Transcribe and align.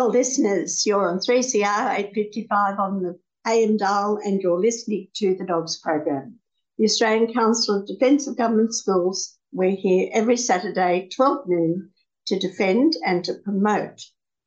Well, 0.00 0.08
listeners, 0.08 0.86
you're 0.86 1.10
on 1.10 1.18
3CR 1.18 1.98
855 1.98 2.78
on 2.78 3.02
the 3.02 3.18
AM 3.46 3.76
dial 3.76 4.18
and 4.24 4.40
you're 4.40 4.58
listening 4.58 5.08
to 5.16 5.34
the 5.34 5.44
Dogs 5.44 5.78
program. 5.78 6.38
The 6.78 6.86
Australian 6.86 7.34
Council 7.34 7.76
of 7.76 7.86
Defence 7.86 8.26
of 8.26 8.38
Government 8.38 8.74
Schools, 8.74 9.36
we're 9.52 9.76
here 9.76 10.08
every 10.14 10.38
Saturday, 10.38 11.10
12 11.14 11.48
noon, 11.48 11.90
to 12.28 12.38
defend 12.38 12.96
and 13.04 13.22
to 13.26 13.34
promote 13.44 14.00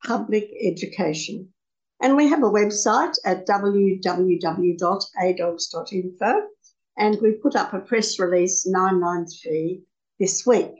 public 0.04 0.50
education. 0.60 1.52
And 2.02 2.16
we 2.16 2.26
have 2.26 2.42
a 2.42 2.50
website 2.50 3.16
at 3.24 3.46
www.adogs.info 3.46 6.42
and 6.98 7.18
we 7.22 7.30
put 7.30 7.54
up 7.54 7.72
a 7.72 7.78
press 7.78 8.18
release 8.18 8.66
993 8.66 9.84
this 10.18 10.44
week. 10.44 10.74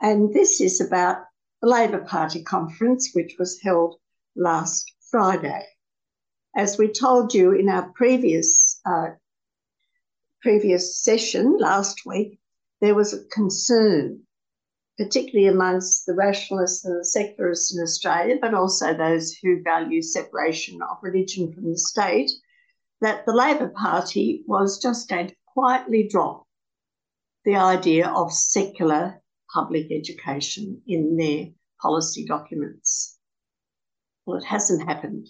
And 0.00 0.32
this 0.32 0.62
is 0.62 0.80
about 0.80 1.18
the 1.60 1.68
Labor 1.68 2.00
Party 2.00 2.42
conference, 2.42 3.10
which 3.12 3.36
was 3.38 3.60
held 3.60 3.96
last 4.36 4.92
Friday. 5.10 5.66
As 6.56 6.78
we 6.78 6.88
told 6.88 7.34
you 7.34 7.52
in 7.52 7.68
our 7.68 7.90
previous 7.92 8.80
uh, 8.84 9.10
previous 10.42 10.96
session 10.96 11.58
last 11.58 12.06
week, 12.06 12.40
there 12.80 12.94
was 12.94 13.12
a 13.12 13.24
concern, 13.24 14.20
particularly 14.96 15.48
amongst 15.48 16.06
the 16.06 16.14
rationalists 16.14 16.84
and 16.84 16.98
the 16.98 17.04
secularists 17.04 17.76
in 17.76 17.82
Australia, 17.82 18.38
but 18.40 18.54
also 18.54 18.94
those 18.94 19.34
who 19.34 19.62
value 19.62 20.00
separation 20.00 20.80
of 20.82 20.96
religion 21.02 21.52
from 21.52 21.70
the 21.70 21.78
state, 21.78 22.30
that 23.02 23.26
the 23.26 23.34
Labor 23.34 23.68
Party 23.68 24.42
was 24.46 24.80
just 24.80 25.08
going 25.08 25.28
to 25.28 25.36
quietly 25.46 26.08
drop 26.08 26.46
the 27.44 27.56
idea 27.56 28.08
of 28.08 28.32
secular 28.32 29.19
public 29.54 29.86
education 29.90 30.80
in 30.86 31.16
their 31.16 31.46
policy 31.80 32.24
documents. 32.26 33.18
Well, 34.26 34.38
it 34.38 34.44
hasn't 34.44 34.88
happened. 34.88 35.28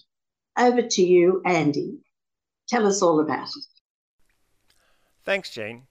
Over 0.59 0.83
to 0.83 1.03
you, 1.03 1.43
Andy. 1.47 1.99
Tell 2.69 2.87
us 2.87 3.03
all 3.03 3.21
about 3.21 3.49
it. 3.49 3.65
Thanks, 5.25 5.51
Jean. 5.51 5.87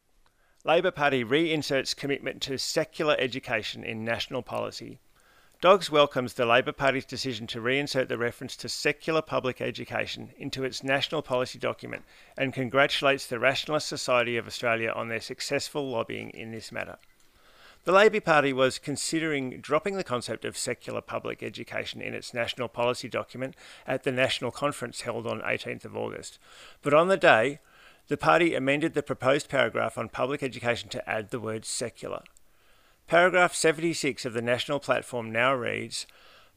Labor 0.66 0.91
Party 0.91 1.23
reinserts 1.23 1.94
commitment 1.94 2.41
to 2.41 2.57
secular 2.57 3.16
education 3.17 3.83
in 3.83 4.03
national 4.03 4.41
policy. 4.41 5.00
Dogs 5.61 5.91
welcomes 5.91 6.33
the 6.33 6.45
Labor 6.45 6.72
Party's 6.72 7.05
decision 7.05 7.45
to 7.47 7.59
reinsert 7.59 8.07
the 8.07 8.17
reference 8.17 8.55
to 8.57 8.69
secular 8.69 9.22
public 9.22 9.59
education 9.59 10.31
into 10.38 10.63
its 10.63 10.83
national 10.83 11.22
policy 11.22 11.59
document 11.59 12.03
and 12.38 12.53
congratulates 12.53 13.25
the 13.25 13.39
Rationalist 13.39 13.88
Society 13.88 14.38
of 14.38 14.47
Australia 14.47 14.91
on 14.95 15.09
their 15.09 15.19
successful 15.19 15.89
lobbying 15.89 16.30
in 16.30 16.52
this 16.52 16.72
matter. 16.72 16.97
The 17.85 17.94
Labor 17.94 18.19
Party 18.19 18.51
was 18.51 18.78
considering 18.78 19.62
dropping 19.62 19.95
the 19.95 20.03
concept 20.03 20.44
of 20.44 20.57
secular 20.57 21.00
public 21.00 21.41
education 21.41 22.01
in 22.01 22.13
its 22.13 22.34
national 22.34 22.67
policy 22.67 23.07
document 23.07 23.56
at 23.88 24.03
the 24.03 24.12
national 24.12 24.51
conference 24.51 25.01
held 25.01 25.25
on 25.25 25.41
18th 25.41 25.85
of 25.85 25.95
August. 25.95 26.40
But 26.81 26.94
on 26.94 27.07
the 27.07 27.17
day, 27.17 27.59
the 28.09 28.17
party 28.17 28.53
amended 28.53 28.95
the 28.95 29.01
proposed 29.01 29.47
paragraph 29.47 29.97
on 29.97 30.09
public 30.09 30.44
education 30.44 30.90
to 30.90 31.09
add 31.09 31.29
the 31.29 31.40
word 31.40 31.63
secular. 31.63 32.23
Paragraph 33.07 33.56
76 33.56 34.25
of 34.25 34.34
the 34.34 34.41
national 34.41 34.79
platform 34.79 35.31
now 35.31 35.53
reads 35.53 36.06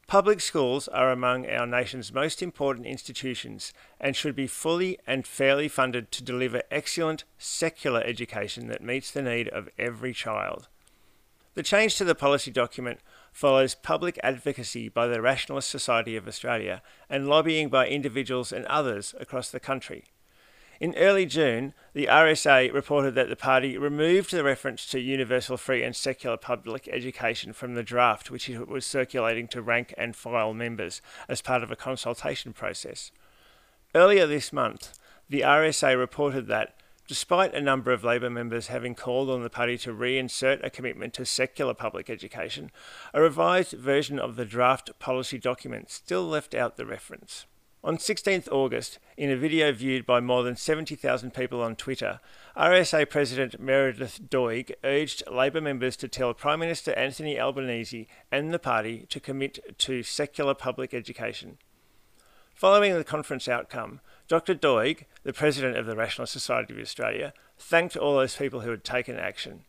Public 0.07 0.41
schools 0.41 0.89
are 0.89 1.09
among 1.09 1.47
our 1.47 1.65
nation's 1.65 2.13
most 2.13 2.41
important 2.41 2.85
institutions 2.85 3.71
and 3.99 4.15
should 4.15 4.35
be 4.35 4.47
fully 4.47 4.99
and 5.07 5.25
fairly 5.25 5.69
funded 5.69 6.11
to 6.11 6.23
deliver 6.23 6.63
excellent 6.69 7.23
secular 7.37 8.01
education 8.01 8.67
that 8.67 8.83
meets 8.83 9.09
the 9.09 9.21
need 9.21 9.47
of 9.47 9.69
every 9.79 10.13
child. 10.13 10.67
The 11.55 11.63
change 11.63 11.97
to 11.97 12.03
the 12.03 12.15
policy 12.15 12.49
document 12.49 12.99
follows 13.31 13.75
public 13.75 14.19
advocacy 14.23 14.89
by 14.89 15.05
the 15.05 15.21
Rationalist 15.21 15.69
Society 15.69 16.15
of 16.15 16.27
Australia 16.27 16.81
and 17.09 17.27
lobbying 17.27 17.69
by 17.69 17.87
individuals 17.87 18.51
and 18.51 18.65
others 18.65 19.13
across 19.19 19.51
the 19.51 19.59
country. 19.59 20.05
In 20.79 20.95
early 20.95 21.27
June, 21.27 21.75
the 21.93 22.07
RSA 22.07 22.73
reported 22.73 23.13
that 23.15 23.29
the 23.29 23.35
party 23.35 23.77
removed 23.77 24.31
the 24.31 24.43
reference 24.43 24.87
to 24.87 24.99
universal 24.99 25.55
free 25.55 25.83
and 25.83 25.95
secular 25.95 26.37
public 26.37 26.89
education 26.91 27.53
from 27.53 27.75
the 27.75 27.83
draft 27.83 28.31
which 28.31 28.49
it 28.49 28.67
was 28.67 28.83
circulating 28.83 29.47
to 29.49 29.61
rank 29.61 29.93
and 29.95 30.15
file 30.15 30.55
members 30.55 31.01
as 31.29 31.43
part 31.43 31.61
of 31.61 31.69
a 31.69 31.75
consultation 31.75 32.51
process. 32.51 33.11
Earlier 33.93 34.25
this 34.25 34.51
month, 34.51 34.97
the 35.29 35.41
RSA 35.41 35.97
reported 35.97 36.47
that 36.47 36.75
Despite 37.05 37.53
a 37.53 37.59
number 37.59 37.91
of 37.91 38.05
Labor 38.05 38.29
members 38.29 38.67
having 38.67 38.95
called 38.95 39.29
on 39.29 39.43
the 39.43 39.49
party 39.49 39.77
to 39.79 39.93
reinsert 39.93 40.63
a 40.63 40.69
commitment 40.69 41.13
to 41.15 41.25
secular 41.25 41.73
public 41.73 42.09
education, 42.09 42.71
a 43.13 43.21
revised 43.21 43.73
version 43.73 44.17
of 44.17 44.37
the 44.37 44.45
draft 44.45 44.97
policy 44.99 45.37
document 45.37 45.91
still 45.91 46.25
left 46.25 46.55
out 46.55 46.77
the 46.77 46.85
reference. 46.85 47.45
On 47.83 47.97
16th 47.97 48.49
August, 48.49 48.99
in 49.17 49.29
a 49.29 49.35
video 49.35 49.73
viewed 49.73 50.05
by 50.05 50.21
more 50.21 50.41
than 50.43 50.55
70,000 50.55 51.33
people 51.33 51.61
on 51.61 51.75
Twitter, 51.75 52.21
RSA 52.55 53.09
President 53.09 53.59
Meredith 53.59 54.29
Doig 54.29 54.71
urged 54.85 55.23
Labor 55.29 55.59
members 55.59 55.97
to 55.97 56.07
tell 56.07 56.33
Prime 56.33 56.61
Minister 56.61 56.93
Anthony 56.93 57.37
Albanese 57.37 58.07
and 58.31 58.53
the 58.53 58.59
party 58.59 59.05
to 59.09 59.19
commit 59.19 59.77
to 59.79 60.03
secular 60.03 60.53
public 60.53 60.93
education. 60.93 61.57
Following 62.55 62.93
the 62.93 63.03
conference 63.03 63.49
outcome, 63.49 63.99
Dr. 64.27 64.55
Doig, 64.55 65.05
the 65.23 65.33
president 65.33 65.77
of 65.77 65.85
the 65.85 65.95
Rationalist 65.95 66.33
Society 66.33 66.73
of 66.73 66.79
Australia, 66.79 67.33
thanked 67.57 67.97
all 67.97 68.17
those 68.17 68.35
people 68.35 68.61
who 68.61 68.71
had 68.71 68.83
taken 68.83 69.17
action. 69.17 69.65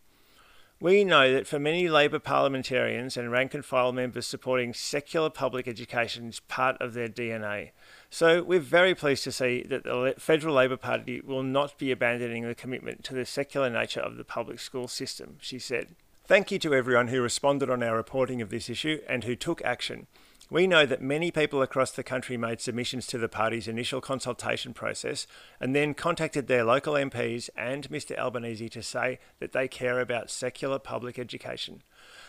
We 0.80 1.04
know 1.04 1.32
that 1.32 1.46
for 1.46 1.58
many 1.58 1.88
Labor 1.88 2.18
parliamentarians 2.18 3.16
and 3.16 3.30
rank 3.30 3.54
and 3.54 3.64
file 3.64 3.92
members 3.92 4.26
supporting 4.26 4.74
secular 4.74 5.30
public 5.30 5.66
education 5.66 6.28
is 6.28 6.40
part 6.40 6.76
of 6.80 6.94
their 6.94 7.08
DNA. 7.08 7.70
So 8.10 8.42
we're 8.42 8.60
very 8.60 8.94
pleased 8.94 9.24
to 9.24 9.32
see 9.32 9.62
that 9.62 9.84
the 9.84 10.14
Federal 10.18 10.56
Labor 10.56 10.76
Party 10.76 11.20
will 11.20 11.42
not 11.42 11.78
be 11.78 11.90
abandoning 11.90 12.46
the 12.46 12.54
commitment 12.54 13.02
to 13.04 13.14
the 13.14 13.24
secular 13.24 13.70
nature 13.70 14.00
of 14.00 14.16
the 14.16 14.24
public 14.24 14.58
school 14.58 14.88
system, 14.88 15.36
she 15.40 15.58
said. 15.58 15.94
Thank 16.26 16.50
you 16.50 16.58
to 16.60 16.74
everyone 16.74 17.08
who 17.08 17.22
responded 17.22 17.70
on 17.70 17.82
our 17.82 17.96
reporting 17.96 18.42
of 18.42 18.50
this 18.50 18.68
issue 18.68 19.00
and 19.08 19.24
who 19.24 19.36
took 19.36 19.62
action. 19.62 20.06
We 20.50 20.66
know 20.66 20.84
that 20.84 21.00
many 21.00 21.30
people 21.30 21.62
across 21.62 21.90
the 21.90 22.02
country 22.02 22.36
made 22.36 22.60
submissions 22.60 23.06
to 23.08 23.18
the 23.18 23.30
party's 23.30 23.66
initial 23.66 24.02
consultation 24.02 24.74
process 24.74 25.26
and 25.58 25.74
then 25.74 25.94
contacted 25.94 26.46
their 26.46 26.64
local 26.64 26.94
MPs 26.94 27.48
and 27.56 27.88
Mr 27.88 28.16
Albanese 28.18 28.68
to 28.68 28.82
say 28.82 29.18
that 29.40 29.52
they 29.52 29.68
care 29.68 30.00
about 30.00 30.30
secular 30.30 30.78
public 30.78 31.18
education. 31.18 31.82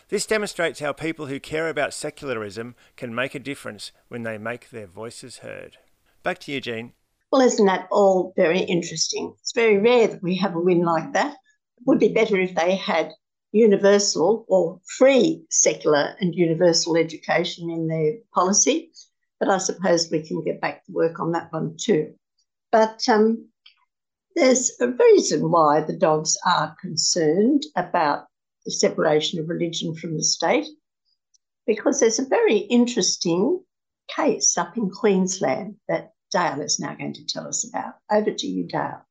This 0.07 0.25
demonstrates 0.25 0.79
how 0.79 0.93
people 0.93 1.25
who 1.25 1.41
care 1.41 1.67
about 1.67 1.93
secularism 1.93 2.75
can 2.95 3.13
make 3.13 3.35
a 3.35 3.39
difference 3.39 3.91
when 4.07 4.23
they 4.23 4.37
make 4.37 4.69
their 4.69 4.87
voices 4.87 5.39
heard. 5.39 5.77
Back 6.23 6.39
to 6.39 6.53
you, 6.53 6.61
Jean. 6.61 6.93
Well, 7.33 7.41
isn't 7.41 7.65
that 7.65 7.87
all 7.91 8.33
very 8.37 8.61
interesting? 8.61 9.33
It's 9.41 9.53
very 9.53 9.77
rare 9.77 10.07
that 10.07 10.23
we 10.23 10.37
have 10.37 10.55
a 10.55 10.61
win 10.61 10.83
like 10.83 11.11
that. 11.13 11.33
It 11.33 11.83
would 11.85 11.99
be 11.99 12.13
better 12.13 12.39
if 12.39 12.55
they 12.55 12.77
had 12.77 13.11
universal 13.55 14.45
or 14.49 14.81
free 14.97 15.45
secular 15.49 16.13
and 16.19 16.35
universal 16.35 16.97
education 16.97 17.69
in 17.69 17.87
their 17.87 18.15
policy. 18.33 18.91
But 19.39 19.49
I 19.49 19.59
suppose 19.59 20.11
we 20.11 20.27
can 20.27 20.43
get 20.43 20.59
back 20.59 20.85
to 20.85 20.91
work 20.91 21.21
on 21.21 21.31
that 21.31 21.53
one 21.53 21.77
too. 21.79 22.15
But 22.71 23.07
um, 23.07 23.47
there's 24.35 24.73
a 24.81 24.89
reason 24.89 25.49
why 25.49 25.81
the 25.81 25.95
dogs 25.95 26.37
are 26.45 26.75
concerned 26.81 27.63
about 27.77 28.25
the 28.65 28.71
separation 28.71 29.39
of 29.39 29.47
religion 29.47 29.95
from 29.95 30.17
the 30.17 30.23
state, 30.23 30.67
because 31.65 32.01
there's 32.01 32.19
a 32.19 32.25
very 32.25 32.57
interesting 32.57 33.63
case 34.09 34.57
up 34.57 34.75
in 34.75 34.89
Queensland 34.89 35.75
that 35.87 36.11
Dale 36.29 36.61
is 36.61 36.79
now 36.79 36.93
going 36.93 37.13
to 37.13 37.25
tell 37.25 37.47
us 37.47 37.65
about. 37.69 37.93
Over 38.11 38.31
to 38.31 38.47
you, 38.47 38.67
Dale. 38.67 39.04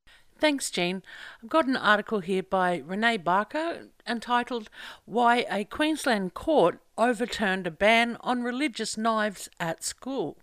Thanks, 0.44 0.70
Jean. 0.70 1.02
I've 1.43 1.49
got 1.49 1.64
an 1.64 1.75
article 1.75 2.20
here 2.20 2.43
by 2.43 2.81
Renae 2.81 3.25
Barker 3.25 3.88
entitled 4.06 4.69
Why 5.06 5.46
a 5.50 5.64
Queensland 5.64 6.35
Court 6.35 6.81
Overturned 6.99 7.67
a 7.67 7.70
Ban 7.70 8.19
on 8.20 8.43
Religious 8.43 8.99
Knives 8.99 9.49
at 9.58 9.82
School. 9.82 10.37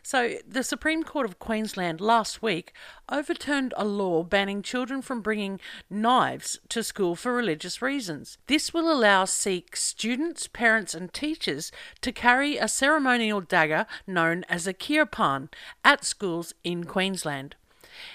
So, 0.00 0.36
the 0.46 0.62
Supreme 0.62 1.02
Court 1.02 1.26
of 1.26 1.40
Queensland 1.40 2.00
last 2.00 2.40
week 2.40 2.72
overturned 3.10 3.74
a 3.76 3.84
law 3.84 4.22
banning 4.22 4.62
children 4.62 5.02
from 5.02 5.22
bringing 5.22 5.58
knives 5.90 6.60
to 6.68 6.84
school 6.84 7.16
for 7.16 7.34
religious 7.34 7.82
reasons. 7.82 8.38
This 8.46 8.72
will 8.72 8.92
allow 8.92 9.24
Sikh 9.24 9.74
students, 9.74 10.46
parents, 10.46 10.94
and 10.94 11.12
teachers 11.12 11.72
to 12.00 12.12
carry 12.12 12.58
a 12.58 12.68
ceremonial 12.68 13.40
dagger 13.40 13.86
known 14.06 14.44
as 14.48 14.68
a 14.68 14.72
kirpan 14.72 15.48
at 15.84 16.04
schools 16.04 16.54
in 16.62 16.84
Queensland. 16.84 17.56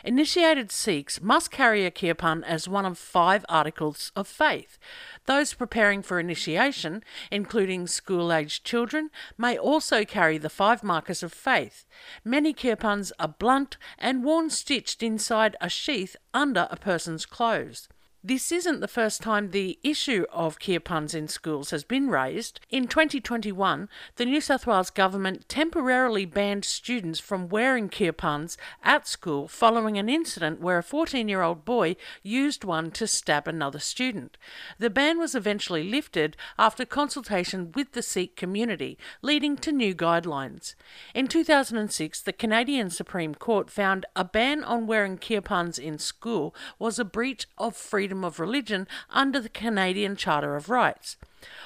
Initiated 0.03 0.71
Sikhs 0.71 1.21
must 1.21 1.51
carry 1.51 1.85
a 1.85 1.91
kirpan 1.91 2.43
as 2.43 2.67
one 2.67 2.85
of 2.85 2.97
five 2.97 3.45
articles 3.49 4.11
of 4.15 4.27
faith. 4.27 4.77
Those 5.25 5.53
preparing 5.53 6.01
for 6.01 6.19
initiation, 6.19 7.03
including 7.31 7.87
school 7.87 8.31
aged 8.31 8.63
children, 8.63 9.09
may 9.37 9.57
also 9.57 10.05
carry 10.05 10.37
the 10.37 10.49
five 10.49 10.83
markers 10.83 11.23
of 11.23 11.33
faith. 11.33 11.85
Many 12.23 12.53
kirpans 12.53 13.11
are 13.19 13.35
blunt 13.39 13.77
and 13.97 14.23
worn 14.23 14.49
stitched 14.49 15.03
inside 15.03 15.55
a 15.61 15.69
sheath 15.69 16.15
under 16.33 16.67
a 16.71 16.77
person's 16.77 17.25
clothes. 17.25 17.89
This 18.27 18.51
isn't 18.51 18.81
the 18.81 18.89
first 18.89 19.21
time 19.21 19.51
the 19.51 19.79
issue 19.85 20.25
of 20.33 20.59
kirpans 20.59 21.15
in 21.15 21.29
schools 21.29 21.69
has 21.71 21.85
been 21.85 22.09
raised. 22.09 22.59
In 22.69 22.89
2021, 22.89 23.87
the 24.17 24.25
New 24.25 24.41
South 24.41 24.67
Wales 24.67 24.89
government 24.89 25.47
temporarily 25.47 26.25
banned 26.25 26.65
students 26.65 27.21
from 27.21 27.47
wearing 27.47 27.87
kirpans 27.87 28.57
at 28.83 29.07
school 29.07 29.47
following 29.47 29.97
an 29.97 30.09
incident 30.09 30.59
where 30.59 30.77
a 30.77 30.83
14 30.83 31.29
year 31.29 31.41
old 31.41 31.63
boy 31.63 31.95
used 32.21 32.65
one 32.65 32.91
to 32.91 33.07
stab 33.07 33.47
another 33.47 33.79
student. 33.79 34.37
The 34.77 34.89
ban 34.89 35.17
was 35.19 35.33
eventually 35.33 35.89
lifted 35.89 36.35
after 36.59 36.83
consultation 36.83 37.71
with 37.75 37.93
the 37.93 38.01
Sikh 38.01 38.35
community, 38.35 38.97
leading 39.21 39.55
to 39.55 39.71
new 39.71 39.95
guidelines. 39.95 40.75
In 41.15 41.29
2006, 41.29 42.19
the 42.23 42.33
Canadian 42.33 42.89
Supreme 42.89 43.35
Court 43.35 43.69
found 43.69 44.05
a 44.17 44.25
ban 44.25 44.65
on 44.65 44.85
wearing 44.85 45.17
kirpans 45.17 45.79
in 45.79 45.97
school 45.97 46.53
was 46.77 46.99
a 46.99 47.05
breach 47.05 47.47
of 47.57 47.73
freedom 47.73 48.16
of 48.23 48.39
religion 48.39 48.87
under 49.09 49.39
the 49.39 49.49
Canadian 49.49 50.15
Charter 50.15 50.55
of 50.55 50.69
Rights. 50.69 51.17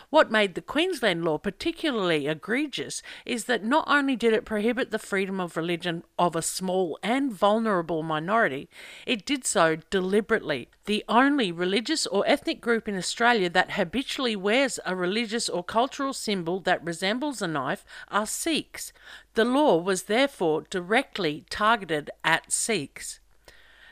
What 0.10 0.30
made 0.30 0.56
the 0.56 0.62
Queensland 0.62 1.24
law 1.24 1.38
particularly 1.38 2.28
egregious 2.28 3.02
is 3.26 3.46
that 3.46 3.64
not 3.64 3.86
only 3.88 4.18
did 4.18 4.34
it 4.34 4.44
prohibit 4.44 4.92
the 4.92 5.00
freedom 5.00 5.40
of 5.40 5.56
religion 5.56 6.04
of 6.20 6.36
a 6.36 6.42
small 6.42 7.00
and 7.02 7.32
vulnerable 7.32 8.04
minority, 8.04 8.70
it 9.06 9.26
did 9.26 9.46
so 9.46 9.78
deliberately. 9.90 10.68
The 10.86 11.06
only 11.08 11.54
religious 11.54 12.06
or 12.06 12.28
ethnic 12.28 12.60
group 12.60 12.90
in 12.90 12.98
Australia 12.98 13.50
that 13.52 13.72
habitually 13.72 14.36
wears 14.36 14.78
a 14.86 14.94
religious 14.94 15.48
or 15.48 15.64
cultural 15.64 16.12
symbol 16.12 16.60
that 16.60 16.84
resembles 16.84 17.42
a 17.42 17.48
knife 17.48 17.86
are 18.10 18.28
Sikhs. 18.28 18.92
The 19.36 19.46
law 19.46 19.78
was 19.78 20.04
therefore 20.04 20.66
directly 20.70 21.46
targeted 21.50 22.12
at 22.26 22.52
Sikhs. 22.52 23.21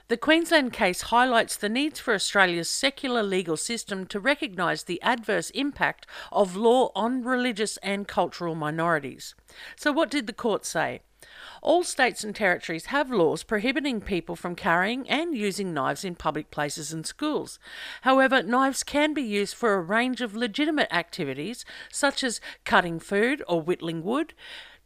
The 0.09 0.17
Queensland 0.17 0.73
case 0.73 1.01
highlights 1.03 1.55
the 1.55 1.69
needs 1.69 1.99
for 1.99 2.15
Australia's 2.15 2.67
secular 2.67 3.21
legal 3.21 3.55
system 3.55 4.07
to 4.07 4.19
recognise 4.19 4.81
the 4.81 4.99
adverse 5.03 5.51
impact 5.51 6.07
of 6.31 6.55
law 6.55 6.89
on 6.95 7.23
religious 7.23 7.77
and 7.83 8.07
cultural 8.07 8.55
minorities. 8.55 9.35
So, 9.75 9.91
what 9.91 10.09
did 10.09 10.25
the 10.25 10.33
court 10.33 10.65
say? 10.65 11.01
All 11.61 11.83
states 11.83 12.23
and 12.23 12.35
territories 12.35 12.87
have 12.87 13.11
laws 13.11 13.43
prohibiting 13.43 14.01
people 14.01 14.35
from 14.35 14.55
carrying 14.55 15.07
and 15.07 15.37
using 15.37 15.75
knives 15.75 16.03
in 16.03 16.15
public 16.15 16.49
places 16.49 16.91
and 16.91 17.05
schools. 17.05 17.59
However, 18.01 18.41
knives 18.41 18.81
can 18.81 19.13
be 19.13 19.21
used 19.21 19.53
for 19.53 19.75
a 19.75 19.81
range 19.81 20.21
of 20.21 20.35
legitimate 20.35 20.91
activities, 20.91 21.65
such 21.91 22.23
as 22.23 22.41
cutting 22.65 22.99
food 22.99 23.43
or 23.47 23.61
whittling 23.61 24.03
wood, 24.03 24.33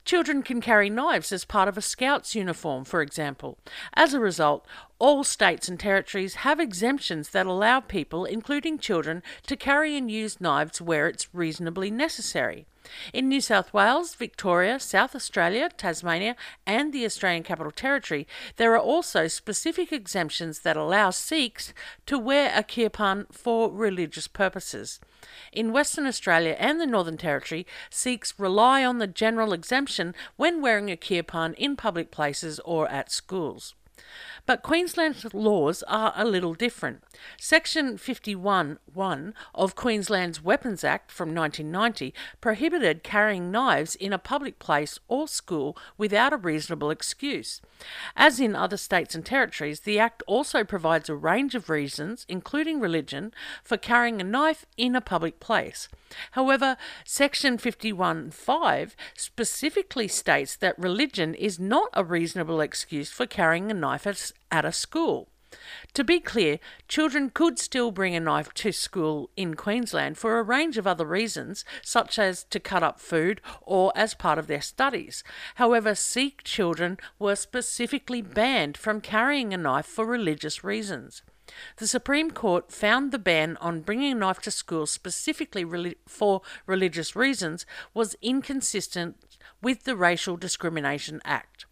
Children 0.06 0.44
can 0.44 0.60
carry 0.60 0.90
knives 0.90 1.32
as 1.32 1.46
part 1.46 1.70
of 1.70 1.78
a 1.78 1.82
Scout's 1.82 2.36
uniform, 2.36 2.84
for 2.84 3.02
example. 3.02 3.58
As 3.94 4.14
a 4.14 4.20
result, 4.20 4.68
all 5.04 5.22
states 5.22 5.68
and 5.68 5.78
territories 5.78 6.36
have 6.46 6.62
exemptions 6.62 7.32
that 7.32 7.46
allow 7.46 7.82
people, 7.82 8.24
including 8.24 8.80
children, 8.80 9.22
to 9.46 9.58
carry 9.58 9.98
and 9.98 10.10
use 10.10 10.40
knives 10.40 10.80
where 10.80 11.10
it's 11.10 11.28
reasonably 11.34 11.92
necessary. 11.92 12.66
In 13.12 13.28
New 13.28 13.42
South 13.42 13.74
Wales, 13.74 14.16
Victoria, 14.16 14.80
South 14.80 15.14
Australia, 15.14 15.70
Tasmania, 15.76 16.38
and 16.66 16.94
the 16.94 17.04
Australian 17.04 17.44
Capital 17.44 17.74
Territory, 17.74 18.26
there 18.56 18.72
are 18.72 18.80
also 18.80 19.28
specific 19.28 19.92
exemptions 19.92 20.60
that 20.60 20.78
allow 20.78 21.10
Sikhs 21.10 21.74
to 22.06 22.18
wear 22.18 22.54
a 22.56 22.64
kirpan 22.64 23.26
for 23.30 23.70
religious 23.70 24.30
purposes. 24.30 25.02
In 25.52 25.74
Western 25.74 26.08
Australia 26.08 26.56
and 26.58 26.80
the 26.80 26.86
Northern 26.86 27.18
Territory, 27.18 27.68
Sikhs 27.90 28.34
rely 28.38 28.86
on 28.86 29.00
the 29.00 29.08
general 29.08 29.52
exemption 29.52 30.16
when 30.38 30.62
wearing 30.62 30.90
a 30.90 30.96
kirpan 30.96 31.56
in 31.56 31.76
public 31.76 32.10
places 32.10 32.62
or 32.64 32.88
at 32.88 33.12
schools. 33.12 33.76
But 34.46 34.62
Queensland's 34.62 35.34
laws 35.34 35.84
are 35.84 36.12
a 36.18 36.26
little 36.26 36.54
different. 36.54 37.02
Section 37.40 37.98
51.1 37.98 39.34
of 39.56 39.76
Queensland's 39.76 40.44
Weapons 40.44 40.84
Act 40.84 41.12
from 41.14 41.34
1990 41.34 42.14
prohibited 42.42 43.04
carrying 43.04 43.52
knives 43.52 43.96
in 43.96 44.12
a 44.12 44.18
public 44.18 44.60
place 44.60 45.00
or 45.08 45.30
school 45.30 45.78
without 45.98 46.34
a 46.34 46.38
reasonable 46.38 46.92
excuse. 46.92 47.62
As 48.18 48.42
in 48.42 48.54
other 48.54 48.76
states 48.76 49.16
and 49.16 49.26
territories, 49.26 49.82
the 49.82 49.98
Act 49.98 50.22
also 50.28 50.66
provides 50.66 51.08
a 51.08 51.16
range 51.16 51.56
of 51.56 51.70
reasons, 51.70 52.26
including 52.28 52.82
religion, 52.82 53.34
for 53.64 53.78
carrying 53.78 54.20
a 54.20 54.26
knife 54.26 54.66
in 54.76 54.94
a 54.94 55.02
public 55.02 55.40
place. 55.40 55.88
However, 56.32 56.76
Section 57.06 57.58
51.5 57.58 58.92
specifically 59.16 60.08
states 60.10 60.58
that 60.58 60.78
religion 60.78 61.34
is 61.34 61.60
not 61.60 61.90
a 61.94 62.04
reasonable 62.04 62.60
excuse 62.60 63.10
for 63.10 63.26
carrying 63.26 63.72
a 63.72 63.74
knife 63.74 64.06
at 64.52 64.66
a 64.66 64.72
school. 64.72 65.30
To 65.94 66.04
be 66.04 66.20
clear, 66.20 66.60
children 66.88 67.30
could 67.30 67.60
still 67.60 67.92
bring 67.92 68.16
a 68.16 68.20
knife 68.20 68.54
to 68.56 68.72
school 68.72 69.30
in 69.38 69.54
Queensland 69.54 70.18
for 70.18 70.40
a 70.40 70.44
range 70.44 70.78
of 70.78 70.88
other 70.88 71.06
reasons, 71.06 71.64
such 71.84 72.18
as 72.18 72.44
to 72.46 72.60
cut 72.60 72.82
up 72.82 73.00
food 73.00 73.40
or 73.62 73.92
as 73.96 74.16
part 74.16 74.40
of 74.40 74.48
their 74.48 74.62
studies. 74.62 75.24
However, 75.56 75.94
Sikh 75.94 76.44
children 76.44 76.98
were 77.20 77.36
specifically 77.36 78.22
banned 78.22 78.78
from 78.78 79.02
carrying 79.02 79.54
a 79.54 79.58
knife 79.58 79.86
for 79.86 80.06
religious 80.06 80.64
reasons. 80.64 81.22
The 81.78 81.88
Supreme 81.88 82.32
Court 82.32 82.72
found 82.72 83.12
the 83.12 83.20
ban 83.20 83.58
on 83.58 83.82
bringing 83.82 84.14
a 84.14 84.16
knife 84.16 84.40
to 84.42 84.52
school 84.52 84.88
specifically 84.88 85.96
for 86.08 86.42
religious 86.66 87.16
reasons 87.16 87.66
was 87.94 88.16
inconsistent 88.22 89.18
with 89.62 89.84
the 89.84 89.96
Racial 89.96 90.38
Discrimination 90.38 91.22
Act. 91.26 91.66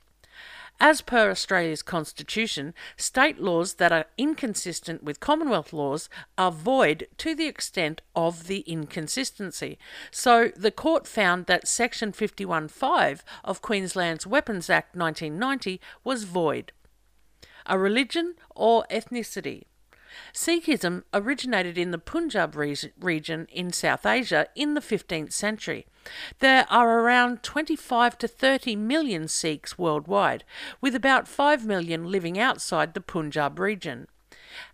As 0.84 1.02
per 1.02 1.30
Australia's 1.30 1.84
Constitution, 1.84 2.74
state 2.98 3.40
laws 3.40 3.76
that 3.76 3.92
are 3.92 4.08
inconsistent 4.18 5.04
with 5.04 5.20
Commonwealth 5.20 5.74
laws 5.74 6.10
are 6.40 6.52
void 6.52 7.08
to 7.20 7.36
the 7.36 7.46
extent 7.46 8.02
of 8.16 8.48
the 8.48 8.62
inconsistency. 8.62 9.78
So 10.10 10.50
the 10.56 10.72
court 10.72 11.06
found 11.06 11.46
that 11.46 11.68
Section 11.68 12.14
51.5 12.14 13.20
of 13.44 13.62
Queensland's 13.62 14.26
Weapons 14.26 14.72
Act 14.72 14.96
1990 14.96 15.80
was 16.04 16.24
void. 16.24 16.72
A 17.68 17.78
religion 17.78 18.34
or 18.56 18.84
ethnicity. 18.90 19.66
Sikhism 20.34 21.04
originated 21.14 21.78
in 21.78 21.92
the 21.92 22.00
Punjab 22.00 22.56
region 22.56 23.48
in 23.52 23.72
South 23.72 24.04
Asia 24.04 24.48
in 24.56 24.74
the 24.74 24.82
15th 24.82 25.32
century. 25.32 25.86
There 26.40 26.66
are 26.70 27.00
around 27.00 27.44
25 27.44 28.18
to 28.20 28.28
30 28.28 28.76
million 28.76 29.28
Sikhs 29.28 29.78
worldwide, 29.78 30.44
with 30.80 30.96
about 30.96 31.28
5 31.28 31.66
million 31.66 32.12
living 32.12 32.40
outside 32.40 32.94
the 32.94 33.02
Punjab 33.02 33.60
region. 33.60 34.08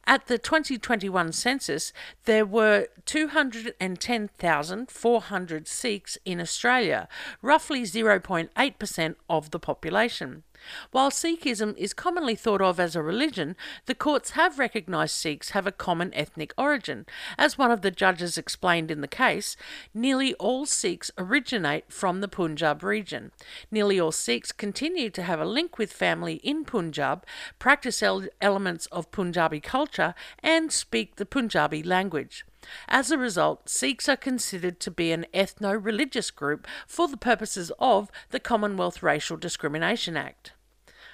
At 0.06 0.28
the 0.28 0.38
2021 0.38 1.32
census, 1.34 1.92
there 2.26 2.46
were 2.46 2.88
210,400 3.06 5.68
Sikhs 5.68 6.18
in 6.26 6.40
Australia, 6.40 7.08
roughly 7.42 7.82
0.8% 7.84 9.16
of 9.30 9.52
the 9.52 9.60
population. 9.60 10.44
While 10.92 11.12
Sikhism 11.12 11.76
is 11.78 11.94
commonly 11.94 12.36
thought 12.36 12.62
of 12.62 12.80
as 12.80 12.96
a 12.96 13.02
religion, 13.02 13.56
the 13.86 13.96
courts 13.96 14.32
have 14.32 14.60
recognised 14.60 15.16
Sikhs 15.16 15.52
have 15.52 15.68
a 15.68 15.72
common 15.72 16.14
ethnic 16.14 16.54
origin. 16.58 17.06
As 17.38 17.58
one 17.58 17.72
of 17.72 17.82
the 17.82 17.92
judges 17.92 18.38
explained 18.38 18.92
in 18.92 19.02
the 19.02 19.08
case, 19.08 19.56
nearly 19.94 20.34
all 20.36 20.66
Sikhs 20.66 21.12
originate 21.18 21.92
from 21.92 22.22
the 22.22 22.28
Punjab 22.28 22.84
region. 22.84 23.32
Nearly 23.72 24.00
all 24.00 24.12
Sikhs 24.12 24.52
continue 24.52 25.10
to 25.10 25.24
have 25.24 25.40
a 25.40 25.46
link 25.46 25.78
with 25.78 25.92
family 25.92 26.36
in 26.44 26.66
Punjab, 26.66 27.26
practice 27.60 28.04
elements 28.42 28.86
of 28.88 29.12
Punjabi 29.12 29.60
culture, 29.60 30.14
and 30.44 30.72
speak 30.72 31.16
the 31.16 31.26
Punjabi 31.26 31.84
language. 31.84 32.46
As 32.88 33.12
a 33.12 33.18
result, 33.18 33.70
Sikhs 33.70 34.10
are 34.10 34.18
considered 34.18 34.80
to 34.82 34.92
be 34.92 35.12
an 35.12 35.26
ethno 35.34 35.78
religious 35.84 36.32
group 36.32 36.68
for 36.86 37.08
the 37.08 37.18
purposes 37.18 37.72
of 37.80 38.12
the 38.32 38.40
Commonwealth 38.40 39.04
Racial 39.04 39.38
Discrimination 39.38 40.18
Act 40.18 40.54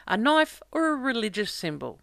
a 0.08 0.18
knife, 0.18 0.62
or 0.72 0.88
a 0.90 0.96
religious 0.96 1.52
symbol. 1.52 2.00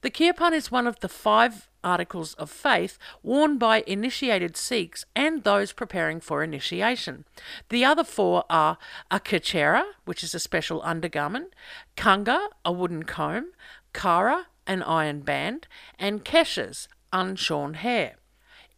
The 0.00 0.10
kirpan 0.10 0.52
is 0.52 0.70
one 0.70 0.86
of 0.86 1.00
the 1.00 1.08
five 1.08 1.68
articles 1.82 2.34
of 2.34 2.50
faith 2.50 2.98
worn 3.22 3.58
by 3.58 3.82
initiated 3.86 4.56
Sikhs 4.56 5.04
and 5.16 5.42
those 5.42 5.72
preparing 5.72 6.20
for 6.20 6.42
initiation. 6.42 7.24
The 7.68 7.84
other 7.84 8.04
four 8.04 8.44
are 8.48 8.78
a 9.10 9.18
kachera, 9.18 9.84
which 10.04 10.22
is 10.22 10.34
a 10.34 10.40
special 10.40 10.80
undergarment, 10.84 11.52
kanga, 11.96 12.48
a 12.64 12.72
wooden 12.72 13.04
comb, 13.04 13.52
kara, 13.92 14.46
an 14.66 14.82
iron 14.82 15.20
band, 15.20 15.66
and 15.98 16.24
keshas, 16.24 16.86
unshorn 17.12 17.74
hair. 17.76 18.17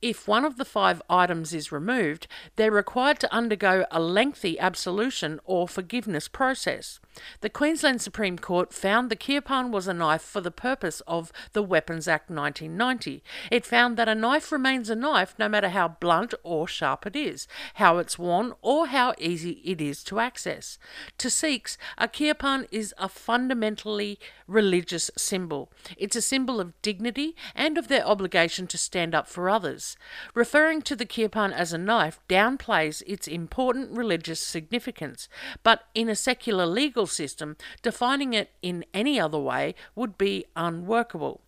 If 0.02 0.26
one 0.26 0.44
of 0.44 0.56
the 0.56 0.64
five 0.64 1.02
items 1.10 1.52
is 1.52 1.70
removed, 1.70 2.26
they're 2.56 2.70
required 2.70 3.20
to 3.20 3.34
undergo 3.34 3.84
a 3.90 4.00
lengthy 4.00 4.58
absolution 4.58 5.40
or 5.44 5.68
forgiveness 5.68 6.26
process. 6.26 7.00
The 7.40 7.50
Queensland 7.50 8.00
Supreme 8.00 8.38
Court 8.38 8.72
found 8.72 9.10
the 9.10 9.16
kirpan 9.16 9.70
was 9.70 9.86
a 9.86 9.94
knife 9.94 10.22
for 10.22 10.40
the 10.40 10.50
purpose 10.50 11.00
of 11.06 11.32
the 11.52 11.62
Weapons 11.62 12.08
Act 12.08 12.30
1990. 12.30 13.22
It 13.50 13.66
found 13.66 13.96
that 13.96 14.08
a 14.08 14.14
knife 14.14 14.50
remains 14.50 14.88
a 14.88 14.94
knife 14.94 15.34
no 15.38 15.48
matter 15.48 15.68
how 15.68 15.88
blunt 15.88 16.32
or 16.42 16.66
sharp 16.66 17.06
it 17.06 17.16
is, 17.16 17.46
how 17.74 17.98
it's 17.98 18.18
worn, 18.18 18.54
or 18.62 18.86
how 18.86 19.14
easy 19.18 19.60
it 19.64 19.80
is 19.80 20.02
to 20.04 20.18
access. 20.18 20.78
To 21.18 21.28
Sikhs, 21.28 21.76
a 21.98 22.08
kirpan 22.08 22.66
is 22.70 22.94
a 22.96 23.08
fundamentally 23.08 24.18
religious 24.46 25.10
symbol. 25.16 25.70
It's 25.96 26.16
a 26.16 26.22
symbol 26.22 26.60
of 26.60 26.80
dignity 26.80 27.36
and 27.54 27.76
of 27.76 27.88
their 27.88 28.06
obligation 28.06 28.66
to 28.68 28.78
stand 28.78 29.14
up 29.14 29.28
for 29.28 29.50
others. 29.50 29.89
Referring 30.34 30.82
to 30.82 30.96
the 30.96 31.06
kirpan 31.06 31.52
as 31.52 31.72
a 31.72 31.78
knife 31.78 32.20
downplays 32.28 33.02
its 33.06 33.26
important 33.26 33.90
religious 33.90 34.40
significance, 34.40 35.28
but 35.62 35.84
in 35.94 36.08
a 36.08 36.16
secular 36.16 36.66
legal 36.66 37.06
system, 37.06 37.56
defining 37.82 38.34
it 38.34 38.50
in 38.62 38.84
any 38.92 39.20
other 39.20 39.38
way 39.38 39.74
would 39.94 40.18
be 40.18 40.44
unworkable. 40.56 41.40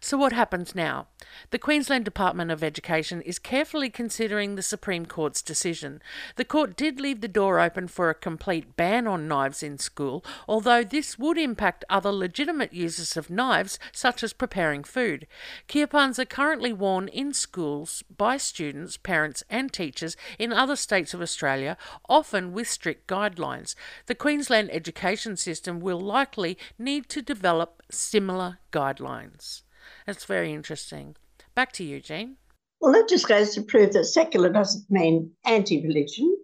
So, 0.00 0.16
what 0.16 0.32
happens 0.32 0.74
now? 0.74 1.08
The 1.50 1.58
Queensland 1.58 2.04
Department 2.04 2.50
of 2.50 2.62
Education 2.62 3.20
is 3.22 3.38
carefully 3.38 3.90
considering 3.90 4.54
the 4.54 4.62
Supreme 4.62 5.06
Court's 5.06 5.42
decision. 5.42 6.02
The 6.36 6.44
court 6.44 6.76
did 6.76 7.00
leave 7.00 7.20
the 7.20 7.28
door 7.28 7.60
open 7.60 7.88
for 7.88 8.10
a 8.10 8.14
complete 8.14 8.76
ban 8.76 9.06
on 9.06 9.28
knives 9.28 9.62
in 9.62 9.78
school, 9.78 10.24
although 10.48 10.84
this 10.84 11.18
would 11.18 11.38
impact 11.38 11.84
other 11.88 12.12
legitimate 12.12 12.72
uses 12.72 13.16
of 13.16 13.30
knives, 13.30 13.78
such 13.92 14.22
as 14.22 14.32
preparing 14.32 14.84
food. 14.84 15.26
Kirpans 15.68 16.18
are 16.18 16.24
currently 16.24 16.72
worn 16.72 17.08
in 17.08 17.32
schools 17.32 18.02
by 18.16 18.36
students, 18.36 18.96
parents, 18.96 19.42
and 19.50 19.72
teachers 19.72 20.16
in 20.38 20.52
other 20.52 20.76
states 20.76 21.14
of 21.14 21.20
Australia, 21.22 21.76
often 22.08 22.52
with 22.52 22.68
strict 22.68 23.06
guidelines. 23.06 23.74
The 24.06 24.14
Queensland 24.14 24.70
education 24.72 25.36
system 25.36 25.80
will 25.80 26.00
likely 26.00 26.58
need 26.78 27.08
to 27.10 27.22
develop 27.22 27.82
similar 27.90 28.58
guidelines. 28.72 29.62
It's 30.06 30.24
very 30.24 30.52
interesting. 30.52 31.16
Back 31.54 31.72
to 31.72 31.84
you, 31.84 32.00
Jean. 32.00 32.36
Well, 32.80 32.92
that 32.92 33.08
just 33.08 33.28
goes 33.28 33.54
to 33.54 33.62
prove 33.62 33.92
that 33.92 34.04
secular 34.04 34.50
doesn't 34.50 34.90
mean 34.90 35.32
anti 35.44 35.82
religion. 35.82 36.36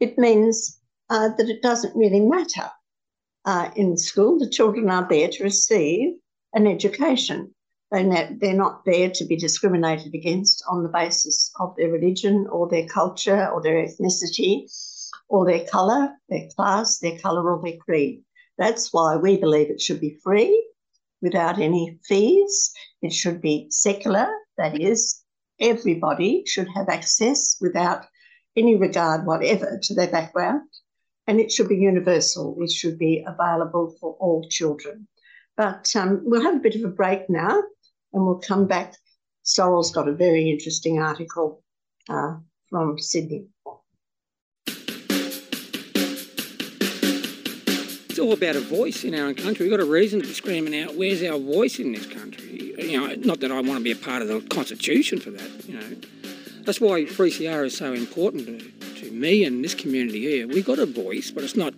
It 0.00 0.18
means 0.18 0.80
uh, 1.10 1.30
that 1.36 1.48
it 1.48 1.62
doesn't 1.62 1.96
really 1.96 2.20
matter. 2.20 2.70
Uh, 3.44 3.70
in 3.76 3.96
school, 3.96 4.38
the 4.38 4.50
children 4.50 4.90
are 4.90 5.06
there 5.08 5.28
to 5.28 5.44
receive 5.44 6.14
an 6.52 6.66
education. 6.66 7.54
They're 7.90 8.36
they're 8.38 8.54
not 8.54 8.84
there 8.84 9.10
to 9.10 9.24
be 9.24 9.36
discriminated 9.36 10.14
against 10.14 10.62
on 10.68 10.82
the 10.82 10.90
basis 10.90 11.50
of 11.58 11.74
their 11.76 11.90
religion 11.90 12.46
or 12.50 12.68
their 12.68 12.86
culture 12.86 13.48
or 13.48 13.62
their 13.62 13.86
ethnicity 13.86 14.64
or 15.28 15.46
their 15.46 15.64
colour, 15.64 16.10
their 16.28 16.48
class, 16.54 16.98
their 16.98 17.18
colour, 17.18 17.50
or 17.50 17.62
their 17.62 17.78
creed. 17.78 18.24
That's 18.58 18.92
why 18.92 19.16
we 19.16 19.36
believe 19.38 19.70
it 19.70 19.80
should 19.80 20.00
be 20.00 20.18
free 20.22 20.67
without 21.20 21.60
any 21.60 21.98
fees. 22.06 22.72
It 23.02 23.12
should 23.12 23.40
be 23.40 23.68
secular, 23.70 24.28
that 24.56 24.80
is, 24.80 25.22
everybody 25.60 26.44
should 26.46 26.68
have 26.74 26.88
access 26.88 27.56
without 27.60 28.06
any 28.56 28.76
regard 28.76 29.26
whatever 29.26 29.78
to 29.82 29.94
their 29.94 30.08
background. 30.08 30.62
And 31.26 31.40
it 31.40 31.52
should 31.52 31.68
be 31.68 31.76
universal, 31.76 32.56
it 32.60 32.70
should 32.70 32.98
be 32.98 33.24
available 33.26 33.94
for 34.00 34.16
all 34.18 34.48
children. 34.48 35.06
But 35.56 35.94
um, 35.96 36.22
we'll 36.24 36.42
have 36.42 36.56
a 36.56 36.60
bit 36.60 36.76
of 36.76 36.84
a 36.84 36.88
break 36.88 37.28
now 37.28 37.62
and 38.12 38.24
we'll 38.24 38.40
come 38.40 38.66
back. 38.66 38.94
Sorrel's 39.42 39.90
got 39.90 40.08
a 40.08 40.14
very 40.14 40.50
interesting 40.50 41.00
article 41.00 41.62
uh, 42.08 42.36
from 42.70 42.98
Sydney. 42.98 43.46
It's 48.18 48.26
all 48.26 48.32
about 48.32 48.56
a 48.56 48.60
voice 48.60 49.04
in 49.04 49.14
our 49.14 49.26
own 49.26 49.36
country. 49.36 49.64
We've 49.64 49.78
got 49.78 49.86
a 49.86 49.88
reason 49.88 50.20
to 50.20 50.26
be 50.26 50.32
screaming 50.32 50.76
out, 50.80 50.96
where's 50.96 51.22
our 51.22 51.38
voice 51.38 51.78
in 51.78 51.92
this 51.92 52.06
country? 52.06 52.74
You 52.76 53.00
know, 53.00 53.14
not 53.14 53.38
that 53.40 53.52
I 53.52 53.60
want 53.60 53.78
to 53.78 53.80
be 53.80 53.92
a 53.92 53.96
part 53.96 54.22
of 54.22 54.28
the 54.28 54.40
constitution 54.40 55.20
for 55.20 55.30
that, 55.30 55.68
you 55.68 55.78
know. 55.78 55.96
That's 56.62 56.80
why 56.80 57.04
3CR 57.04 57.66
is 57.66 57.76
so 57.76 57.92
important 57.92 58.46
to, 58.46 59.02
to 59.02 59.12
me 59.12 59.44
and 59.44 59.64
this 59.64 59.74
community 59.74 60.18
here. 60.18 60.48
We've 60.48 60.66
got 60.66 60.80
a 60.80 60.86
voice, 60.86 61.30
but 61.30 61.44
it's 61.44 61.54
not, 61.54 61.74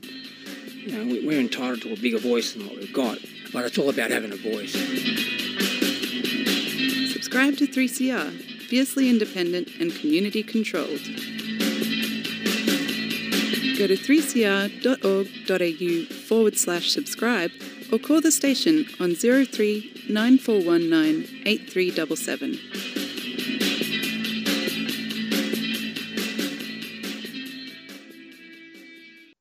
you 0.72 0.92
know, 0.92 1.26
we're 1.26 1.40
entitled 1.40 1.82
to 1.82 1.92
a 1.92 1.96
bigger 1.96 2.18
voice 2.18 2.54
than 2.54 2.66
what 2.66 2.76
we've 2.76 2.94
got. 2.94 3.18
But 3.52 3.66
it's 3.66 3.76
all 3.76 3.90
about 3.90 4.10
having 4.10 4.32
a 4.32 4.36
voice. 4.36 4.72
Subscribe 7.12 7.58
to 7.58 7.66
3CR, 7.66 8.30
fiercely 8.70 9.10
independent 9.10 9.68
and 9.78 9.94
community 9.94 10.42
controlled 10.42 11.00
go 13.80 13.86
to 13.86 13.96
3cr.org.au 13.96 16.19
forward 16.30 16.56
slash 16.56 16.92
subscribe 16.92 17.50
or 17.90 17.98
call 17.98 18.20
the 18.20 18.30
station 18.30 18.86
on 19.00 19.16
03 19.16 20.04
9419 20.08 21.42
8377. 21.44 22.56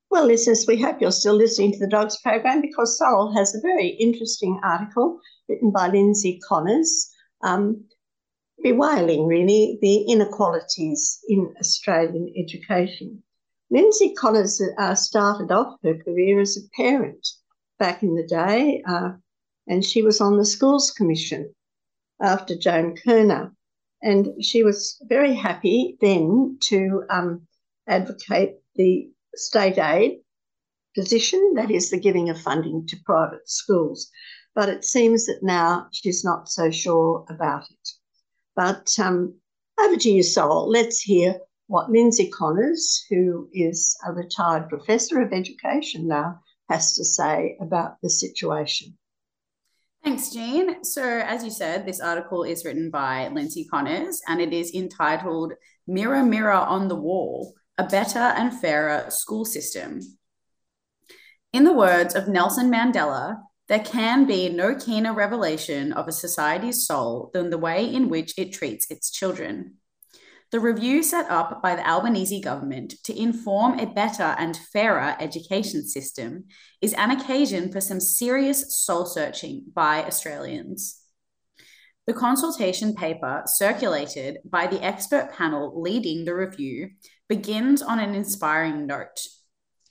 Well, 0.10 0.26
listeners, 0.26 0.66
we 0.68 0.82
hope 0.82 1.00
you're 1.00 1.12
still 1.12 1.36
listening 1.36 1.74
to 1.74 1.78
the 1.78 1.88
Dogs 1.88 2.18
program 2.24 2.60
because 2.60 2.98
Sorrel 2.98 3.36
has 3.38 3.54
a 3.54 3.62
very 3.62 3.90
interesting 3.90 4.60
article 4.64 5.20
written 5.48 5.70
by 5.70 5.90
Lindsay 5.90 6.40
Connors, 6.50 7.08
um, 7.44 7.86
bewailing 8.64 9.28
really 9.28 9.78
the 9.84 10.12
inequalities 10.12 11.20
in 11.28 11.54
Australian 11.60 12.34
education. 12.36 13.22
Lindsay 13.72 14.14
Connors 14.14 14.62
uh, 14.78 14.96
started 14.96 15.52
off 15.52 15.78
her 15.84 15.96
career 15.96 16.40
as 16.40 16.58
a 16.58 16.70
parent 16.76 17.28
back 17.78 18.02
in 18.02 18.16
the 18.16 18.26
day, 18.26 18.84
uh, 18.88 19.12
and 19.68 19.86
she 19.86 20.02
was 20.02 20.20
on 20.20 20.38
the 20.38 20.46
Schools 20.46 20.92
Commission 20.92 21.54
after 22.22 22.56
Joan 22.56 22.96
Kirner. 22.96 23.54
And 24.02 24.44
she 24.44 24.64
was 24.64 24.98
very 25.04 25.34
happy 25.34 25.98
then 26.02 26.58
to 26.62 27.04
um, 27.10 27.48
advocate 27.88 28.56
the 28.76 29.10
state 29.36 29.78
aid 29.78 30.20
position, 30.96 31.54
that 31.56 31.70
is, 31.70 31.90
the 31.90 32.00
giving 32.00 32.30
of 32.30 32.42
funding 32.42 32.88
to 32.88 32.98
private 33.06 33.48
schools. 33.48 34.10
But 34.56 34.70
it 34.70 34.84
seems 34.84 35.26
that 35.26 35.44
now 35.44 35.88
she's 35.92 36.24
not 36.24 36.50
so 36.50 36.72
sure 36.72 37.26
about 37.30 37.64
it. 37.70 37.90
But 38.56 38.98
um, 39.00 39.36
over 39.80 39.98
to 39.98 40.10
you, 40.10 40.24
Sol. 40.24 40.70
Let's 40.70 41.02
hear 41.02 41.40
what 41.70 41.92
Lindsay 41.92 42.32
Connors, 42.32 43.06
who 43.12 43.48
is 43.54 43.96
a 44.04 44.12
retired 44.12 44.70
professor 44.70 45.22
of 45.22 45.32
education 45.32 46.08
now, 46.08 46.40
has 46.68 46.96
to 46.96 47.06
say 47.06 47.58
about 47.62 47.98
the 48.02 48.10
situation. 48.10 48.98
Thanks, 50.04 50.32
Jean. 50.32 50.84
So, 50.84 51.04
as 51.04 51.44
you 51.44 51.52
said, 51.52 51.86
this 51.86 52.00
article 52.00 52.44
is 52.44 52.66
written 52.66 52.90
by 52.90 53.28
Lindsay 53.28 53.68
Connors 53.70 54.20
and 54.28 54.42
it 54.42 54.52
is 54.52 54.74
entitled 54.74 55.54
Mirror, 55.86 56.24
Mirror 56.24 56.54
on 56.54 56.88
the 56.88 56.96
Wall 56.96 57.54
A 57.78 57.84
Better 57.84 58.18
and 58.18 58.52
Fairer 58.52 59.06
School 59.12 59.46
System. 59.46 60.00
In 61.54 61.66
the 61.66 61.74
words 61.74 62.16
of 62.16 62.28
Nelson 62.28 62.72
Mandela, 62.72 63.38
there 63.68 63.84
can 63.84 64.26
be 64.26 64.50
no 64.50 64.74
keener 64.74 65.14
revelation 65.14 65.94
of 65.94 66.08
a 66.08 66.12
society's 66.12 66.88
soul 66.88 67.30
than 67.32 67.52
the 67.52 67.60
way 67.60 67.86
in 67.86 68.10
which 68.10 68.34
it 68.40 68.54
treats 68.54 68.90
its 68.90 69.12
children. 69.12 69.76
The 70.52 70.60
review 70.60 71.04
set 71.04 71.30
up 71.30 71.62
by 71.62 71.76
the 71.76 71.88
Albanese 71.88 72.42
government 72.42 72.96
to 73.04 73.16
inform 73.16 73.78
a 73.78 73.86
better 73.86 74.36
and 74.40 74.58
fairer 74.58 75.16
education 75.20 75.88
system 75.88 76.46
is 76.82 76.94
an 76.94 77.12
occasion 77.12 77.72
for 77.72 77.80
some 77.80 78.00
serious 78.00 78.76
soul 78.76 79.06
searching 79.06 79.66
by 79.76 80.04
Australians. 80.04 81.04
The 82.08 82.16
consultation 82.16 82.96
paper 82.96 83.44
circulated 83.46 84.40
by 84.44 84.66
the 84.66 84.84
expert 84.84 85.34
panel 85.38 85.80
leading 85.80 86.26
the 86.26 86.34
review 86.34 86.90
begins 87.28 87.84
on 87.84 88.00
an 88.00 88.16
inspiring 88.16 88.88
note. 88.88 89.28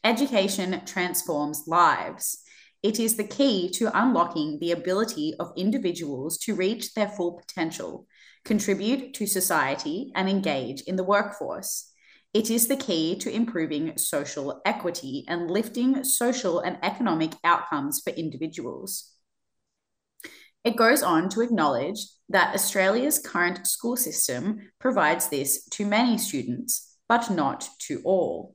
Education 0.03 0.83
transforms 0.85 1.69
lives. 1.69 2.43
It 2.83 2.99
is 2.99 3.17
the 3.17 3.23
key 3.23 3.71
to 3.75 3.97
unlocking 3.97 4.59
the 4.59 4.73
ability 4.73 5.35
of 5.39 5.53
individuals 5.57 6.37
to 6.39 6.57
reach 6.57 6.95
their 6.95 7.09
full 7.09 7.35
potential 7.35 8.09
contribute 8.45 9.15
to 9.15 9.27
society, 9.27 10.13
and 10.15 10.29
engage 10.29 10.83
in 10.83 10.97
the 10.97 11.05
workforce. 11.05 11.93
It 12.35 12.51
is 12.51 12.69
the 12.69 12.77
key 12.77 13.17
to 13.21 13.35
improving 13.35 13.97
social 13.97 14.61
equity 14.65 15.25
and 15.29 15.51
lifting 15.51 16.05
social 16.05 16.61
and 16.61 16.79
economic 16.83 17.33
outcomes 17.43 18.01
for 18.03 18.11
individuals. 18.11 19.13
It 20.65 20.77
goes 20.77 21.03
on 21.03 21.31
to 21.31 21.41
acknowledge 21.41 22.01
that 22.29 22.55
Australia's 22.55 23.19
current 23.19 23.67
school 23.67 23.97
system 23.97 24.71
provides 24.79 25.29
this 25.29 25.65
to 25.71 25.87
many 25.87 26.19
students, 26.19 26.97
but 27.09 27.31
not 27.31 27.69
to 27.87 28.03
all. 28.05 28.55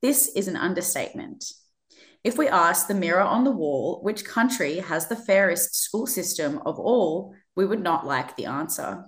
This 0.00 0.34
is 0.34 0.48
an 0.48 0.56
understatement. 0.56 1.44
If 2.24 2.38
we 2.38 2.48
ask 2.48 2.86
the 2.86 2.94
mirror 2.94 3.20
on 3.20 3.44
the 3.44 3.50
wall 3.50 4.00
which 4.02 4.24
country 4.24 4.76
has 4.76 5.08
the 5.08 5.16
fairest 5.16 5.74
school 5.74 6.06
system 6.06 6.60
of 6.64 6.78
all, 6.78 7.34
we 7.56 7.66
would 7.66 7.82
not 7.82 8.06
like 8.06 8.36
the 8.36 8.46
answer. 8.46 9.04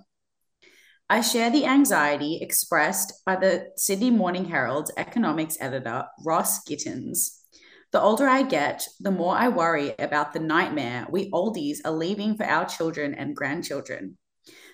I 1.09 1.21
share 1.21 1.51
the 1.51 1.65
anxiety 1.65 2.39
expressed 2.41 3.13
by 3.25 3.35
the 3.35 3.67
Sydney 3.75 4.09
Morning 4.09 4.45
Herald's 4.45 4.91
economics 4.97 5.57
editor, 5.59 6.05
Ross 6.25 6.63
Gittins. 6.63 7.39
The 7.91 8.01
older 8.01 8.27
I 8.27 8.41
get, 8.41 8.87
the 8.99 9.11
more 9.11 9.35
I 9.35 9.49
worry 9.49 9.93
about 9.99 10.33
the 10.33 10.39
nightmare 10.39 11.05
we 11.11 11.29
oldies 11.29 11.77
are 11.85 11.91
leaving 11.91 12.35
for 12.35 12.45
our 12.45 12.65
children 12.65 13.13
and 13.13 13.35
grandchildren. 13.35 14.17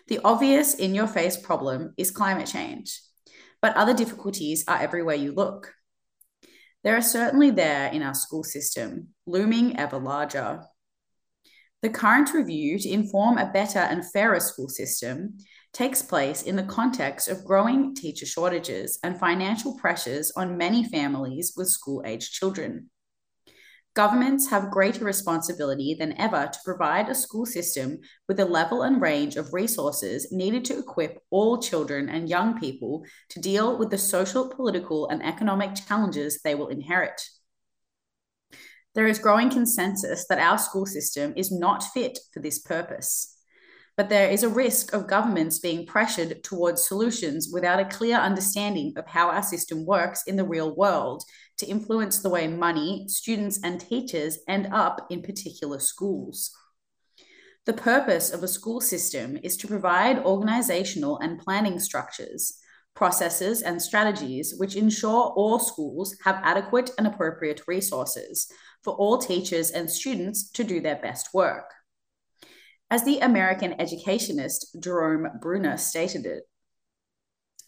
The 0.08 0.20
obvious 0.24 0.74
in 0.74 0.96
your 0.96 1.08
face 1.08 1.36
problem 1.36 1.94
is 1.98 2.12
climate 2.12 2.48
change, 2.48 3.02
but 3.62 3.76
other 3.76 3.94
difficulties 3.94 4.64
are 4.68 4.82
everywhere 4.82 5.16
you 5.16 5.34
look. 5.34 5.74
There 6.84 6.96
are 6.96 7.02
certainly 7.02 7.52
there 7.52 7.92
in 7.92 8.02
our 8.02 8.14
school 8.14 8.44
system, 8.44 9.10
looming 9.26 9.78
ever 9.78 10.00
larger. 10.00 10.62
The 11.82 11.90
current 11.90 12.34
review 12.34 12.78
to 12.78 12.90
inform 12.90 13.38
a 13.38 13.52
better 13.52 13.80
and 13.80 14.10
fairer 14.12 14.42
school 14.42 14.68
system 14.68 15.38
takes 15.72 16.02
place 16.02 16.42
in 16.42 16.58
the 16.58 16.64
context 16.64 17.30
of 17.30 17.46
growing 17.46 17.96
teacher 17.96 18.26
shortages 18.26 19.00
and 19.02 19.18
financial 19.18 19.78
pressures 19.78 20.32
on 20.36 20.58
many 20.58 20.84
families 20.84 21.54
with 21.56 21.70
school 21.70 22.04
aged 22.06 22.34
children. 22.34 22.90
Governments 23.96 24.50
have 24.50 24.72
greater 24.72 25.06
responsibility 25.06 25.96
than 25.98 26.20
ever 26.20 26.50
to 26.52 26.60
provide 26.66 27.08
a 27.08 27.16
school 27.16 27.46
system 27.46 28.00
with 28.28 28.38
the 28.38 28.46
level 28.46 28.84
and 28.84 29.02
range 29.02 29.38
of 29.38 29.54
resources 29.54 30.32
needed 30.32 30.66
to 30.66 30.80
equip 30.80 31.20
all 31.30 31.62
children 31.62 32.10
and 32.10 32.30
young 32.30 32.60
people 32.60 33.04
to 33.30 33.40
deal 33.40 33.78
with 33.78 33.90
the 33.90 33.98
social, 33.98 34.50
political, 34.50 35.08
and 35.08 35.24
economic 35.24 35.76
challenges 35.76 36.42
they 36.44 36.56
will 36.56 36.68
inherit. 36.68 37.22
There 39.00 39.08
is 39.08 39.18
growing 39.18 39.50
consensus 39.50 40.26
that 40.28 40.40
our 40.40 40.58
school 40.58 40.86
system 40.86 41.32
is 41.38 41.54
not 41.54 41.86
fit 41.94 42.20
for 42.34 42.42
this 42.42 42.60
purpose. 42.60 43.38
But 43.96 44.10
there 44.10 44.30
is 44.30 44.44
a 44.44 44.50
risk 44.50 44.92
of 44.92 45.08
governments 45.08 45.60
being 45.60 45.86
pressured 45.86 46.44
towards 46.44 46.86
solutions 46.86 47.50
without 47.50 47.80
a 47.80 47.86
clear 47.86 48.18
understanding 48.18 48.92
of 48.98 49.08
how 49.08 49.30
our 49.30 49.42
system 49.42 49.86
works 49.86 50.24
in 50.28 50.36
the 50.36 50.44
real 50.44 50.76
world 50.76 51.24
to 51.60 51.66
influence 51.66 52.20
the 52.20 52.30
way 52.30 52.50
money, 52.50 53.06
students, 53.08 53.62
and 53.64 53.80
teachers 53.80 54.40
end 54.50 54.68
up 54.74 55.08
in 55.10 55.22
particular 55.22 55.80
schools. 55.80 56.52
The 57.66 57.72
purpose 57.72 58.30
of 58.30 58.44
a 58.44 58.50
school 58.50 58.82
system 58.82 59.38
is 59.42 59.56
to 59.60 59.68
provide 59.70 60.26
organizational 60.26 61.20
and 61.20 61.40
planning 61.40 61.80
structures, 61.80 62.60
processes, 62.96 63.62
and 63.62 63.82
strategies 63.82 64.56
which 64.58 64.76
ensure 64.76 65.32
all 65.38 65.58
schools 65.58 66.18
have 66.26 66.42
adequate 66.44 66.92
and 66.98 67.08
appropriate 67.08 67.62
resources 67.66 68.52
for 68.84 68.94
all 68.94 69.18
teachers 69.18 69.72
and 69.72 69.90
students 69.90 70.50
to 70.52 70.64
do 70.64 70.80
their 70.80 70.96
best 70.96 71.34
work. 71.34 71.74
As 72.92 73.04
the 73.04 73.20
American 73.20 73.80
educationist 73.80 74.76
Jerome 74.82 75.28
Bruner 75.42 75.78
stated 75.78 76.26
it, 76.26 76.44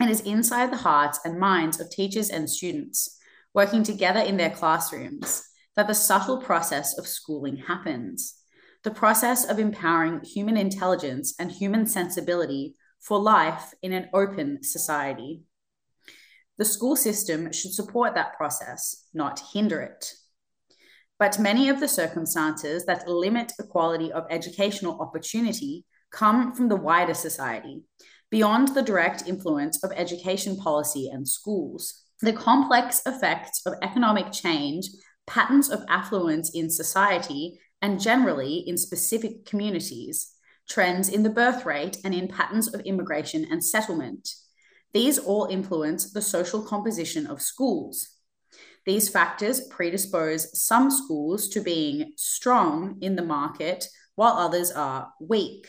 it 0.02 0.10
is 0.10 0.22
inside 0.22 0.72
the 0.72 0.78
hearts 0.78 1.20
and 1.24 1.40
minds 1.40 1.80
of 1.80 1.92
teachers 1.92 2.30
and 2.30 2.50
students 2.50 3.20
working 3.54 3.84
together 3.84 4.20
in 4.20 4.38
their 4.38 4.50
classrooms, 4.50 5.44
that 5.76 5.88
the 5.88 5.94
subtle 5.94 6.42
process 6.42 6.98
of 6.98 7.08
schooling 7.08 7.58
happens. 7.58 8.36
The 8.84 8.92
process 8.92 9.46
of 9.46 9.60
empowering 9.60 10.22
human 10.24 10.58
intelligence 10.58 11.36
and 11.40 11.52
human 11.52 11.86
sensibility 11.86 12.76
for 13.00 13.20
life 13.20 13.74
in 13.82 13.94
an 13.94 14.10
open 14.14 14.64
society. 14.64 15.44
The 16.58 16.66
school 16.66 16.96
system 16.96 17.52
should 17.52 17.74
support 17.74 18.16
that 18.16 18.38
process, 18.38 19.06
not 19.14 19.42
hinder 19.54 19.82
it. 19.82 20.14
But 21.22 21.38
many 21.38 21.70
of 21.70 21.80
the 21.80 21.88
circumstances 21.88 22.84
that 22.86 23.08
limit 23.08 23.54
equality 23.60 24.12
of 24.12 24.26
educational 24.32 25.00
opportunity 25.00 25.86
come 26.12 26.52
from 26.56 26.68
the 26.68 26.76
wider 26.76 27.14
society, 27.14 27.84
beyond 28.32 28.70
the 28.70 28.82
direct 28.82 29.28
influence 29.28 29.84
of 29.84 29.92
education 29.96 30.58
policy 30.58 31.12
and 31.14 31.28
schools 31.28 32.06
the 32.22 32.34
complex 32.34 33.02
effects 33.06 33.62
of 33.68 33.76
economic 33.84 34.32
change, 34.32 34.90
patterns 35.28 35.70
of 35.70 35.84
affluence 35.88 36.50
in 36.56 36.72
society, 36.72 37.60
and 37.84 38.00
generally 38.00 38.64
in 38.68 38.76
specific 38.78 39.46
communities, 39.46 40.34
trends 40.68 41.08
in 41.08 41.22
the 41.22 41.30
birth 41.30 41.66
rate, 41.68 41.98
and 42.04 42.16
in 42.16 42.28
patterns 42.28 42.74
of 42.74 42.82
immigration 42.82 43.46
and 43.52 43.64
settlement. 43.64 44.28
These 44.92 45.20
all 45.20 45.46
influence 45.46 46.12
the 46.14 46.22
social 46.22 46.64
composition 46.64 47.28
of 47.28 47.44
schools. 47.44 48.18
These 48.86 49.10
factors 49.10 49.62
predispose 49.70 50.62
some 50.62 50.90
schools 50.90 51.50
to 51.50 51.62
being 51.62 52.14
strong 52.18 52.98
in 53.02 53.16
the 53.16 53.24
market, 53.24 53.86
while 54.16 54.34
others 54.34 54.72
are 54.72 55.12
weak. 55.20 55.68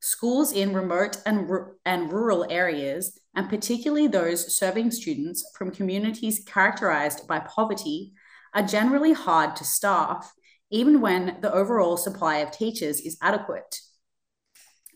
Schools 0.00 0.52
in 0.52 0.74
remote 0.74 1.16
and, 1.26 1.48
and 1.84 2.12
rural 2.12 2.46
areas 2.50 3.18
and 3.34 3.48
particularly 3.48 4.06
those 4.06 4.56
serving 4.56 4.90
students 4.90 5.44
from 5.56 5.70
communities 5.70 6.42
characterized 6.46 7.26
by 7.26 7.40
poverty, 7.40 8.12
are 8.54 8.62
generally 8.62 9.12
hard 9.12 9.56
to 9.56 9.64
staff, 9.64 10.32
even 10.70 11.00
when 11.00 11.38
the 11.40 11.52
overall 11.52 11.96
supply 11.96 12.36
of 12.36 12.52
teachers 12.52 13.00
is 13.00 13.18
adequate. 13.20 13.80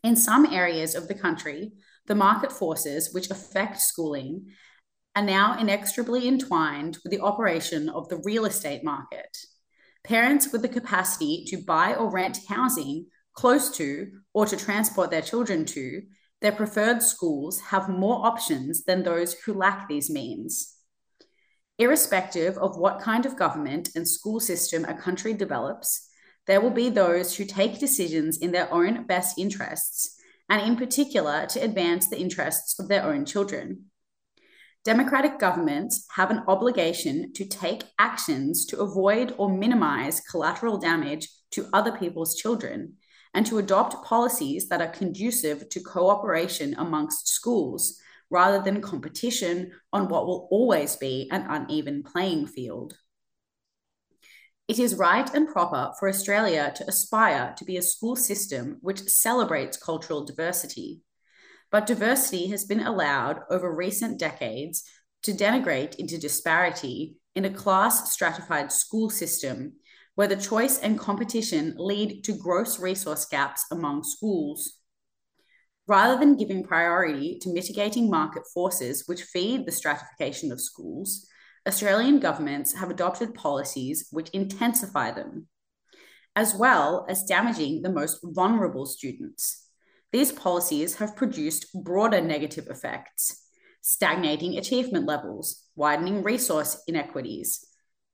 In 0.05 0.15
some 0.15 0.47
areas 0.47 0.95
of 0.95 1.09
the 1.09 1.15
country, 1.15 1.73
the 2.07 2.15
market 2.15 2.53
forces 2.53 3.13
which 3.13 3.31
affect 3.31 3.81
schooling 3.81 4.47
are 5.19 5.23
now 5.23 5.59
inextricably 5.59 6.29
entwined 6.29 6.97
with 7.03 7.11
the 7.11 7.21
operation 7.21 7.89
of 7.89 8.09
the 8.09 8.19
real 8.19 8.45
estate 8.45 8.85
market. 8.85 9.37
Parents 10.05 10.53
with 10.53 10.63
the 10.63 10.69
capacity 10.69 11.45
to 11.49 11.57
buy 11.57 11.93
or 11.93 12.09
rent 12.09 12.39
housing 12.49 13.07
close 13.33 13.69
to 13.77 14.13
or 14.33 14.47
to 14.47 14.57
transport 14.57 15.11
their 15.11 15.21
children 15.21 15.65
to 15.65 16.03
their 16.41 16.53
preferred 16.53 17.03
schools 17.03 17.59
have 17.59 17.89
more 17.89 18.25
options 18.25 18.85
than 18.85 19.03
those 19.03 19.35
who 19.41 19.55
lack 19.55 19.89
these 19.89 20.09
means. 20.09 20.77
Irrespective 21.81 22.57
of 22.57 22.77
what 22.77 23.01
kind 23.01 23.27
of 23.27 23.37
government 23.37 23.91
and 23.97 24.07
school 24.07 24.39
system 24.39 24.85
a 24.85 24.95
country 24.95 25.35
develops, 25.35 26.09
there 26.47 26.61
will 26.61 26.71
be 26.71 26.91
those 26.91 27.35
who 27.35 27.45
take 27.45 27.81
decisions 27.81 28.39
in 28.39 28.53
their 28.53 28.73
own 28.73 29.05
best 29.05 29.37
interests, 29.37 30.17
and 30.49 30.63
in 30.63 30.77
particular 30.77 31.45
to 31.47 31.59
advance 31.59 32.09
the 32.09 32.21
interests 32.21 32.79
of 32.79 32.87
their 32.87 33.03
own 33.03 33.25
children. 33.25 33.87
Democratic 34.89 35.39
governments 35.39 36.07
have 36.17 36.31
an 36.31 36.43
obligation 36.49 37.31
to 37.35 37.45
take 37.45 37.83
actions 37.99 38.65
to 38.65 38.81
avoid 38.81 39.35
or 39.37 39.51
minimize 39.51 40.23
collateral 40.31 40.79
damage 40.79 41.29
to 41.51 41.69
other 41.75 41.93
people's 41.93 42.35
children 42.37 42.95
and 43.35 43.45
to 43.45 43.59
adopt 43.59 44.03
policies 44.03 44.67
that 44.71 44.81
are 44.81 44.89
conducive 44.89 45.69
to 45.69 45.81
cooperation 45.81 46.75
amongst 46.79 47.29
schools 47.29 48.01
rather 48.31 48.63
than 48.63 48.81
competition 48.81 49.73
on 49.93 50.09
what 50.09 50.27
will 50.27 50.49
always 50.51 50.97
be 50.97 51.29
an 51.31 51.45
uneven 51.51 52.03
playing 52.03 52.47
field. 52.47 52.97
It 54.69 54.79
is 54.79 54.95
right 54.95 55.29
and 55.35 55.47
proper 55.47 55.93
for 55.99 56.09
Australia 56.09 56.73
to 56.77 56.89
aspire 56.89 57.55
to 57.59 57.65
be 57.67 57.77
a 57.77 57.83
school 57.83 58.17
system 58.17 58.79
which 58.81 59.01
celebrates 59.01 59.77
cultural 59.77 60.25
diversity. 60.25 61.03
But 61.71 61.87
diversity 61.87 62.47
has 62.49 62.65
been 62.65 62.81
allowed 62.81 63.41
over 63.51 63.75
recent 63.75 64.19
decades 64.19 64.85
to 65.23 65.33
denigrate 65.33 65.97
into 65.97 66.19
disparity 66.19 67.17
in 67.35 67.45
a 67.45 67.51
class 67.51 68.13
stratified 68.13 68.73
school 68.73 69.11
system 69.11 69.75
where 70.15 70.27
the 70.27 70.37
choice 70.37 70.79
and 70.81 70.99
competition 70.99 71.75
lead 71.77 72.25
to 72.25 72.33
gross 72.33 72.81
resource 72.81 73.25
gaps 73.27 73.65
among 73.71 74.03
schools. 74.03 74.79
Rather 75.87 76.19
than 76.19 76.37
giving 76.37 76.65
priority 76.65 77.39
to 77.41 77.53
mitigating 77.53 78.11
market 78.11 78.43
forces 78.53 79.05
which 79.07 79.23
feed 79.23 79.65
the 79.65 79.73
stratification 79.73 80.51
of 80.51 80.61
schools, 80.61 81.27
Australian 81.67 82.19
governments 82.19 82.75
have 82.75 82.91
adopted 82.91 83.35
policies 83.35 84.09
which 84.11 84.31
intensify 84.31 85.11
them, 85.11 85.47
as 86.35 86.55
well 86.55 87.07
as 87.09 87.25
damaging 87.25 87.83
the 87.83 87.93
most 87.93 88.19
vulnerable 88.23 88.87
students. 88.87 89.68
These 90.11 90.33
policies 90.33 90.95
have 90.97 91.17
produced 91.17 91.67
broader 91.75 92.21
negative 92.21 92.69
effects, 92.69 93.45
stagnating 93.83 94.57
achievement 94.57 95.07
levels, 95.07 95.65
widening 95.77 96.23
resource 96.23 96.83
inequities, 96.87 97.65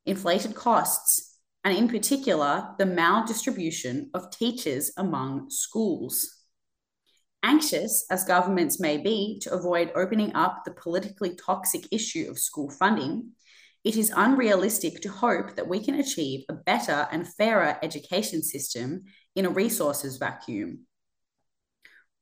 inflated 0.04 0.54
costs, 0.54 1.38
and 1.62 1.76
in 1.76 1.88
particular, 1.88 2.74
the 2.78 2.84
maldistribution 2.84 4.08
of 4.12 4.30
teachers 4.30 4.90
among 4.96 5.48
schools. 5.50 6.42
Anxious 7.42 8.06
as 8.10 8.24
governments 8.24 8.80
may 8.80 8.96
be 8.96 9.38
to 9.42 9.52
avoid 9.52 9.92
opening 9.94 10.34
up 10.34 10.62
the 10.64 10.72
politically 10.72 11.36
toxic 11.36 11.86
issue 11.92 12.26
of 12.28 12.38
school 12.38 12.70
funding, 12.70 13.30
it 13.84 13.96
is 13.96 14.12
unrealistic 14.16 15.00
to 15.02 15.10
hope 15.10 15.54
that 15.54 15.68
we 15.68 15.78
can 15.78 15.96
achieve 15.96 16.44
a 16.48 16.54
better 16.54 17.06
and 17.12 17.28
fairer 17.34 17.78
education 17.82 18.42
system 18.42 19.02
in 19.36 19.44
a 19.46 19.50
resources 19.50 20.16
vacuum. 20.16 20.86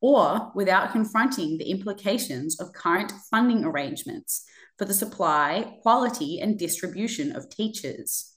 Or 0.03 0.53
without 0.55 0.93
confronting 0.93 1.57
the 1.57 1.71
implications 1.71 2.61
of 2.61 2.75
current 2.75 3.13
funding 3.31 3.65
arrangements 3.65 4.45
for 4.77 4.85
the 4.85 4.93
supply, 4.93 5.79
quality, 5.81 6.41
and 6.41 6.59
distribution 6.59 7.35
of 7.35 7.49
teachers. 7.49 8.35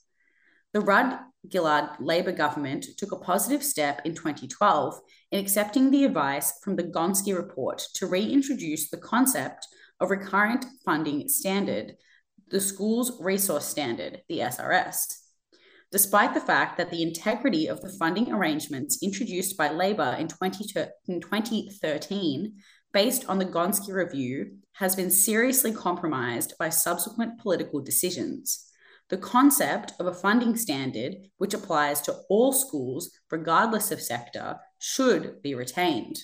The 0.72 0.80
Rudd 0.80 1.18
Gillard 1.50 1.90
Labor 2.00 2.32
government 2.32 2.86
took 2.96 3.12
a 3.12 3.16
positive 3.18 3.62
step 3.64 4.02
in 4.04 4.14
2012 4.14 5.00
in 5.32 5.40
accepting 5.40 5.90
the 5.90 6.04
advice 6.04 6.52
from 6.62 6.76
the 6.76 6.84
Gonski 6.84 7.36
report 7.36 7.82
to 7.94 8.06
reintroduce 8.06 8.88
the 8.88 8.98
concept 8.98 9.66
of 10.00 10.10
recurrent 10.10 10.66
funding 10.84 11.28
standard, 11.28 11.96
the 12.48 12.60
school's 12.60 13.20
resource 13.20 13.66
standard, 13.66 14.22
the 14.28 14.38
SRS. 14.38 15.25
Despite 15.92 16.34
the 16.34 16.40
fact 16.40 16.76
that 16.78 16.90
the 16.90 17.02
integrity 17.02 17.68
of 17.68 17.80
the 17.80 17.94
funding 17.98 18.32
arrangements 18.32 19.02
introduced 19.02 19.56
by 19.56 19.70
Labor 19.70 20.16
in, 20.18 20.28
20, 20.28 20.64
in 21.08 21.20
2013 21.20 22.54
based 22.92 23.28
on 23.28 23.38
the 23.38 23.44
Gonski 23.44 23.92
Review 23.92 24.56
has 24.72 24.96
been 24.96 25.10
seriously 25.10 25.72
compromised 25.72 26.54
by 26.58 26.70
subsequent 26.70 27.38
political 27.38 27.80
decisions. 27.80 28.70
The 29.08 29.18
concept 29.18 29.92
of 30.00 30.06
a 30.06 30.14
funding 30.14 30.56
standard, 30.56 31.14
which 31.36 31.54
applies 31.54 32.00
to 32.02 32.16
all 32.28 32.52
schools, 32.52 33.10
regardless 33.30 33.92
of 33.92 34.00
sector, 34.00 34.56
should 34.78 35.40
be 35.42 35.54
retained. 35.54 36.18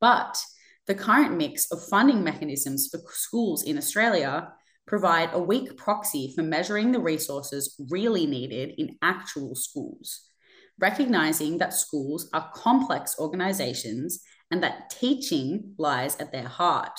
But 0.00 0.42
the 0.86 0.94
current 0.94 1.36
mix 1.36 1.70
of 1.70 1.86
funding 1.88 2.24
mechanisms 2.24 2.88
for 2.90 3.00
schools 3.12 3.62
in 3.62 3.78
Australia 3.78 4.52
provide 4.86 5.30
a 5.32 5.38
weak 5.38 5.76
proxy 5.76 6.32
for 6.34 6.42
measuring 6.42 6.92
the 6.92 7.00
resources 7.00 7.74
really 7.90 8.26
needed 8.26 8.74
in 8.78 8.96
actual 9.02 9.54
schools, 9.54 10.30
recognizing 10.78 11.58
that 11.58 11.74
schools 11.74 12.28
are 12.32 12.50
complex 12.54 13.16
organizations 13.18 14.20
and 14.50 14.62
that 14.62 14.90
teaching 14.90 15.74
lies 15.76 16.16
at 16.16 16.32
their 16.32 16.48
heart. 16.48 16.98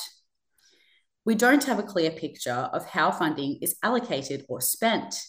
We 1.26 1.36
don't 1.36 1.64
have 1.66 1.80
a 1.80 1.84
clear 1.84 2.12
picture 2.12 2.70
of 2.72 2.86
how 2.86 3.12
funding 3.12 3.60
is 3.62 3.78
allocated 3.84 4.46
or 4.50 4.62
spent. 4.62 5.22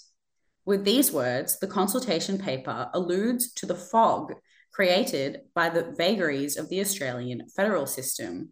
With 0.65 0.85
these 0.85 1.13
words, 1.13 1.59
the 1.59 1.67
consultation 1.67 2.39
paper 2.39 2.91
alludes 2.93 3.53
to 3.55 3.67
the 3.67 3.75
fog 3.75 4.35
created 4.73 5.41
by 5.55 5.69
the 5.69 5.95
vagaries 5.97 6.57
of 6.57 6.69
the 6.69 6.81
Australian 6.81 7.49
federal 7.57 7.87
system. 7.87 8.51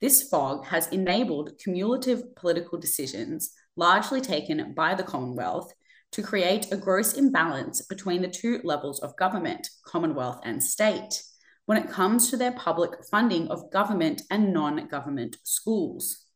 This 0.00 0.28
fog 0.28 0.64
has 0.66 0.88
enabled 0.88 1.58
cumulative 1.58 2.34
political 2.34 2.78
decisions, 2.78 3.52
largely 3.76 4.20
taken 4.20 4.72
by 4.74 4.94
the 4.94 5.02
Commonwealth, 5.02 5.72
to 6.12 6.22
create 6.22 6.72
a 6.72 6.76
gross 6.76 7.14
imbalance 7.14 7.82
between 7.82 8.22
the 8.22 8.28
two 8.28 8.60
levels 8.64 9.00
of 9.00 9.16
government, 9.16 9.68
Commonwealth 9.84 10.40
and 10.44 10.62
state 10.62 11.22
when 11.66 11.78
it 11.78 11.88
comes 11.88 12.28
to 12.28 12.36
their 12.36 12.50
public 12.50 12.90
funding 13.12 13.46
of 13.46 13.70
government 13.70 14.22
and 14.28 14.52
non 14.52 14.88
government 14.88 15.36
schools. 15.44 16.26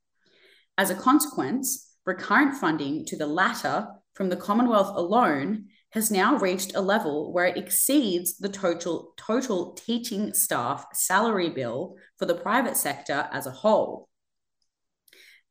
As 0.78 0.90
a 0.90 0.94
consequence, 0.94 1.92
recurrent 2.06 2.54
funding 2.54 3.04
to 3.06 3.16
the 3.16 3.26
latter 3.26 3.88
from 4.14 4.28
the 4.28 4.36
Commonwealth 4.36 4.94
alone 4.94 5.64
has 5.94 6.10
now 6.10 6.36
reached 6.36 6.74
a 6.74 6.80
level 6.80 7.32
where 7.32 7.46
it 7.46 7.56
exceeds 7.56 8.36
the 8.36 8.48
total, 8.48 9.14
total 9.16 9.74
teaching 9.74 10.34
staff 10.34 10.84
salary 10.92 11.48
bill 11.48 11.94
for 12.18 12.26
the 12.26 12.34
private 12.34 12.76
sector 12.76 13.28
as 13.32 13.46
a 13.46 13.52
whole. 13.52 14.08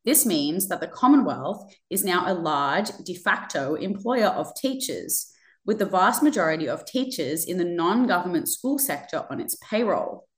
This 0.04 0.26
means 0.26 0.68
that 0.68 0.82
the 0.82 0.86
Commonwealth 0.86 1.72
is 1.88 2.04
now 2.04 2.30
a 2.30 2.34
large 2.34 2.90
de 3.04 3.14
facto 3.14 3.74
employer 3.74 4.26
of 4.26 4.54
teachers, 4.54 5.32
with 5.64 5.78
the 5.78 5.86
vast 5.86 6.22
majority 6.22 6.68
of 6.68 6.84
teachers 6.84 7.46
in 7.46 7.56
the 7.56 7.64
non 7.64 8.06
government 8.06 8.46
school 8.46 8.78
sector 8.78 9.24
on 9.30 9.40
its 9.40 9.56
payroll, 9.70 10.28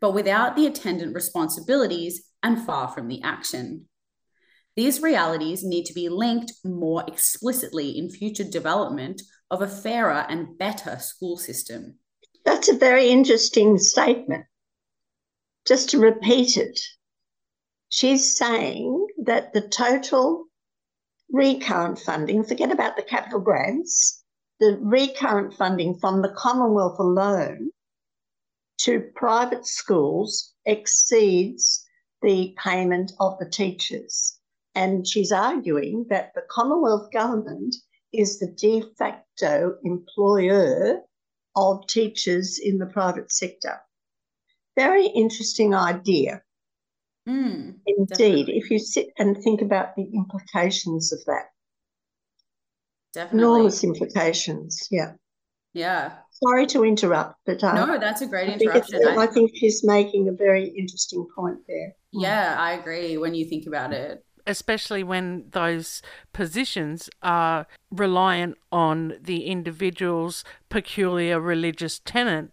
but 0.00 0.14
without 0.14 0.54
the 0.54 0.66
attendant 0.66 1.16
responsibilities 1.16 2.28
and 2.44 2.64
far 2.64 2.86
from 2.86 3.08
the 3.08 3.20
action. 3.24 3.88
These 4.76 5.02
realities 5.02 5.64
need 5.64 5.84
to 5.86 5.94
be 5.94 6.08
linked 6.08 6.52
more 6.64 7.04
explicitly 7.08 7.98
in 7.98 8.08
future 8.08 8.44
development 8.44 9.20
of 9.52 9.60
a 9.60 9.68
fairer 9.68 10.24
and 10.30 10.56
better 10.56 10.98
school 10.98 11.36
system. 11.36 11.98
That's 12.46 12.70
a 12.70 12.76
very 12.76 13.10
interesting 13.10 13.78
statement. 13.78 14.46
Just 15.66 15.90
to 15.90 15.98
repeat 15.98 16.56
it, 16.56 16.80
she's 17.90 18.34
saying 18.34 19.06
that 19.26 19.52
the 19.52 19.60
total 19.68 20.46
recurrent 21.30 21.98
funding, 21.98 22.42
forget 22.42 22.72
about 22.72 22.96
the 22.96 23.02
capital 23.02 23.40
grants, 23.40 24.24
the 24.58 24.78
recurrent 24.80 25.52
funding 25.52 25.98
from 25.98 26.22
the 26.22 26.32
Commonwealth 26.36 26.98
alone 26.98 27.70
to 28.78 29.00
private 29.14 29.66
schools 29.66 30.54
exceeds 30.64 31.84
the 32.22 32.56
payment 32.56 33.12
of 33.20 33.38
the 33.38 33.48
teachers. 33.48 34.38
And 34.74 35.06
she's 35.06 35.30
arguing 35.30 36.06
that 36.08 36.32
the 36.34 36.44
Commonwealth 36.50 37.12
government 37.12 37.74
is 38.12 38.38
the 38.38 38.48
de 38.48 38.82
facto 38.98 39.76
employer 39.84 41.00
of 41.56 41.86
teachers 41.86 42.58
in 42.58 42.78
the 42.78 42.86
private 42.86 43.32
sector. 43.32 43.80
Very 44.76 45.06
interesting 45.06 45.74
idea. 45.74 46.42
Mm, 47.28 47.78
Indeed, 47.86 48.08
definitely. 48.08 48.56
if 48.58 48.70
you 48.70 48.78
sit 48.78 49.08
and 49.18 49.36
think 49.42 49.60
about 49.62 49.94
the 49.96 50.04
implications 50.14 51.12
of 51.12 51.20
that. 51.26 51.50
Definitely. 53.12 53.38
Enormous 53.38 53.84
implications. 53.84 54.88
Yeah. 54.90 55.12
Yeah. 55.74 56.12
Sorry 56.42 56.66
to 56.68 56.84
interrupt, 56.84 57.36
but 57.46 57.62
uh, 57.62 57.74
No, 57.74 57.98
that's 57.98 58.22
a 58.22 58.26
great 58.26 58.48
I 58.48 58.58
think, 58.58 58.62
interruption. 58.62 59.06
I- 59.06 59.22
I 59.22 59.26
think 59.26 59.52
she's 59.54 59.84
making 59.84 60.28
a 60.28 60.32
very 60.32 60.68
interesting 60.68 61.26
point 61.36 61.58
there. 61.68 61.94
yeah, 62.12 62.56
I 62.58 62.72
agree 62.72 63.16
when 63.18 63.34
you 63.34 63.44
think 63.48 63.66
about 63.66 63.92
it. 63.92 64.24
Especially 64.46 65.02
when 65.02 65.44
those 65.50 66.02
positions 66.32 67.08
are 67.22 67.66
reliant 67.90 68.56
on 68.70 69.14
the 69.20 69.44
individual's 69.46 70.44
peculiar 70.68 71.40
religious 71.40 71.98
tenet 72.04 72.50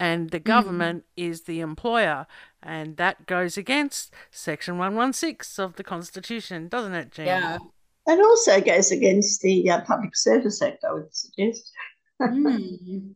and 0.00 0.30
the 0.30 0.38
government 0.40 1.04
is 1.16 1.42
the 1.42 1.60
employer 1.60 2.26
and 2.62 2.96
that 2.96 3.26
goes 3.26 3.56
against 3.56 4.12
section 4.30 4.78
116 4.78 5.64
of 5.64 5.76
the 5.76 5.84
constitution 5.84 6.68
doesn't 6.68 6.94
it 6.94 7.10
Jean? 7.10 7.26
Yeah. 7.26 7.58
It 8.06 8.20
also 8.20 8.60
goes 8.62 8.90
against 8.90 9.42
the 9.42 9.68
uh, 9.70 9.80
Public 9.82 10.16
Service 10.16 10.62
Act, 10.62 10.82
I 10.88 10.94
would 10.94 11.14
suggest, 11.14 11.70
Mm. 12.22 13.14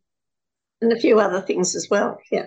and 0.80 0.92
a 0.92 1.00
few 1.00 1.18
other 1.18 1.40
things 1.40 1.74
as 1.74 1.88
well. 1.90 2.18
Yeah. 2.30 2.46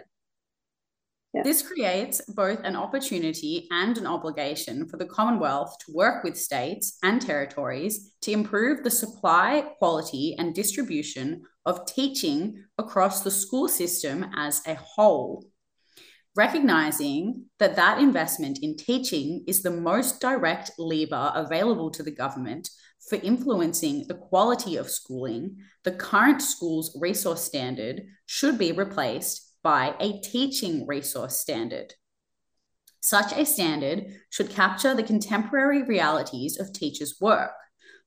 Yeah. 1.36 1.44
This 1.44 1.62
creates 1.62 2.22
both 2.30 2.62
an 2.64 2.78
opportunity 2.78 3.68
and 3.70 3.98
an 3.98 4.08
obligation 4.08 4.88
for 4.88 4.96
the 4.96 5.06
Commonwealth 5.06 5.76
to 5.86 5.94
work 5.94 6.24
with 6.24 6.38
states 6.38 6.98
and 7.04 7.22
territories 7.22 8.14
to 8.22 8.32
improve 8.32 8.84
the 8.84 8.90
supply, 8.90 9.66
quality, 9.78 10.36
and 10.40 10.56
distribution 10.56 11.42
of 11.66 11.86
teaching 11.86 12.64
across 12.78 13.22
the 13.22 13.32
school 13.32 13.68
system 13.68 14.28
as 14.38 14.62
a 14.66 14.76
whole. 14.76 15.46
Recognizing 16.38 17.46
that 17.60 17.76
that 17.76 18.00
investment 18.00 18.60
in 18.62 18.78
teaching 18.78 19.44
is 19.46 19.62
the 19.62 19.72
most 19.72 20.22
direct 20.22 20.72
lever 20.78 21.34
available 21.36 21.92
to 21.92 22.04
the 22.04 22.12
government 22.12 22.70
for 23.10 23.18
influencing 23.18 24.08
the 24.08 24.16
quality 24.16 24.78
of 24.78 24.90
schooling, 24.90 25.58
the 25.84 25.92
current 25.92 26.42
school's 26.42 26.98
resource 27.00 27.44
standard 27.44 28.04
should 28.26 28.58
be 28.58 28.72
replaced 28.72 29.45
by 29.66 29.96
a 30.00 30.20
teaching 30.20 30.86
resource 30.86 31.40
standard. 31.40 31.96
Such 33.02 33.34
a 33.34 33.48
standard 33.48 34.06
should 34.30 34.52
capture 34.52 34.94
the 34.94 35.02
contemporary 35.02 35.82
realities 35.82 36.60
of 36.60 36.72
teachers' 36.72 37.16
work, 37.20 37.50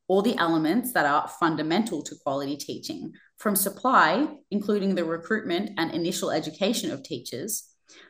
all 0.06 0.22
the 0.22 0.38
elements 0.38 0.92
that 0.92 1.04
are 1.04 1.26
fundamental 1.40 2.00
to 2.04 2.14
quality 2.22 2.56
teaching, 2.56 3.12
from 3.38 3.56
supply, 3.56 4.28
including 4.52 4.94
the 4.94 5.04
recruitment 5.04 5.70
and 5.78 5.90
initial 5.90 6.30
education 6.30 6.92
of 6.92 7.02
teachers, 7.02 7.68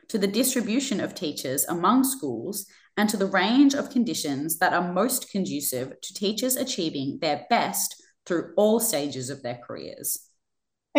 to 0.09 0.19
the 0.19 0.27
distribution 0.27 0.99
of 0.99 1.15
teachers 1.15 1.65
among 1.65 2.03
schools, 2.03 2.67
and 2.97 3.09
to 3.09 3.17
the 3.17 3.25
range 3.25 3.73
of 3.73 3.89
conditions 3.89 4.59
that 4.59 4.73
are 4.73 4.93
most 4.93 5.31
conducive 5.31 5.99
to 6.01 6.13
teachers 6.13 6.55
achieving 6.55 7.17
their 7.19 7.47
best 7.49 7.95
through 8.27 8.53
all 8.57 8.79
stages 8.79 9.31
of 9.31 9.41
their 9.41 9.59
careers. 9.65 10.28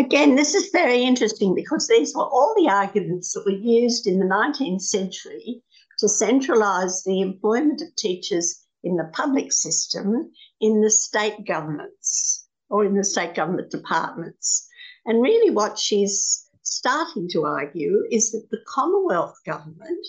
Again, 0.00 0.34
this 0.34 0.54
is 0.54 0.70
very 0.72 1.02
interesting 1.02 1.54
because 1.54 1.86
these 1.86 2.14
were 2.14 2.24
all 2.24 2.54
the 2.56 2.70
arguments 2.70 3.34
that 3.34 3.44
were 3.44 3.52
used 3.52 4.06
in 4.06 4.18
the 4.18 4.24
19th 4.24 4.80
century 4.80 5.62
to 5.98 6.06
centralise 6.06 7.04
the 7.04 7.20
employment 7.20 7.82
of 7.82 7.94
teachers 7.96 8.64
in 8.82 8.96
the 8.96 9.10
public 9.12 9.52
system 9.52 10.32
in 10.58 10.80
the 10.80 10.88
state 10.88 11.44
governments 11.46 12.48
or 12.70 12.82
in 12.86 12.94
the 12.94 13.04
state 13.04 13.34
government 13.34 13.70
departments. 13.70 14.66
And 15.04 15.20
really, 15.20 15.50
what 15.50 15.78
she's 15.78 16.48
starting 16.62 17.28
to 17.32 17.44
argue 17.44 18.02
is 18.10 18.32
that 18.32 18.48
the 18.50 18.64
Commonwealth 18.66 19.36
government 19.44 20.06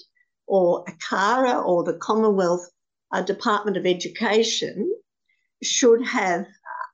or 0.47 0.85
ACARA 0.85 1.65
or 1.65 1.83
the 1.83 1.97
Commonwealth 1.97 2.65
uh, 3.11 3.23
Department 3.23 3.75
of 3.75 3.85
Education 3.85 4.89
should 5.61 6.07
have 6.07 6.45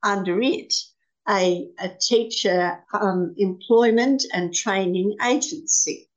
under 0.01 0.41
it 0.41 0.73
a, 1.29 1.69
a 1.79 1.89
teacher 1.89 2.83
um, 2.93 3.35
employment 3.37 4.23
and 4.33 4.53
training 4.53 5.15
agency 5.23 6.09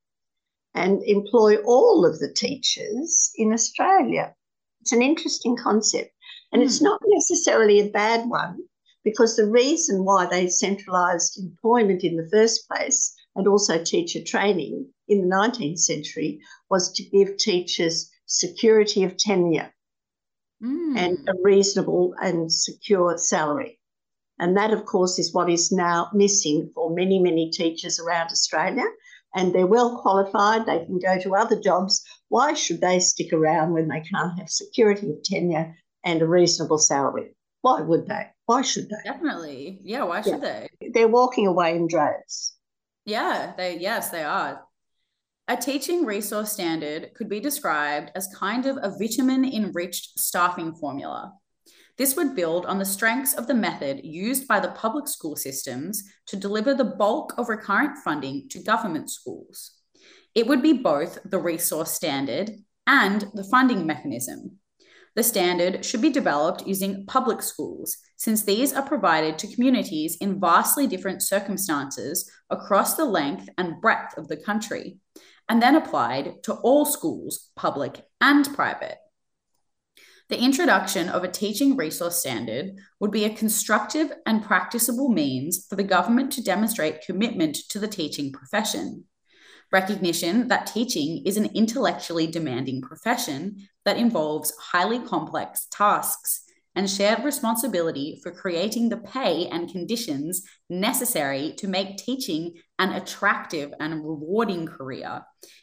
and 0.75 1.03
employ 1.03 1.57
all 1.57 2.07
of 2.07 2.21
the 2.21 2.33
teachers 2.33 3.33
in 3.37 3.53
Australia. 3.53 4.35
It's 4.83 4.93
an 4.93 5.03
interesting 5.03 5.57
concept, 5.57 6.13
and 6.53 6.63
it's 6.63 6.79
Hmm. 6.79 6.85
not 6.85 7.01
necessarily 7.07 7.81
a 7.81 7.91
bad 7.91 8.29
one 8.29 8.59
because 9.03 9.35
the 9.35 9.51
reason 9.51 10.05
why 10.05 10.27
they 10.27 10.49
centralised 10.49 11.39
employment 11.39 12.05
in 12.05 12.17
the 12.17 12.29
first 12.31 12.69
place 12.69 13.15
and 13.35 13.49
also 13.49 13.83
teacher 13.83 14.23
training 14.23 14.93
in 15.09 15.23
the 15.23 15.35
19th 15.35 15.79
century 15.79 16.41
was 16.69 16.93
to 16.93 17.03
give 17.03 17.37
teachers 17.37 18.11
security 18.27 19.03
of 19.03 19.17
tenure 19.17 19.73
mm. 20.63 20.97
and 20.97 21.29
a 21.29 21.33
reasonable 21.43 22.15
and 22.23 22.53
secure 22.53 23.19
salary. 23.19 23.80
And 24.41 24.57
that, 24.57 24.73
of 24.73 24.87
course, 24.87 25.19
is 25.19 25.35
what 25.35 25.51
is 25.51 25.71
now 25.71 26.09
missing 26.15 26.71
for 26.75 26.91
many, 26.91 27.19
many 27.19 27.51
teachers 27.51 28.01
around 28.01 28.31
Australia. 28.31 28.87
And 29.37 29.55
they're 29.55 29.67
well 29.67 30.01
qualified, 30.01 30.67
they 30.67 30.85
can 30.87 30.99
go 30.99 31.21
to 31.21 31.37
other 31.37 31.61
jobs. 31.61 32.03
Why 32.31 32.55
should 32.55 32.81
they 32.81 32.99
stick 32.99 33.33
around 33.33 33.75
when 33.75 33.87
they 33.87 34.01
can't 34.01 34.39
have 34.39 34.49
security 34.49 35.11
of 35.11 35.23
tenure 35.23 35.77
and 36.05 36.23
a 36.23 36.27
reasonable 36.27 36.79
salary? 36.79 37.37
Why 37.61 37.83
would 37.83 38.09
they? 38.09 38.29
Why 38.47 38.63
should 38.63 38.89
they? 38.89 38.97
Definitely. 39.05 39.79
Yeah, 39.85 40.05
why 40.05 40.23
should 40.23 40.43
yeah. 40.43 40.67
they? 40.81 40.91
They're 40.95 41.07
walking 41.07 41.47
away 41.47 41.77
in 41.77 41.87
droves. 41.87 42.55
Yeah, 43.05 43.53
they 43.57 43.79
yes, 43.79 44.09
they 44.09 44.25
are. 44.25 44.63
A 45.49 45.57
teaching 45.57 46.07
resource 46.07 46.53
standard 46.53 47.13
could 47.15 47.29
be 47.29 47.41
described 47.41 48.11
as 48.15 48.35
kind 48.39 48.67
of 48.67 48.79
a 48.79 48.97
vitamin 48.99 49.45
enriched 49.45 50.19
staffing 50.19 50.75
formula. 50.75 51.35
This 52.01 52.17
would 52.17 52.35
build 52.35 52.65
on 52.65 52.79
the 52.79 52.87
strengths 52.87 53.35
of 53.35 53.47
the 53.47 53.53
method 53.53 54.01
used 54.03 54.49
by 54.49 54.59
the 54.59 54.71
public 54.71 55.07
school 55.07 55.37
systems 55.37 56.03
to 56.29 56.37
deliver 56.37 56.73
the 56.73 56.83
bulk 56.83 57.35
of 57.37 57.51
recurrent 57.51 57.99
funding 57.99 58.49
to 58.49 58.63
government 58.63 59.11
schools. 59.11 59.73
It 60.35 60.47
would 60.47 60.63
be 60.63 60.73
both 60.73 61.19
the 61.27 61.39
resource 61.39 61.93
standard 61.93 62.53
and 62.87 63.27
the 63.35 63.45
funding 63.45 63.87
mechanism. 63.87 64.61
The 65.15 65.23
standard 65.23 65.85
should 65.85 66.01
be 66.01 66.09
developed 66.09 66.67
using 66.67 67.05
public 67.05 67.43
schools, 67.43 67.99
since 68.17 68.45
these 68.45 68.73
are 68.73 68.89
provided 68.89 69.39
to 69.39 69.55
communities 69.55 70.17
in 70.23 70.41
vastly 70.41 70.87
different 70.87 71.21
circumstances 71.21 72.31
across 72.49 72.95
the 72.95 73.05
length 73.05 73.51
and 73.59 73.79
breadth 73.83 74.17
of 74.17 74.27
the 74.29 74.39
country 74.39 74.97
and 75.51 75.61
then 75.61 75.77
applied 75.77 76.43
to 76.45 76.55
all 76.55 76.87
schools, 76.87 77.51
public 77.57 78.07
and 78.23 78.49
private. 78.55 78.97
The 80.31 80.39
introduction 80.41 81.09
of 81.09 81.25
a 81.25 81.29
teaching 81.29 81.77
resource 81.77 82.21
standard 82.21 82.77
would 83.01 83.11
be 83.11 83.25
a 83.25 83.35
constructive 83.35 84.13
and 84.27 84.45
practicable 84.45 85.09
means 85.09 85.67
for 85.69 85.75
the 85.75 85.83
government 85.83 86.31
to 86.35 86.43
demonstrate 86.43 87.03
commitment 87.03 87.57
to 87.71 87.81
the 87.81 87.89
teaching 87.89 88.31
profession. 88.31 89.07
Recognition 89.73 90.47
that 90.47 90.69
teaching 90.69 91.25
is 91.27 91.37
an 91.37 91.51
intellectually 91.57 92.29
demanding 92.29 92.81
profession 92.81 93.57
that 93.85 93.97
involves 93.97 94.53
highly 94.57 95.01
complex 95.01 95.67
tasks 95.73 96.45
and 96.77 96.89
shared 96.89 97.25
responsibility 97.25 98.21
for 98.23 98.31
creating 98.31 98.89
the 98.89 98.99
pay 98.99 99.49
and 99.49 99.73
conditions 99.73 100.45
necessary 100.69 101.55
to 101.57 101.67
make 101.67 101.97
teaching 101.97 102.53
an 102.79 102.93
attractive 102.93 103.73
and 103.81 104.05
rewarding 104.05 104.65
career 104.65 105.23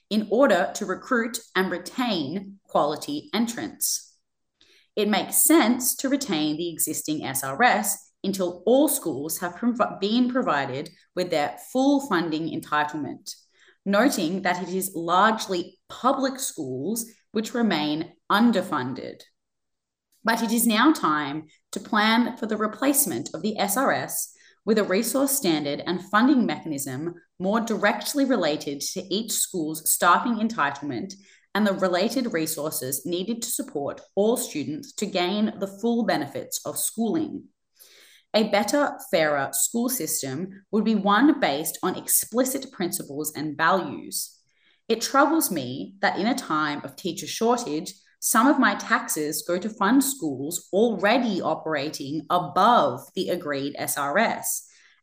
in 0.10 0.28
order 0.30 0.72
to 0.76 0.86
recruit 0.86 1.40
and 1.56 1.72
retain 1.72 2.60
quality 2.66 3.30
entrants. 3.34 4.07
It 4.98 5.08
makes 5.08 5.44
sense 5.44 5.96
to 5.98 6.10
retain 6.10 6.58
the 6.58 6.70
existing 6.70 7.22
SRS 7.22 7.92
until 8.24 8.64
all 8.66 8.90
schools 8.90 9.38
have 9.38 9.56
prov- 9.56 10.00
been 10.02 10.32
provided 10.32 10.90
with 11.16 11.30
their 11.30 11.56
full 11.72 12.08
funding 12.08 12.50
entitlement, 12.50 13.36
noting 13.86 14.42
that 14.42 14.68
it 14.68 14.74
is 14.74 14.96
largely 14.96 15.78
public 15.88 16.40
schools 16.40 17.06
which 17.32 17.54
remain 17.54 18.12
underfunded. 18.32 19.22
But 20.24 20.42
it 20.42 20.52
is 20.52 20.66
now 20.66 20.92
time 20.94 21.46
to 21.74 21.80
plan 21.80 22.36
for 22.36 22.48
the 22.48 22.58
replacement 22.58 23.30
of 23.36 23.44
the 23.44 23.56
SRS 23.60 24.32
with 24.66 24.80
a 24.80 24.84
resource 24.84 25.32
standard 25.32 25.84
and 25.86 26.04
funding 26.10 26.48
mechanism 26.48 27.14
more 27.38 27.62
directly 27.62 28.26
related 28.26 28.82
to 28.82 29.14
each 29.14 29.32
school's 29.32 29.90
staffing 29.90 30.38
entitlement 30.38 31.14
and 31.58 31.66
the 31.66 31.74
related 31.74 32.34
resources 32.34 33.04
needed 33.04 33.42
to 33.42 33.50
support 33.50 34.00
all 34.14 34.38
students 34.38 34.94
to 34.94 35.08
gain 35.08 35.52
the 35.58 35.66
full 35.66 36.06
benefits 36.06 36.62
of 36.68 36.78
schooling. 36.78 37.46
A 38.36 38.44
better, 38.50 38.96
fairer 39.10 39.50
school 39.54 39.90
system 39.90 40.66
would 40.70 40.84
be 40.84 40.94
one 40.94 41.40
based 41.40 41.80
on 41.82 41.96
explicit 41.96 42.72
principles 42.72 43.34
and 43.36 43.58
values. 43.58 44.38
It 44.88 45.02
troubles 45.02 45.50
me 45.50 45.96
that 46.02 46.20
in 46.20 46.28
a 46.28 46.36
time 46.36 46.82
of 46.84 46.96
teacher 46.96 47.26
shortage, 47.26 47.92
some 48.20 48.46
of 48.46 48.60
my 48.60 48.76
taxes 48.76 49.44
go 49.48 49.58
to 49.58 49.68
fund 49.68 50.04
schools 50.04 50.70
already 50.72 51.42
operating 51.42 52.22
above 52.30 53.02
the 53.16 53.30
agreed 53.30 53.76
SRS 53.80 54.46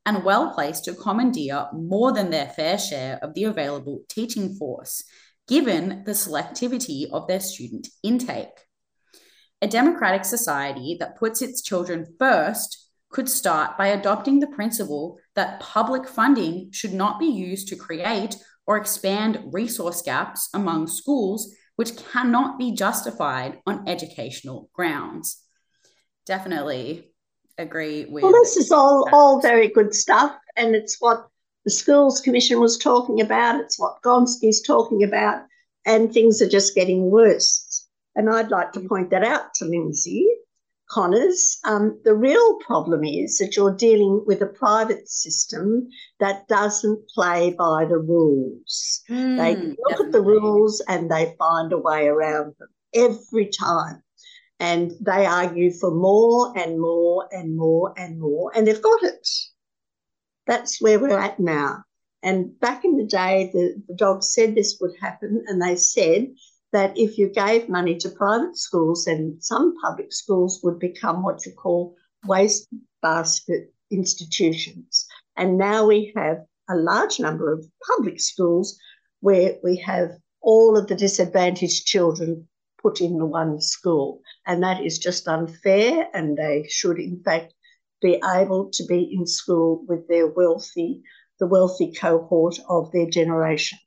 and 0.06 0.22
well 0.22 0.54
placed 0.54 0.84
to 0.84 0.94
commandeer 0.94 1.66
more 1.72 2.12
than 2.12 2.30
their 2.30 2.46
fair 2.46 2.78
share 2.78 3.18
of 3.22 3.34
the 3.34 3.42
available 3.42 4.02
teaching 4.08 4.54
force, 4.54 5.02
given 5.46 6.02
the 6.04 6.12
selectivity 6.12 7.10
of 7.12 7.26
their 7.26 7.40
student 7.40 7.88
intake. 8.02 8.66
A 9.62 9.66
democratic 9.66 10.24
society 10.24 10.96
that 11.00 11.18
puts 11.18 11.42
its 11.42 11.62
children 11.62 12.06
first 12.18 12.90
could 13.10 13.28
start 13.28 13.78
by 13.78 13.88
adopting 13.88 14.40
the 14.40 14.46
principle 14.48 15.18
that 15.34 15.60
public 15.60 16.08
funding 16.08 16.70
should 16.72 16.92
not 16.92 17.18
be 17.18 17.26
used 17.26 17.68
to 17.68 17.76
create 17.76 18.36
or 18.66 18.76
expand 18.76 19.40
resource 19.52 20.02
gaps 20.02 20.48
among 20.54 20.86
schools 20.86 21.54
which 21.76 21.96
cannot 21.96 22.58
be 22.58 22.72
justified 22.72 23.58
on 23.66 23.88
educational 23.88 24.70
grounds. 24.72 25.42
Definitely 26.26 27.12
agree 27.58 28.04
with. 28.04 28.22
Well, 28.22 28.32
this 28.32 28.56
is 28.56 28.70
all, 28.70 29.08
all 29.12 29.40
very 29.40 29.68
good 29.68 29.94
stuff, 29.94 30.32
and 30.56 30.74
it's 30.74 30.96
what 31.00 31.26
the 31.64 31.70
Schools 31.70 32.20
Commission 32.20 32.60
was 32.60 32.76
talking 32.76 33.20
about, 33.20 33.60
it's 33.60 33.78
what 33.78 34.02
Gonski's 34.02 34.60
talking 34.60 35.02
about, 35.02 35.42
and 35.86 36.12
things 36.12 36.42
are 36.42 36.48
just 36.48 36.74
getting 36.74 37.10
worse. 37.10 37.86
And 38.14 38.30
I'd 38.30 38.50
like 38.50 38.72
to 38.72 38.88
point 38.88 39.10
that 39.10 39.24
out 39.24 39.54
to 39.54 39.64
Lindsay 39.64 40.26
Connors. 40.90 41.58
Um, 41.64 41.98
the 42.04 42.14
real 42.14 42.58
problem 42.58 43.02
is 43.02 43.38
that 43.38 43.56
you're 43.56 43.74
dealing 43.74 44.22
with 44.26 44.42
a 44.42 44.46
private 44.46 45.08
system 45.08 45.88
that 46.20 46.46
doesn't 46.48 47.08
play 47.08 47.54
by 47.58 47.86
the 47.86 47.98
rules. 47.98 49.02
Mm, 49.10 49.36
they 49.38 49.56
look 49.56 49.78
definitely. 49.88 50.06
at 50.06 50.12
the 50.12 50.20
rules 50.20 50.82
and 50.86 51.10
they 51.10 51.34
find 51.38 51.72
a 51.72 51.78
way 51.78 52.06
around 52.06 52.54
them 52.58 52.68
every 52.94 53.46
time. 53.46 54.02
And 54.60 54.92
they 55.00 55.26
argue 55.26 55.72
for 55.72 55.90
more 55.90 56.56
and 56.56 56.80
more 56.80 57.28
and 57.32 57.56
more 57.56 57.92
and 57.96 58.20
more, 58.20 58.52
and 58.54 58.66
they've 58.66 58.80
got 58.80 59.02
it. 59.02 59.28
That's 60.46 60.80
where 60.80 60.98
we're 60.98 61.18
at 61.18 61.40
now. 61.40 61.84
And 62.22 62.58
back 62.60 62.84
in 62.84 62.96
the 62.96 63.04
day, 63.06 63.50
the, 63.52 63.82
the 63.86 63.94
dogs 63.94 64.32
said 64.32 64.54
this 64.54 64.78
would 64.80 64.94
happen, 65.00 65.44
and 65.46 65.60
they 65.60 65.76
said 65.76 66.28
that 66.72 66.96
if 66.96 67.18
you 67.18 67.28
gave 67.28 67.68
money 67.68 67.96
to 67.98 68.08
private 68.10 68.56
schools, 68.56 69.04
then 69.04 69.36
some 69.40 69.74
public 69.82 70.12
schools 70.12 70.60
would 70.62 70.78
become 70.78 71.22
what 71.22 71.44
you 71.46 71.52
call 71.52 71.94
waste 72.26 72.66
basket 73.02 73.72
institutions. 73.90 75.06
And 75.36 75.58
now 75.58 75.86
we 75.86 76.12
have 76.16 76.38
a 76.68 76.76
large 76.76 77.20
number 77.20 77.52
of 77.52 77.66
public 77.86 78.20
schools 78.20 78.78
where 79.20 79.56
we 79.62 79.76
have 79.78 80.10
all 80.40 80.76
of 80.76 80.86
the 80.86 80.94
disadvantaged 80.94 81.86
children 81.86 82.48
put 82.80 83.00
in 83.00 83.18
the 83.18 83.26
one 83.26 83.60
school. 83.60 84.20
And 84.46 84.62
that 84.62 84.82
is 84.82 84.98
just 84.98 85.28
unfair, 85.28 86.08
and 86.14 86.36
they 86.36 86.66
should, 86.68 86.98
in 86.98 87.22
fact, 87.22 87.54
be 88.00 88.20
able 88.36 88.70
to 88.72 88.84
be 88.84 89.10
in 89.12 89.26
school 89.26 89.84
with 89.88 90.06
their 90.08 90.26
wealthy, 90.26 91.02
the 91.38 91.46
wealthy 91.46 91.92
cohort 91.92 92.58
of 92.68 92.90
their 92.92 93.08
generation. 93.08 93.78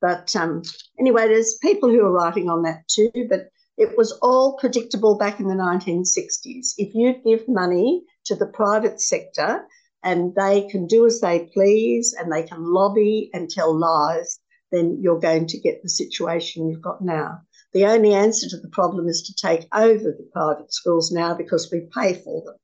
But 0.00 0.34
um, 0.36 0.62
anyway, 0.98 1.28
there's 1.28 1.58
people 1.62 1.88
who 1.88 2.04
are 2.04 2.12
writing 2.12 2.48
on 2.48 2.62
that 2.62 2.86
too. 2.88 3.10
But 3.28 3.50
it 3.76 3.96
was 3.96 4.12
all 4.22 4.56
predictable 4.56 5.18
back 5.18 5.40
in 5.40 5.48
the 5.48 5.54
1960s. 5.54 6.74
If 6.78 6.94
you 6.94 7.14
give 7.24 7.48
money 7.48 8.04
to 8.24 8.34
the 8.34 8.46
private 8.46 9.00
sector 9.00 9.66
and 10.02 10.34
they 10.34 10.68
can 10.68 10.86
do 10.86 11.06
as 11.06 11.20
they 11.20 11.50
please 11.52 12.14
and 12.18 12.32
they 12.32 12.42
can 12.42 12.72
lobby 12.72 13.30
and 13.34 13.50
tell 13.50 13.76
lies, 13.76 14.38
then 14.72 14.98
you're 15.00 15.20
going 15.20 15.46
to 15.46 15.58
get 15.58 15.82
the 15.82 15.88
situation 15.88 16.68
you've 16.68 16.82
got 16.82 17.02
now. 17.02 17.40
The 17.72 17.86
only 17.86 18.14
answer 18.14 18.48
to 18.48 18.56
the 18.56 18.68
problem 18.68 19.08
is 19.08 19.22
to 19.22 19.34
take 19.34 19.68
over 19.74 20.10
the 20.10 20.28
private 20.32 20.72
schools 20.72 21.12
now 21.12 21.34
because 21.34 21.70
we 21.70 21.88
pay 21.94 22.14
for 22.14 22.42
them. 22.44 22.54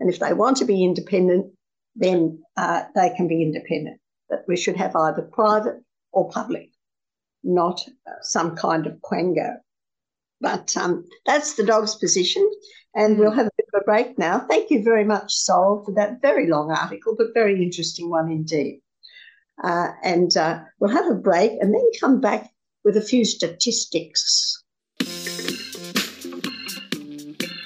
And 0.00 0.10
if 0.10 0.18
they 0.18 0.32
want 0.32 0.56
to 0.58 0.64
be 0.64 0.84
independent, 0.84 1.52
then 1.94 2.42
uh, 2.56 2.84
they 2.94 3.10
can 3.16 3.28
be 3.28 3.42
independent. 3.42 4.00
But 4.28 4.44
we 4.46 4.56
should 4.56 4.76
have 4.76 4.94
either 4.94 5.22
private 5.22 5.82
or 6.12 6.30
public, 6.30 6.70
not 7.42 7.80
uh, 8.06 8.12
some 8.22 8.56
kind 8.56 8.86
of 8.86 9.00
quango. 9.02 9.56
But 10.40 10.76
um, 10.76 11.04
that's 11.24 11.54
the 11.54 11.64
dog's 11.64 11.94
position, 11.94 12.48
and 12.94 13.18
we'll 13.18 13.30
have 13.30 13.46
a 13.46 13.56
bit 13.56 13.66
of 13.72 13.80
a 13.80 13.84
break 13.84 14.18
now. 14.18 14.40
Thank 14.40 14.70
you 14.70 14.82
very 14.82 15.04
much, 15.04 15.32
Sol, 15.32 15.82
for 15.84 15.94
that 15.94 16.20
very 16.20 16.46
long 16.46 16.70
article, 16.70 17.14
but 17.16 17.32
very 17.32 17.62
interesting 17.62 18.10
one 18.10 18.30
indeed. 18.30 18.82
Uh, 19.64 19.88
and 20.02 20.36
uh, 20.36 20.60
we'll 20.78 20.90
have 20.90 21.10
a 21.10 21.14
break 21.14 21.52
and 21.52 21.72
then 21.72 21.90
come 21.98 22.20
back 22.20 22.50
with 22.84 22.96
a 22.98 23.02
few 23.02 23.24
statistics. 23.24 24.62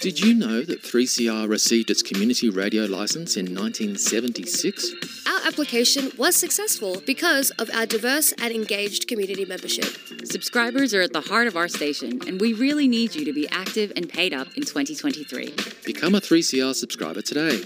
Did 0.00 0.18
you 0.18 0.32
know 0.32 0.62
that 0.62 0.82
3CR 0.82 1.46
received 1.46 1.90
its 1.90 2.00
community 2.00 2.48
radio 2.48 2.86
license 2.86 3.36
in 3.36 3.54
1976? 3.54 4.94
Our 5.26 5.46
application 5.46 6.10
was 6.16 6.36
successful 6.36 7.02
because 7.04 7.50
of 7.58 7.68
our 7.74 7.84
diverse 7.84 8.32
and 8.40 8.54
engaged 8.54 9.08
community 9.08 9.44
membership. 9.44 9.94
Subscribers 10.24 10.94
are 10.94 11.02
at 11.02 11.12
the 11.12 11.20
heart 11.20 11.48
of 11.48 11.56
our 11.58 11.68
station, 11.68 12.18
and 12.26 12.40
we 12.40 12.54
really 12.54 12.88
need 12.88 13.14
you 13.14 13.26
to 13.26 13.34
be 13.34 13.46
active 13.50 13.92
and 13.94 14.08
paid 14.08 14.32
up 14.32 14.46
in 14.56 14.62
2023. 14.62 15.54
Become 15.84 16.14
a 16.14 16.20
3CR 16.20 16.74
subscriber 16.74 17.20
today. 17.20 17.62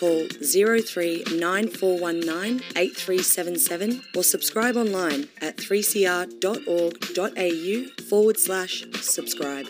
Call 0.00 0.26
039419 0.40 2.62
8377 2.76 4.00
or 4.16 4.24
subscribe 4.24 4.78
online 4.78 5.28
at 5.42 5.58
3cr.org.au 5.58 8.04
forward 8.04 8.38
slash 8.38 8.86
subscribe. 9.02 9.66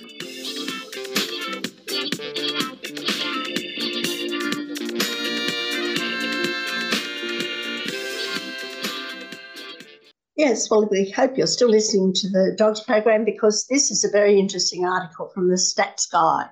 Yes, 10.44 10.68
well, 10.68 10.86
we 10.90 11.08
hope 11.08 11.38
you're 11.38 11.46
still 11.46 11.70
listening 11.70 12.12
to 12.12 12.28
the 12.28 12.54
Dogs 12.58 12.82
program 12.82 13.24
because 13.24 13.66
this 13.70 13.90
is 13.90 14.04
a 14.04 14.10
very 14.10 14.38
interesting 14.38 14.84
article 14.84 15.30
from 15.32 15.48
the 15.48 15.56
Stats 15.56 16.06
Guy. 16.12 16.50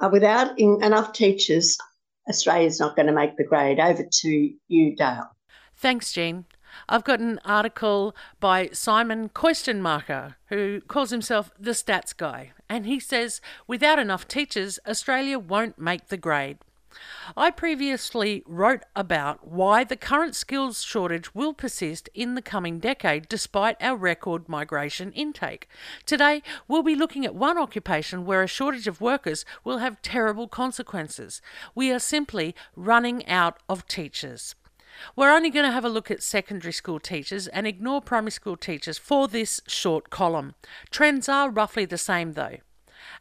Uh, 0.00 0.08
without 0.10 0.58
in, 0.58 0.82
enough 0.82 1.12
teachers, 1.12 1.76
Australia's 2.26 2.80
not 2.80 2.96
going 2.96 3.08
to 3.08 3.12
make 3.12 3.36
the 3.36 3.44
grade. 3.44 3.78
Over 3.78 4.04
to 4.10 4.50
you, 4.68 4.96
Dale. 4.96 5.28
Thanks, 5.76 6.10
Jean. 6.10 6.46
I've 6.88 7.04
got 7.04 7.20
an 7.20 7.38
article 7.44 8.16
by 8.40 8.70
Simon 8.72 9.28
Kuestenmacher, 9.28 10.36
who 10.46 10.80
calls 10.80 11.10
himself 11.10 11.50
the 11.60 11.72
Stats 11.72 12.16
Guy, 12.16 12.52
and 12.70 12.86
he 12.86 12.98
says, 12.98 13.42
without 13.66 13.98
enough 13.98 14.26
teachers, 14.26 14.78
Australia 14.88 15.38
won't 15.38 15.78
make 15.78 16.08
the 16.08 16.16
grade. 16.16 16.60
I 17.36 17.50
previously 17.50 18.42
wrote 18.46 18.82
about 18.94 19.46
why 19.46 19.84
the 19.84 19.96
current 19.96 20.34
skills 20.34 20.82
shortage 20.82 21.34
will 21.34 21.54
persist 21.54 22.08
in 22.14 22.34
the 22.34 22.42
coming 22.42 22.78
decade 22.78 23.28
despite 23.28 23.76
our 23.80 23.96
record 23.96 24.48
migration 24.48 25.12
intake. 25.12 25.68
Today, 26.06 26.42
we'll 26.68 26.82
be 26.82 26.94
looking 26.94 27.24
at 27.24 27.34
one 27.34 27.58
occupation 27.58 28.24
where 28.24 28.42
a 28.42 28.46
shortage 28.46 28.86
of 28.86 29.00
workers 29.00 29.44
will 29.64 29.78
have 29.78 30.02
terrible 30.02 30.48
consequences. 30.48 31.40
We 31.74 31.90
are 31.92 31.98
simply 31.98 32.54
running 32.76 33.26
out 33.26 33.58
of 33.68 33.86
teachers. 33.86 34.54
We're 35.16 35.32
only 35.32 35.50
going 35.50 35.66
to 35.66 35.72
have 35.72 35.84
a 35.84 35.88
look 35.88 36.10
at 36.10 36.22
secondary 36.22 36.72
school 36.72 37.00
teachers 37.00 37.48
and 37.48 37.66
ignore 37.66 38.00
primary 38.00 38.30
school 38.30 38.56
teachers 38.56 38.98
for 38.98 39.28
this 39.28 39.60
short 39.66 40.10
column. 40.10 40.54
Trends 40.90 41.28
are 41.28 41.50
roughly 41.50 41.84
the 41.84 41.98
same 41.98 42.34
though. 42.34 42.58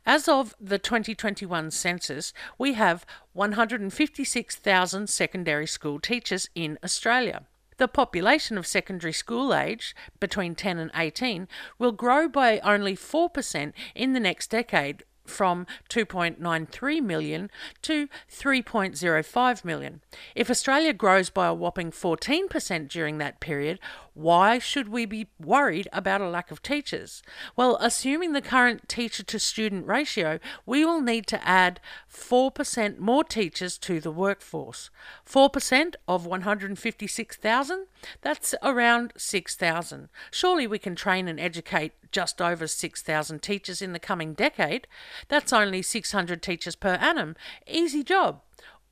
As 0.06 0.28
of 0.28 0.56
the 0.60 0.80
2021 0.80 1.70
census, 1.72 2.34
we 2.58 2.74
have 2.74 3.06
156,000 3.34 5.08
secondary 5.08 5.68
school 5.68 6.00
teachers 6.00 6.50
in 6.56 6.80
Australia. 6.84 7.46
The 7.78 7.88
population 7.88 8.58
of 8.58 8.68
secondary 8.68 9.14
school 9.14 9.54
age, 9.54 9.96
between 10.20 10.56
10 10.56 10.80
and 10.80 10.92
18, 10.96 11.48
will 11.78 11.92
grow 11.92 12.28
by 12.28 12.60
only 12.60 12.96
4% 12.96 13.74
in 13.96 14.14
the 14.14 14.20
next 14.20 14.50
decade, 14.50 15.04
from 15.32 15.66
2.93 15.90 17.02
million 17.02 17.50
to 17.82 18.08
3.05 18.30 19.66
million. 19.66 20.02
If 20.36 20.50
Australia 20.50 20.94
grows 20.94 21.30
by 21.30 21.48
a 21.48 21.54
whopping 21.54 21.92
14% 21.92 22.88
during 22.90 23.18
that 23.18 23.40
period, 23.40 23.80
why 24.14 24.60
should 24.60 24.90
we 24.90 25.06
be 25.06 25.28
worried 25.40 25.88
about 25.94 26.22
a 26.22 26.28
lack 26.28 26.52
of 26.52 26.62
teachers? 26.62 27.24
Well, 27.56 27.78
assuming 27.80 28.34
the 28.34 28.42
current 28.42 28.90
teacher 28.90 29.24
to 29.24 29.40
student 29.40 29.88
ratio, 29.88 30.40
we 30.66 30.84
will 30.84 31.02
need 31.02 31.28
to 31.28 31.48
add 31.48 31.80
4% 32.12 32.98
more 33.00 33.24
teachers 33.24 33.78
to 33.80 34.02
the 34.02 34.12
workforce. 34.12 34.90
4% 35.26 35.96
of 36.08 36.26
156,000? 36.26 37.88
That's 38.22 38.56
around 38.62 39.14
6,000. 39.16 40.10
Surely 40.30 40.68
we 40.68 40.80
can 40.80 40.96
train 40.96 41.28
and 41.28 41.40
educate 41.40 41.94
just 42.12 42.42
over 42.42 42.68
6,000 42.68 43.42
teachers 43.42 43.82
in 43.82 43.94
the 43.94 44.00
coming 44.00 44.34
decade. 44.34 44.88
That's 45.28 45.54
only 45.54 45.82
600 45.82 46.42
teachers 46.42 46.76
per 46.76 46.96
annum. 46.96 47.36
Easy 47.68 48.04
job. 48.04 48.42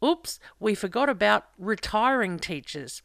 Oops, 0.04 0.40
we 0.62 0.76
forgot 0.76 1.10
about 1.10 1.48
retiring 1.58 2.40
teachers. 2.40 3.02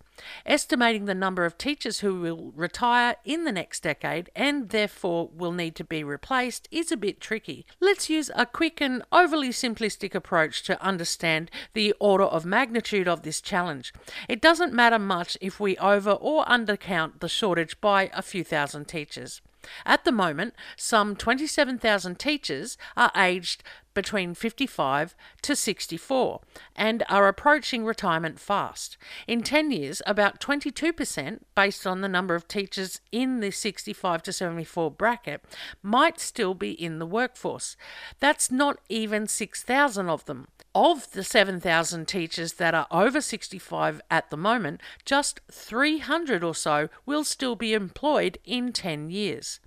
Estimating 0.46 1.06
the 1.06 1.14
number 1.14 1.44
of 1.44 1.58
teachers 1.58 2.00
who 2.00 2.20
will 2.20 2.52
retire 2.54 3.16
in 3.24 3.42
the 3.42 3.50
next 3.50 3.82
decade 3.82 4.30
and 4.36 4.68
therefore 4.68 5.28
will 5.34 5.50
need 5.50 5.74
to 5.74 5.82
be 5.82 6.04
replaced 6.04 6.68
is 6.70 6.92
a 6.92 6.96
bit 6.96 7.20
tricky. 7.20 7.66
Let's 7.80 8.08
use 8.08 8.30
a 8.36 8.46
quick 8.46 8.80
and 8.80 9.02
overly 9.10 9.48
simplistic 9.48 10.14
approach 10.14 10.62
to 10.64 10.80
understand 10.80 11.50
the 11.72 11.94
order 11.98 12.24
of 12.24 12.44
magnitude 12.44 13.08
of 13.08 13.22
this 13.22 13.40
challenge. 13.40 13.92
It 14.28 14.40
doesn't 14.40 14.72
matter 14.72 15.00
much 15.00 15.36
if 15.40 15.58
we 15.58 15.76
over 15.78 16.12
or 16.12 16.44
undercount 16.44 17.18
the 17.18 17.28
shortage 17.28 17.80
by 17.80 18.08
a 18.14 18.22
few 18.22 18.44
thousand 18.44 18.86
teachers. 18.86 19.40
At 19.84 20.04
the 20.04 20.12
moment, 20.12 20.54
some 20.76 21.16
27,000 21.16 22.18
teachers 22.18 22.76
are 22.96 23.10
aged 23.16 23.62
between 23.94 24.34
55 24.34 25.14
to 25.42 25.56
64 25.56 26.40
and 26.76 27.02
are 27.08 27.28
approaching 27.28 27.84
retirement 27.84 28.38
fast. 28.38 28.96
In 29.26 29.42
10 29.42 29.70
years, 29.70 30.02
about 30.06 30.40
22%, 30.40 31.40
based 31.54 31.86
on 31.86 32.00
the 32.00 32.08
number 32.08 32.34
of 32.34 32.48
teachers 32.48 33.00
in 33.12 33.40
the 33.40 33.50
65 33.50 34.22
to 34.24 34.32
74 34.32 34.90
bracket, 34.90 35.44
might 35.82 36.20
still 36.20 36.54
be 36.54 36.72
in 36.72 36.98
the 36.98 37.06
workforce. 37.06 37.76
That's 38.20 38.50
not 38.50 38.78
even 38.88 39.26
6,000 39.26 40.08
of 40.08 40.24
them. 40.26 40.48
Of 40.74 41.12
the 41.12 41.22
7,000 41.22 42.08
teachers 42.08 42.54
that 42.54 42.74
are 42.74 42.88
over 42.90 43.20
65 43.20 44.00
at 44.10 44.30
the 44.30 44.36
moment, 44.36 44.80
just 45.04 45.40
300 45.50 46.42
or 46.42 46.54
so 46.54 46.88
will 47.06 47.22
still 47.22 47.54
be 47.54 47.74
employed 47.74 48.38
in 48.44 48.72
10 48.72 49.08
years. 49.08 49.60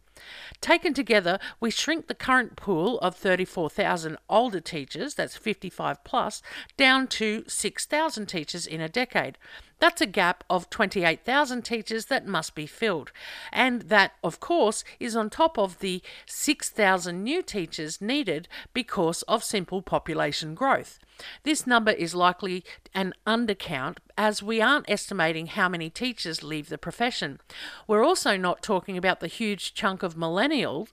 Taken 0.61 0.93
together, 0.93 1.39
we 1.59 1.71
shrink 1.71 2.07
the 2.07 2.15
current 2.15 2.55
pool 2.55 2.99
of 2.99 3.15
34,000 3.15 4.17
older 4.29 4.59
teachers, 4.59 5.13
that's 5.15 5.37
55 5.37 6.03
plus, 6.03 6.41
down 6.77 7.07
to 7.07 7.43
6,000 7.47 8.25
teachers 8.25 8.65
in 8.65 8.81
a 8.81 8.89
decade. 8.89 9.37
That's 9.79 10.01
a 10.01 10.07
gap 10.07 10.43
of 10.49 10.69
28,000 10.69 11.61
teachers 11.63 12.05
that 12.05 12.25
must 12.25 12.55
be 12.55 12.65
filled. 12.65 13.11
And 13.51 13.83
that, 13.83 14.13
of 14.23 14.39
course, 14.39 14.83
is 14.99 15.15
on 15.15 15.29
top 15.29 15.57
of 15.57 15.79
the 15.79 16.01
6,000 16.25 17.23
new 17.23 17.41
teachers 17.41 18.01
needed 18.01 18.47
because 18.73 19.21
of 19.23 19.43
simple 19.43 19.81
population 19.81 20.55
growth. 20.55 20.99
This 21.43 21.65
number 21.65 21.91
is 21.91 22.13
likely 22.13 22.63
an 22.93 23.13
undercount 23.25 23.97
as 24.17 24.43
we 24.43 24.61
aren't 24.61 24.89
estimating 24.89 25.47
how 25.47 25.69
many 25.69 25.89
teachers 25.89 26.43
leave 26.43 26.69
the 26.69 26.77
profession. 26.77 27.39
We're 27.87 28.03
also 28.03 28.37
not 28.37 28.61
talking 28.61 28.97
about 28.97 29.19
the 29.19 29.27
huge 29.27 29.73
chunk 29.73 30.03
of 30.03 30.15
millennials 30.15 30.89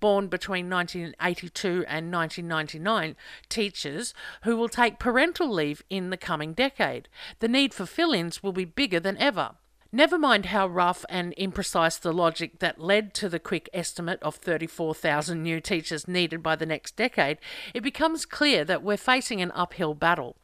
born 0.00 0.28
between 0.28 0.70
1982 0.70 1.84
and 1.88 2.12
1999 2.12 3.16
teachers 3.48 4.14
who 4.42 4.56
will 4.56 4.68
take 4.68 4.98
parental 4.98 5.52
leave 5.52 5.82
in 5.90 6.10
the 6.10 6.16
coming 6.16 6.52
decade. 6.52 7.08
The 7.40 7.48
need 7.48 7.74
for 7.74 7.86
fill 7.86 8.12
ins 8.12 8.42
will 8.42 8.52
be 8.52 8.64
bigger 8.64 9.00
than 9.00 9.16
ever. 9.18 9.52
Never 9.92 10.18
mind 10.18 10.46
how 10.46 10.66
rough 10.66 11.04
and 11.08 11.34
imprecise 11.36 11.98
the 12.00 12.12
logic 12.12 12.58
that 12.58 12.80
led 12.80 13.14
to 13.14 13.28
the 13.28 13.38
quick 13.38 13.70
estimate 13.72 14.22
of 14.22 14.34
34,000 14.34 15.42
new 15.42 15.60
teachers 15.60 16.08
needed 16.08 16.42
by 16.42 16.56
the 16.56 16.66
next 16.66 16.96
decade, 16.96 17.38
it 17.72 17.82
becomes 17.82 18.26
clear 18.26 18.64
that 18.64 18.82
we're 18.82 18.96
facing 18.96 19.40
an 19.40 19.52
uphill 19.54 19.94
battle. 19.94 20.36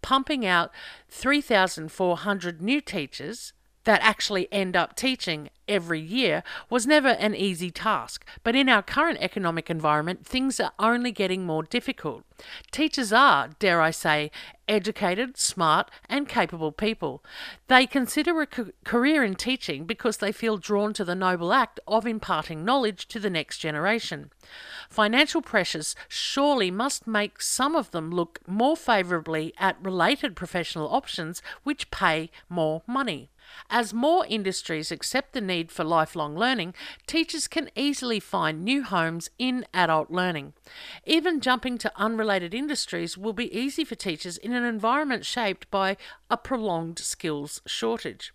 Pumping 0.00 0.46
out 0.46 0.70
3,400 1.10 2.62
new 2.62 2.80
teachers 2.80 3.52
that 3.84 4.00
actually 4.02 4.52
end 4.52 4.76
up 4.76 4.96
teaching 4.96 5.50
every 5.68 6.00
year 6.00 6.42
was 6.68 6.86
never 6.86 7.08
an 7.08 7.34
easy 7.34 7.70
task, 7.70 8.24
but 8.42 8.54
in 8.54 8.68
our 8.68 8.82
current 8.82 9.18
economic 9.20 9.70
environment, 9.70 10.26
things 10.26 10.60
are 10.60 10.72
only 10.78 11.10
getting 11.10 11.46
more 11.46 11.62
difficult. 11.62 12.22
Teachers 12.70 13.12
are, 13.12 13.50
dare 13.58 13.80
I 13.80 13.90
say, 13.90 14.30
educated, 14.68 15.36
smart, 15.36 15.90
and 16.08 16.28
capable 16.28 16.72
people. 16.72 17.22
They 17.68 17.86
consider 17.86 18.40
a 18.40 18.46
career 18.84 19.22
in 19.22 19.34
teaching 19.34 19.84
because 19.84 20.18
they 20.18 20.32
feel 20.32 20.56
drawn 20.56 20.92
to 20.94 21.04
the 21.04 21.14
noble 21.14 21.52
act 21.52 21.80
of 21.86 22.06
imparting 22.06 22.64
knowledge 22.64 23.06
to 23.08 23.20
the 23.20 23.30
next 23.30 23.58
generation. 23.58 24.30
Financial 24.88 25.42
pressures 25.42 25.94
surely 26.08 26.70
must 26.70 27.06
make 27.06 27.40
some 27.40 27.76
of 27.76 27.90
them 27.90 28.10
look 28.10 28.40
more 28.46 28.76
favourably 28.76 29.52
at 29.58 29.76
related 29.82 30.34
professional 30.34 30.88
options 30.88 31.42
which 31.62 31.90
pay 31.90 32.30
more 32.48 32.82
money. 32.86 33.30
As 33.70 33.94
more 33.94 34.24
industries 34.26 34.92
accept 34.92 35.32
the 35.32 35.40
need 35.40 35.72
for 35.72 35.84
lifelong 35.84 36.36
learning, 36.36 36.74
teachers 37.06 37.48
can 37.48 37.70
easily 37.74 38.20
find 38.20 38.62
new 38.62 38.84
homes 38.84 39.30
in 39.38 39.66
adult 39.74 40.10
learning. 40.10 40.52
Even 41.06 41.40
jumping 41.40 41.78
to 41.78 41.92
unrelated 41.96 42.54
industries 42.54 43.18
will 43.18 43.32
be 43.32 43.56
easy 43.56 43.84
for 43.84 43.94
teachers 43.94 44.36
in 44.36 44.52
an 44.52 44.64
environment 44.64 45.24
shaped 45.24 45.70
by 45.70 45.96
a 46.30 46.36
prolonged 46.36 46.98
skills 46.98 47.60
shortage. 47.66 48.32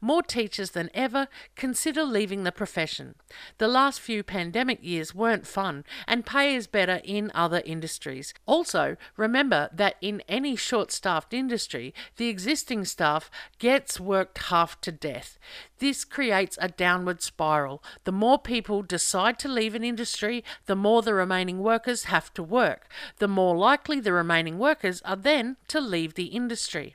More 0.00 0.22
teachers 0.22 0.70
than 0.70 0.90
ever 0.94 1.28
consider 1.56 2.04
leaving 2.04 2.44
the 2.44 2.52
profession. 2.52 3.14
The 3.58 3.68
last 3.68 4.00
few 4.00 4.22
pandemic 4.22 4.78
years 4.82 5.14
weren't 5.14 5.46
fun, 5.46 5.84
and 6.06 6.26
pay 6.26 6.54
is 6.54 6.66
better 6.66 7.00
in 7.04 7.30
other 7.34 7.62
industries. 7.64 8.34
Also, 8.46 8.96
remember 9.16 9.68
that 9.72 9.96
in 10.00 10.22
any 10.28 10.56
short 10.56 10.92
staffed 10.92 11.32
industry, 11.32 11.94
the 12.16 12.28
existing 12.28 12.84
staff 12.84 13.30
gets 13.58 14.00
worked 14.00 14.38
half 14.38 14.80
to 14.82 14.92
death. 14.92 15.38
This 15.78 16.04
creates 16.04 16.58
a 16.60 16.68
downward 16.68 17.22
spiral. 17.22 17.82
The 18.04 18.12
more 18.12 18.38
people 18.38 18.82
decide 18.82 19.38
to 19.40 19.48
leave 19.48 19.74
an 19.74 19.84
industry, 19.84 20.44
the 20.66 20.76
more 20.76 21.02
the 21.02 21.14
remaining 21.14 21.58
workers 21.58 22.04
have 22.04 22.32
to 22.34 22.42
work. 22.42 22.88
The 23.18 23.28
more 23.28 23.56
likely 23.56 24.00
the 24.00 24.12
remaining 24.12 24.58
workers 24.58 25.02
are 25.02 25.16
then 25.16 25.56
to 25.68 25.80
leave 25.80 26.14
the 26.14 26.26
industry. 26.26 26.94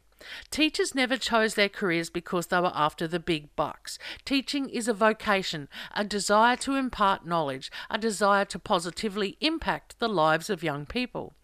Teachers 0.49 0.95
never 0.95 1.15
chose 1.17 1.53
their 1.53 1.69
careers 1.69 2.09
because 2.09 2.47
they 2.47 2.59
were 2.59 2.71
after 2.73 3.07
the 3.07 3.19
big 3.19 3.55
bucks. 3.55 3.99
Teaching 4.25 4.69
is 4.69 4.87
a 4.87 4.93
vocation, 4.93 5.69
a 5.95 6.03
desire 6.03 6.57
to 6.57 6.75
impart 6.75 7.25
knowledge, 7.25 7.71
a 7.89 7.97
desire 7.97 8.45
to 8.45 8.59
positively 8.59 9.37
impact 9.41 9.99
the 9.99 10.09
lives 10.09 10.49
of 10.49 10.63
young 10.63 10.85
people. 10.85 11.36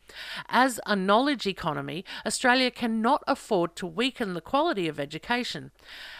As 0.50 0.80
a 0.86 0.96
knowledge 0.96 1.48
economy, 1.48 2.06
Australia 2.26 2.72
cannot 2.72 3.24
afford 3.28 3.76
to 3.78 3.88
weaken 3.88 4.34
the 4.34 4.42
quality 4.42 4.88
of 4.88 5.00
education. 5.00 5.72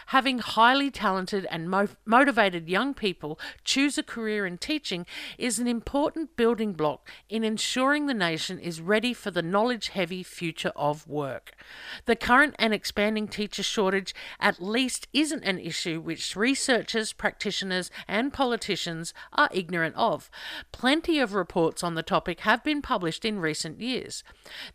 Having 0.08 0.40
highly 0.40 0.90
talented 0.90 1.46
and 1.50 1.70
mo- 1.70 1.88
motivated 2.04 2.68
young 2.68 2.94
people 2.94 3.38
choose 3.64 3.96
a 3.96 4.02
career 4.02 4.46
in 4.46 4.58
teaching 4.58 5.06
is 5.38 5.58
an 5.58 5.66
important 5.66 6.36
building 6.36 6.72
block 6.72 7.08
in 7.28 7.44
ensuring 7.44 8.06
the 8.06 8.14
nation 8.14 8.58
is 8.58 8.80
ready 8.80 9.14
for 9.14 9.30
the 9.30 9.42
knowledge 9.42 9.88
heavy 9.88 10.22
future 10.22 10.72
of 10.76 11.06
work. 11.08 11.54
The 12.04 12.16
current 12.16 12.54
and 12.58 12.74
expanding 12.74 13.28
teacher 13.28 13.62
shortage 13.62 14.14
at 14.40 14.62
least 14.62 15.08
isn't 15.12 15.44
an 15.44 15.58
issue 15.58 16.00
which 16.00 16.36
researchers, 16.36 17.12
practitioners, 17.12 17.90
and 18.06 18.32
politicians 18.32 19.14
are 19.32 19.48
ignorant 19.52 19.94
of. 19.96 20.30
Plenty 20.72 21.18
of 21.18 21.34
reports 21.34 21.82
on 21.82 21.94
the 21.94 22.02
topic 22.02 22.40
have 22.40 22.62
been 22.62 22.82
published 22.82 23.24
in 23.24 23.40
recent 23.40 23.73
years. 23.80 24.22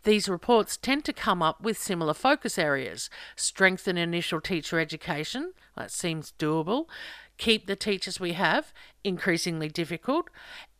These 0.04 0.28
reports 0.28 0.76
tend 0.76 1.04
to 1.04 1.12
come 1.12 1.42
up 1.42 1.60
with 1.62 1.78
similar 1.78 2.14
focus 2.14 2.58
areas 2.58 3.10
strengthen 3.36 3.96
initial 3.96 4.40
teacher 4.40 4.78
education 4.78 5.52
that 5.76 5.90
seems 5.90 6.32
doable. 6.38 6.86
Keep 7.38 7.66
the 7.66 7.76
teachers 7.76 8.20
we 8.20 8.34
have, 8.34 8.72
increasingly 9.02 9.68
difficult. 9.68 10.28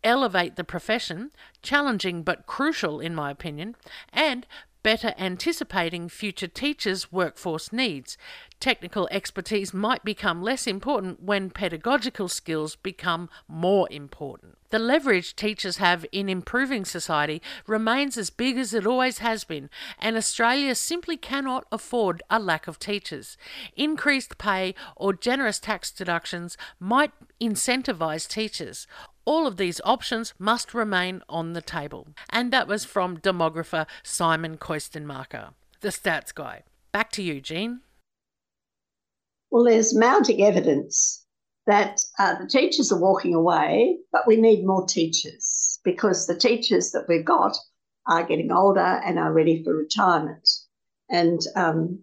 Elevate 0.04 0.56
the 0.56 0.64
profession, 0.64 1.30
challenging 1.62 2.22
but 2.22 2.46
crucial 2.46 3.00
in 3.00 3.14
my 3.14 3.30
opinion. 3.30 3.76
And 4.12 4.46
better 4.82 5.14
anticipating 5.18 6.08
future 6.08 6.48
teachers' 6.48 7.12
workforce 7.12 7.72
needs. 7.72 8.16
Technical 8.60 9.08
expertise 9.10 9.72
might 9.72 10.04
become 10.04 10.42
less 10.42 10.66
important 10.66 11.22
when 11.22 11.50
pedagogical 11.50 12.28
skills 12.28 12.76
become 12.76 13.30
more 13.48 13.88
important. 13.90 14.58
The 14.68 14.78
leverage 14.78 15.34
teachers 15.34 15.78
have 15.78 16.06
in 16.12 16.28
improving 16.28 16.84
society 16.84 17.42
remains 17.66 18.16
as 18.16 18.30
big 18.30 18.58
as 18.58 18.74
it 18.74 18.86
always 18.86 19.18
has 19.18 19.44
been, 19.44 19.70
and 19.98 20.16
Australia 20.16 20.74
simply 20.74 21.16
cannot 21.16 21.66
afford 21.72 22.22
a 22.30 22.38
lack 22.38 22.68
of 22.68 22.78
teachers. 22.78 23.36
Increased 23.76 24.38
pay 24.38 24.74
or 24.94 25.12
generous 25.12 25.58
tax 25.58 25.90
deductions 25.90 26.56
might 26.78 27.12
incentivise 27.40 28.28
teachers. 28.28 28.86
All 29.30 29.46
of 29.46 29.58
these 29.58 29.80
options 29.84 30.34
must 30.40 30.74
remain 30.74 31.22
on 31.28 31.52
the 31.52 31.62
table. 31.62 32.08
And 32.30 32.52
that 32.52 32.66
was 32.66 32.84
from 32.84 33.18
demographer 33.18 33.86
Simon 34.02 34.58
Kuestenmacher, 34.58 35.54
the 35.82 35.90
stats 35.90 36.34
guy. 36.34 36.64
Back 36.90 37.12
to 37.12 37.22
you, 37.22 37.40
Jean. 37.40 37.82
Well, 39.48 39.62
there's 39.62 39.96
mounting 39.96 40.42
evidence 40.42 41.24
that 41.68 42.00
uh, 42.18 42.40
the 42.40 42.48
teachers 42.48 42.90
are 42.90 42.98
walking 42.98 43.32
away, 43.32 43.98
but 44.10 44.26
we 44.26 44.34
need 44.34 44.66
more 44.66 44.84
teachers 44.84 45.78
because 45.84 46.26
the 46.26 46.36
teachers 46.36 46.90
that 46.90 47.04
we've 47.08 47.24
got 47.24 47.56
are 48.08 48.26
getting 48.26 48.50
older 48.50 48.80
and 48.80 49.16
are 49.16 49.32
ready 49.32 49.62
for 49.62 49.76
retirement. 49.76 50.48
And 51.08 51.38
um, 51.54 52.00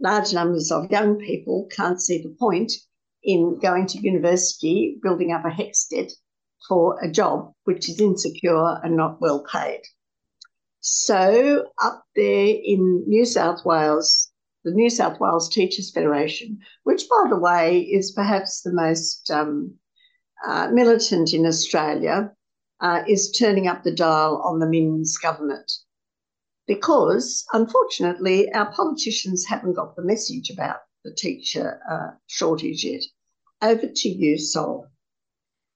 large 0.00 0.32
numbers 0.32 0.72
of 0.72 0.90
young 0.90 1.16
people 1.16 1.68
can't 1.70 2.00
see 2.00 2.22
the 2.22 2.34
point 2.40 2.72
in 3.22 3.58
going 3.60 3.86
to 3.88 4.00
university, 4.00 4.98
building 5.02 5.30
up 5.30 5.44
a 5.44 5.50
HECS 5.50 5.88
debt 5.90 6.10
for 6.68 6.98
a 7.02 7.10
job 7.10 7.52
which 7.64 7.88
is 7.88 8.00
insecure 8.00 8.80
and 8.82 8.96
not 8.96 9.20
well 9.20 9.44
paid. 9.44 9.82
So, 10.80 11.66
up 11.82 12.04
there 12.14 12.46
in 12.62 13.04
New 13.06 13.24
South 13.24 13.64
Wales, 13.64 14.30
the 14.64 14.70
New 14.70 14.90
South 14.90 15.18
Wales 15.20 15.48
Teachers 15.48 15.90
Federation, 15.90 16.58
which, 16.84 17.08
by 17.08 17.28
the 17.30 17.38
way, 17.38 17.80
is 17.80 18.12
perhaps 18.12 18.60
the 18.60 18.72
most 18.72 19.30
um, 19.30 19.74
uh, 20.46 20.68
militant 20.72 21.32
in 21.32 21.46
Australia, 21.46 22.32
uh, 22.80 23.02
is 23.08 23.30
turning 23.30 23.66
up 23.66 23.82
the 23.82 23.94
dial 23.94 24.42
on 24.44 24.58
the 24.58 24.66
Minns 24.66 25.16
government. 25.16 25.70
Because, 26.66 27.44
unfortunately, 27.52 28.52
our 28.52 28.70
politicians 28.72 29.44
haven't 29.46 29.74
got 29.74 29.96
the 29.96 30.02
message 30.02 30.50
about 30.50 30.80
the 31.02 31.14
teacher 31.14 31.80
uh, 31.90 32.16
shortage 32.26 32.84
yet. 32.84 33.02
Over 33.62 33.86
to 33.86 34.08
you, 34.08 34.38
Sol. 34.38 34.88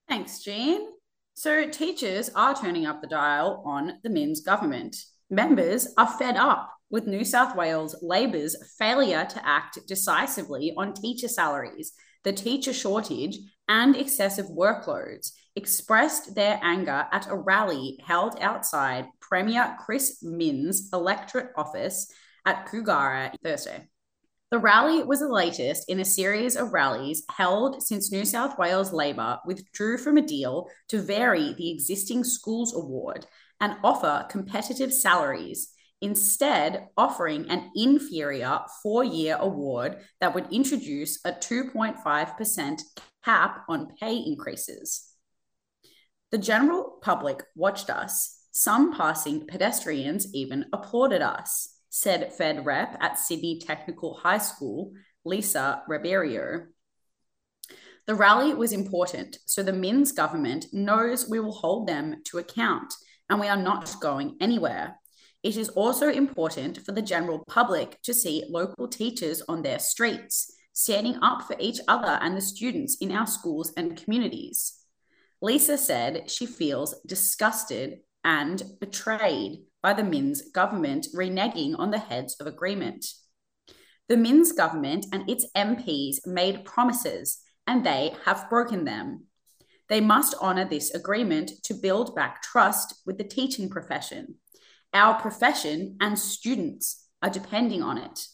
Thanks, 0.09 0.41
Jean. 0.41 0.89
So, 1.35 1.69
teachers 1.69 2.31
are 2.35 2.55
turning 2.55 2.87
up 2.87 3.01
the 3.01 3.07
dial 3.07 3.63
on 3.67 3.99
the 4.03 4.11
Minns 4.11 4.41
government. 4.41 4.97
Members 5.31 5.89
are 5.99 6.09
fed 6.19 6.37
up 6.37 6.73
with 6.91 7.07
New 7.07 7.25
South 7.25 7.55
Wales 7.55 7.95
Labor's 8.01 8.57
failure 8.79 9.27
to 9.27 9.47
act 9.47 9.79
decisively 9.87 10.73
on 10.77 10.95
teacher 10.95 11.29
salaries, 11.29 11.93
the 12.25 12.33
teacher 12.33 12.73
shortage, 12.73 13.39
and 13.69 13.95
excessive 13.95 14.47
workloads, 14.47 15.33
expressed 15.55 16.35
their 16.35 16.59
anger 16.63 17.07
at 17.13 17.29
a 17.29 17.37
rally 17.37 17.99
held 18.03 18.41
outside 18.41 19.07
Premier 19.21 19.77
Chris 19.85 20.23
Minns' 20.23 20.89
electorate 20.93 21.51
office 21.57 22.11
at 22.47 22.67
Kogarah 22.67 23.35
Thursday. 23.45 23.89
The 24.51 24.59
rally 24.59 25.03
was 25.03 25.21
the 25.21 25.29
latest 25.29 25.91
in 25.91 26.01
a 26.01 26.07
series 26.07 26.57
of 26.57 26.73
rallies 26.73 27.23
held 27.29 27.83
since 27.83 28.11
New 28.11 28.25
South 28.25 28.59
Wales 28.59 28.95
Labor 28.95 29.39
withdrew 29.45 29.99
from 29.99 30.17
a 30.17 30.27
deal 30.27 30.71
to 30.89 31.03
vary 31.03 31.53
the 31.53 31.71
existing 31.71 32.25
schools 32.25 32.75
award 32.75 33.27
and 33.61 33.77
offer 33.85 34.27
competitive 34.31 34.91
salaries, 34.91 35.69
instead, 36.01 36.89
offering 36.97 37.51
an 37.51 37.71
inferior 37.77 38.61
four 38.83 39.05
year 39.05 39.37
award 39.39 39.99
that 40.23 40.35
would 40.35 40.51
introduce 40.51 41.19
a 41.27 41.33
2.5% 41.33 42.81
cap 43.23 43.65
on 43.69 43.89
pay 44.01 44.17
increases. 44.17 45.13
The 46.31 46.39
general 46.39 46.99
public 47.03 47.43
watched 47.55 47.91
us. 47.91 48.35
Some 48.53 48.97
passing 48.97 49.47
pedestrians 49.47 50.35
even 50.35 50.65
applauded 50.73 51.21
us 51.21 51.78
said 51.91 52.33
Fed 52.33 52.65
rep 52.65 52.97
at 53.01 53.19
Sydney 53.19 53.61
Technical 53.61 54.15
High 54.15 54.39
School, 54.39 54.93
Lisa 55.25 55.83
Ribeiro. 55.89 56.67
The 58.07 58.15
rally 58.15 58.55
was 58.55 58.73
important, 58.73 59.39
so 59.45 59.63
the 59.63 59.73
Minns 59.73 60.13
government 60.13 60.67
knows 60.73 61.29
we 61.29 61.41
will 61.41 61.53
hold 61.53 61.87
them 61.87 62.23
to 62.25 62.39
account 62.39 62.95
and 63.29 63.39
we 63.39 63.49
are 63.49 63.57
not 63.57 64.01
going 64.01 64.37
anywhere. 64.41 64.99
It 65.43 65.57
is 65.57 65.69
also 65.71 66.09
important 66.09 66.79
for 66.85 66.93
the 66.93 67.03
general 67.03 67.45
public 67.47 68.01
to 68.03 68.15
see 68.15 68.45
local 68.49 68.89
teachers 68.89 69.43
on 69.49 69.63
their 69.63 69.79
streets, 69.79 70.53
standing 70.73 71.19
up 71.23 71.43
for 71.43 71.57
each 71.61 71.81
other 71.87 72.19
and 72.23 72.37
the 72.37 72.41
students 72.41 72.97
in 73.01 73.13
our 73.13 73.27
schools 73.27 73.73
and 73.77 74.03
communities. 74.03 74.75
Lisa 75.41 75.79
said 75.79 76.31
she 76.31 76.47
feels 76.47 77.01
disgusted 77.07 77.99
and 78.25 78.63
betrayed 78.81 79.61
by 79.83 79.93
the 79.93 80.05
Minns 80.05 80.43
government 80.51 81.07
reneging 81.15 81.79
on 81.79 81.91
the 81.91 81.99
heads 81.99 82.37
of 82.41 82.47
agreement. 82.47 83.07
The 84.09 84.17
Minns 84.17 84.53
government 84.53 85.07
and 85.13 85.29
its 85.29 85.47
MPs 85.57 86.27
made 86.27 86.65
promises 86.65 87.41
and 87.67 87.85
they 87.85 88.15
have 88.25 88.49
broken 88.49 88.85
them. 88.85 89.27
They 89.89 90.01
must 90.01 90.35
honour 90.41 90.65
this 90.65 90.91
agreement 90.95 91.53
to 91.65 91.75
build 91.75 92.15
back 92.15 92.43
trust 92.43 93.03
with 93.07 93.19
the 93.19 93.25
teaching 93.25 93.69
profession. 93.69 94.37
Our 94.93 95.21
profession 95.21 95.97
and 96.01 96.19
students 96.19 97.07
are 97.23 97.31
depending 97.31 97.83
on 97.83 97.99
it. 97.99 98.27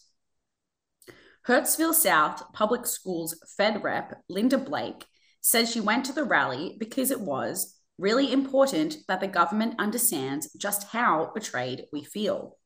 Hurstville 1.47 1.93
South 1.93 2.53
Public 2.53 2.87
Schools 2.87 3.37
Fed 3.57 3.83
Rep 3.83 4.21
Linda 4.29 4.57
Blake 4.57 5.05
says 5.41 5.71
she 5.71 5.79
went 5.79 6.05
to 6.05 6.13
the 6.13 6.23
rally 6.23 6.75
because 6.79 7.11
it 7.11 7.19
was 7.19 7.74
Really 7.97 8.31
important 8.31 8.97
that 9.07 9.21
the 9.21 9.27
government 9.27 9.75
understands 9.79 10.51
just 10.53 10.89
how 10.89 11.31
betrayed 11.33 11.85
we 11.93 12.03
feel. 12.03 12.57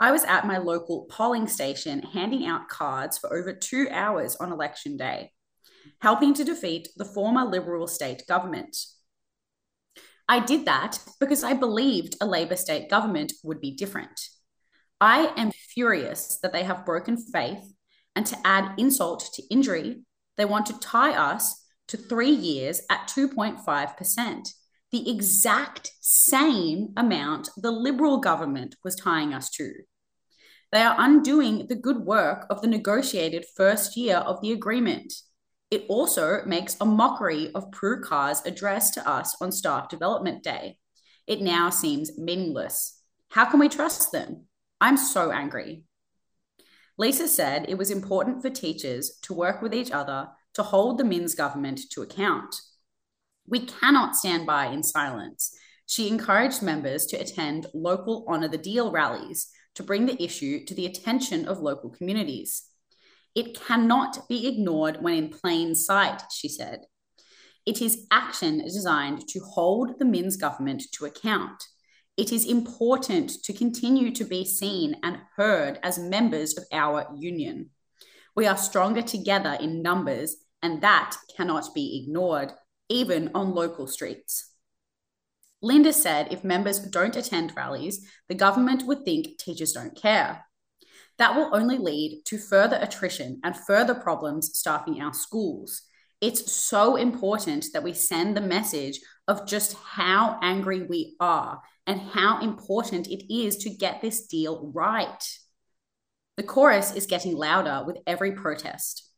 I 0.00 0.10
was 0.10 0.24
at 0.24 0.46
my 0.46 0.58
local 0.58 1.06
polling 1.08 1.46
station 1.46 2.02
handing 2.02 2.46
out 2.46 2.68
cards 2.68 3.18
for 3.18 3.32
over 3.32 3.52
two 3.52 3.88
hours 3.90 4.34
on 4.36 4.50
election 4.50 4.96
day, 4.96 5.30
helping 6.00 6.34
to 6.34 6.44
defeat 6.44 6.88
the 6.96 7.04
former 7.04 7.44
Liberal 7.44 7.86
state 7.86 8.24
government. 8.26 8.76
I 10.28 10.40
did 10.40 10.64
that 10.64 10.98
because 11.20 11.44
I 11.44 11.54
believed 11.54 12.16
a 12.20 12.26
Labor 12.26 12.56
state 12.56 12.88
government 12.90 13.32
would 13.44 13.60
be 13.60 13.70
different. 13.72 14.20
I 15.00 15.32
am 15.36 15.52
furious 15.52 16.38
that 16.42 16.52
they 16.52 16.64
have 16.64 16.86
broken 16.86 17.16
faith 17.16 17.72
And 18.14 18.26
to 18.26 18.36
add 18.44 18.78
insult 18.78 19.30
to 19.34 19.42
injury, 19.50 20.02
they 20.36 20.44
want 20.44 20.66
to 20.66 20.78
tie 20.78 21.14
us 21.14 21.61
to 21.88 21.96
three 21.96 22.30
years 22.30 22.80
at 22.90 23.08
2.5%, 23.08 24.48
the 24.90 25.10
exact 25.10 25.92
same 26.00 26.92
amount 26.96 27.50
the 27.56 27.70
Liberal 27.70 28.18
government 28.18 28.76
was 28.84 28.94
tying 28.94 29.32
us 29.32 29.50
to. 29.50 29.72
They 30.70 30.82
are 30.82 30.96
undoing 30.98 31.66
the 31.66 31.74
good 31.74 31.98
work 31.98 32.46
of 32.48 32.60
the 32.60 32.66
negotiated 32.66 33.44
first 33.56 33.96
year 33.96 34.16
of 34.16 34.40
the 34.40 34.52
agreement. 34.52 35.12
It 35.70 35.84
also 35.88 36.44
makes 36.46 36.76
a 36.80 36.86
mockery 36.86 37.50
of 37.54 37.70
Prue 37.72 38.02
Car's 38.02 38.42
address 38.44 38.90
to 38.92 39.08
us 39.08 39.36
on 39.40 39.52
Staff 39.52 39.88
Development 39.88 40.42
Day. 40.42 40.78
It 41.26 41.40
now 41.40 41.70
seems 41.70 42.18
meaningless. 42.18 43.00
How 43.30 43.46
can 43.46 43.60
we 43.60 43.68
trust 43.68 44.12
them? 44.12 44.46
I'm 44.80 44.96
so 44.96 45.30
angry. 45.30 45.84
Lisa 46.98 47.28
said 47.28 47.66
it 47.68 47.78
was 47.78 47.90
important 47.90 48.42
for 48.42 48.50
teachers 48.50 49.18
to 49.22 49.34
work 49.34 49.62
with 49.62 49.74
each 49.74 49.90
other 49.90 50.28
to 50.54 50.62
hold 50.62 50.98
the 50.98 51.04
Minns 51.04 51.34
government 51.34 51.80
to 51.90 52.02
account. 52.02 52.54
We 53.46 53.60
cannot 53.60 54.16
stand 54.16 54.46
by 54.46 54.66
in 54.66 54.82
silence. 54.82 55.56
She 55.86 56.08
encouraged 56.08 56.62
members 56.62 57.06
to 57.06 57.16
attend 57.16 57.66
local 57.74 58.24
Honour 58.28 58.48
the 58.48 58.58
Deal 58.58 58.90
rallies 58.90 59.48
to 59.74 59.82
bring 59.82 60.06
the 60.06 60.22
issue 60.22 60.64
to 60.64 60.74
the 60.74 60.86
attention 60.86 61.46
of 61.46 61.60
local 61.60 61.90
communities. 61.90 62.64
It 63.34 63.58
cannot 63.58 64.28
be 64.28 64.46
ignored 64.46 64.98
when 65.00 65.14
in 65.14 65.30
plain 65.30 65.74
sight, 65.74 66.22
she 66.30 66.48
said. 66.48 66.82
It 67.64 67.80
is 67.80 68.06
action 68.10 68.58
designed 68.58 69.28
to 69.28 69.40
hold 69.40 69.98
the 69.98 70.04
Minns 70.04 70.36
government 70.36 70.82
to 70.92 71.06
account. 71.06 71.62
It 72.16 72.32
is 72.32 72.44
important 72.44 73.42
to 73.44 73.52
continue 73.52 74.10
to 74.12 74.24
be 74.24 74.44
seen 74.44 74.96
and 75.02 75.18
heard 75.36 75.78
as 75.82 75.98
members 75.98 76.56
of 76.58 76.64
our 76.72 77.06
union. 77.16 77.70
We 78.36 78.46
are 78.46 78.56
stronger 78.56 79.02
together 79.02 79.56
in 79.60 79.82
numbers, 79.82 80.36
and 80.62 80.80
that 80.82 81.16
cannot 81.36 81.74
be 81.74 82.02
ignored, 82.02 82.52
even 82.88 83.30
on 83.34 83.54
local 83.54 83.86
streets. 83.86 84.52
Linda 85.60 85.92
said 85.92 86.32
if 86.32 86.42
members 86.42 86.80
don't 86.80 87.16
attend 87.16 87.54
rallies, 87.56 88.06
the 88.28 88.34
government 88.34 88.84
would 88.86 89.04
think 89.04 89.38
teachers 89.38 89.72
don't 89.72 89.96
care. 89.96 90.44
That 91.18 91.36
will 91.36 91.54
only 91.54 91.78
lead 91.78 92.22
to 92.26 92.38
further 92.38 92.78
attrition 92.80 93.40
and 93.44 93.56
further 93.56 93.94
problems 93.94 94.58
staffing 94.58 95.00
our 95.00 95.14
schools. 95.14 95.82
It's 96.20 96.52
so 96.52 96.96
important 96.96 97.66
that 97.72 97.82
we 97.82 97.92
send 97.92 98.36
the 98.36 98.40
message 98.40 99.00
of 99.28 99.46
just 99.46 99.74
how 99.74 100.38
angry 100.42 100.82
we 100.82 101.16
are 101.20 101.60
and 101.86 102.00
how 102.00 102.40
important 102.40 103.08
it 103.08 103.32
is 103.32 103.56
to 103.58 103.70
get 103.70 104.00
this 104.00 104.26
deal 104.26 104.70
right. 104.74 105.22
The 106.36 106.42
chorus 106.42 106.94
is 106.94 107.06
getting 107.06 107.36
louder 107.36 107.84
with 107.86 107.98
every 108.06 108.32
protest, 108.32 109.11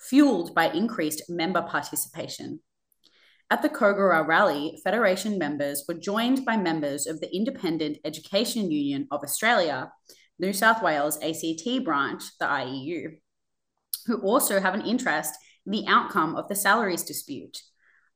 fueled 0.00 0.54
by 0.54 0.70
increased 0.70 1.28
member 1.28 1.62
participation. 1.62 2.60
At 3.50 3.62
the 3.62 3.68
Kogarah 3.68 4.26
rally, 4.26 4.80
Federation 4.84 5.36
members 5.36 5.84
were 5.88 5.94
joined 5.94 6.44
by 6.44 6.56
members 6.56 7.06
of 7.06 7.20
the 7.20 7.34
Independent 7.34 7.98
Education 8.04 8.70
Union 8.70 9.08
of 9.10 9.24
Australia, 9.24 9.90
New 10.38 10.52
South 10.52 10.82
Wales 10.82 11.18
ACT 11.22 11.84
branch, 11.84 12.22
the 12.38 12.46
IEU, 12.46 13.16
who 14.06 14.18
also 14.22 14.60
have 14.60 14.74
an 14.74 14.86
interest 14.86 15.34
in 15.66 15.72
the 15.72 15.86
outcome 15.86 16.36
of 16.36 16.48
the 16.48 16.54
salaries 16.54 17.02
dispute. 17.02 17.58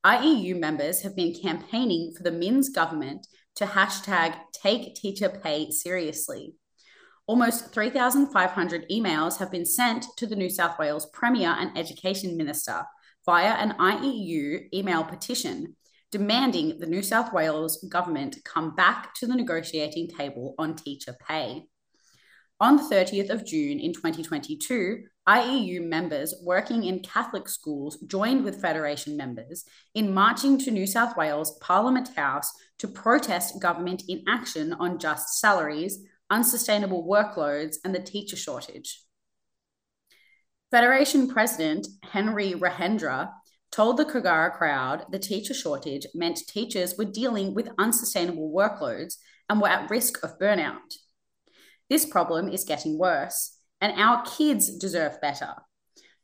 IEU 0.07 0.59
members 0.59 1.03
have 1.03 1.16
been 1.16 1.35
campaigning 1.35 2.12
for 2.16 2.22
the 2.22 2.30
Minns 2.30 2.68
government 2.68 3.26
to 3.57 3.66
hashtag 3.66 4.37
take 4.53 4.95
teacher 4.95 5.28
pay 5.28 5.70
seriously. 5.70 6.55
Almost 7.27 7.72
3,500 7.72 8.87
emails 8.91 9.39
have 9.39 9.51
been 9.51 9.64
sent 9.64 10.05
to 10.18 10.27
the 10.27 10.37
New 10.37 10.51
South 10.51 10.79
Wales 10.79 11.07
Premier 11.07 11.57
and 11.59 11.77
Education 11.77 12.37
Minister 12.37 12.83
via 13.25 13.55
an 13.55 13.72
IEU 13.79 14.68
email 14.75 15.03
petition 15.05 15.75
demanding 16.12 16.79
the 16.79 16.87
New 16.87 17.03
South 17.03 17.33
Wales 17.33 17.83
government 17.89 18.37
come 18.45 18.75
back 18.75 19.14
to 19.14 19.27
the 19.27 19.35
negotiating 19.35 20.07
table 20.09 20.55
on 20.59 20.77
teacher 20.77 21.16
pay. 21.27 21.64
On 22.61 22.77
the 22.77 22.83
30th 22.83 23.31
of 23.31 23.47
June 23.47 23.81
in 23.81 23.93
2022, 23.95 25.05
IEU 25.27 25.83
members 25.83 26.35
working 26.43 26.85
in 26.85 27.01
Catholic 27.01 27.49
schools 27.49 27.97
joined 28.07 28.45
with 28.45 28.61
Federation 28.61 29.16
members 29.16 29.64
in 29.95 30.12
marching 30.12 30.59
to 30.59 30.70
New 30.70 30.87
South 30.87 31.16
Wales 31.16 31.59
Parliament 31.62 32.11
House 32.14 32.53
to 32.79 32.87
protest 32.87 33.61
government 33.61 34.03
inaction 34.09 34.75
on 34.75 34.99
just 34.99 35.41
salaries, 35.41 36.05
unsustainable 36.35 37.07
workloads, 37.07 37.76
and 37.85 37.95
the 37.95 38.03
teacher 38.03 38.37
shortage. 38.37 39.01
Federation 40.72 41.28
President 41.28 41.87
Henry 42.03 42.55
Rajendra 42.55 43.30
told 43.70 43.97
the 43.97 44.05
Kogarah 44.05 44.53
crowd 44.53 45.05
the 45.12 45.20
teacher 45.20 45.55
shortage 45.55 46.09
meant 46.12 46.41
teachers 46.49 46.97
were 46.99 47.05
dealing 47.05 47.55
with 47.55 47.68
unsustainable 47.78 48.53
workloads 48.53 49.14
and 49.49 49.61
were 49.61 49.68
at 49.68 49.89
risk 49.89 50.24
of 50.24 50.37
burnout. 50.41 50.97
This 51.89 52.05
problem 52.05 52.49
is 52.49 52.64
getting 52.64 52.99
worse, 52.99 53.57
and 53.80 53.93
our 53.97 54.24
kids 54.24 54.76
deserve 54.76 55.20
better. 55.20 55.55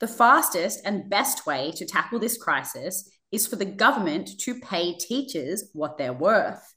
The 0.00 0.08
fastest 0.08 0.80
and 0.84 1.08
best 1.08 1.46
way 1.46 1.70
to 1.76 1.86
tackle 1.86 2.18
this 2.18 2.36
crisis 2.36 3.08
is 3.30 3.46
for 3.46 3.54
the 3.54 3.64
government 3.64 4.28
to 4.40 4.58
pay 4.58 4.94
teachers 4.94 5.70
what 5.72 5.98
they're 5.98 6.12
worth. 6.12 6.74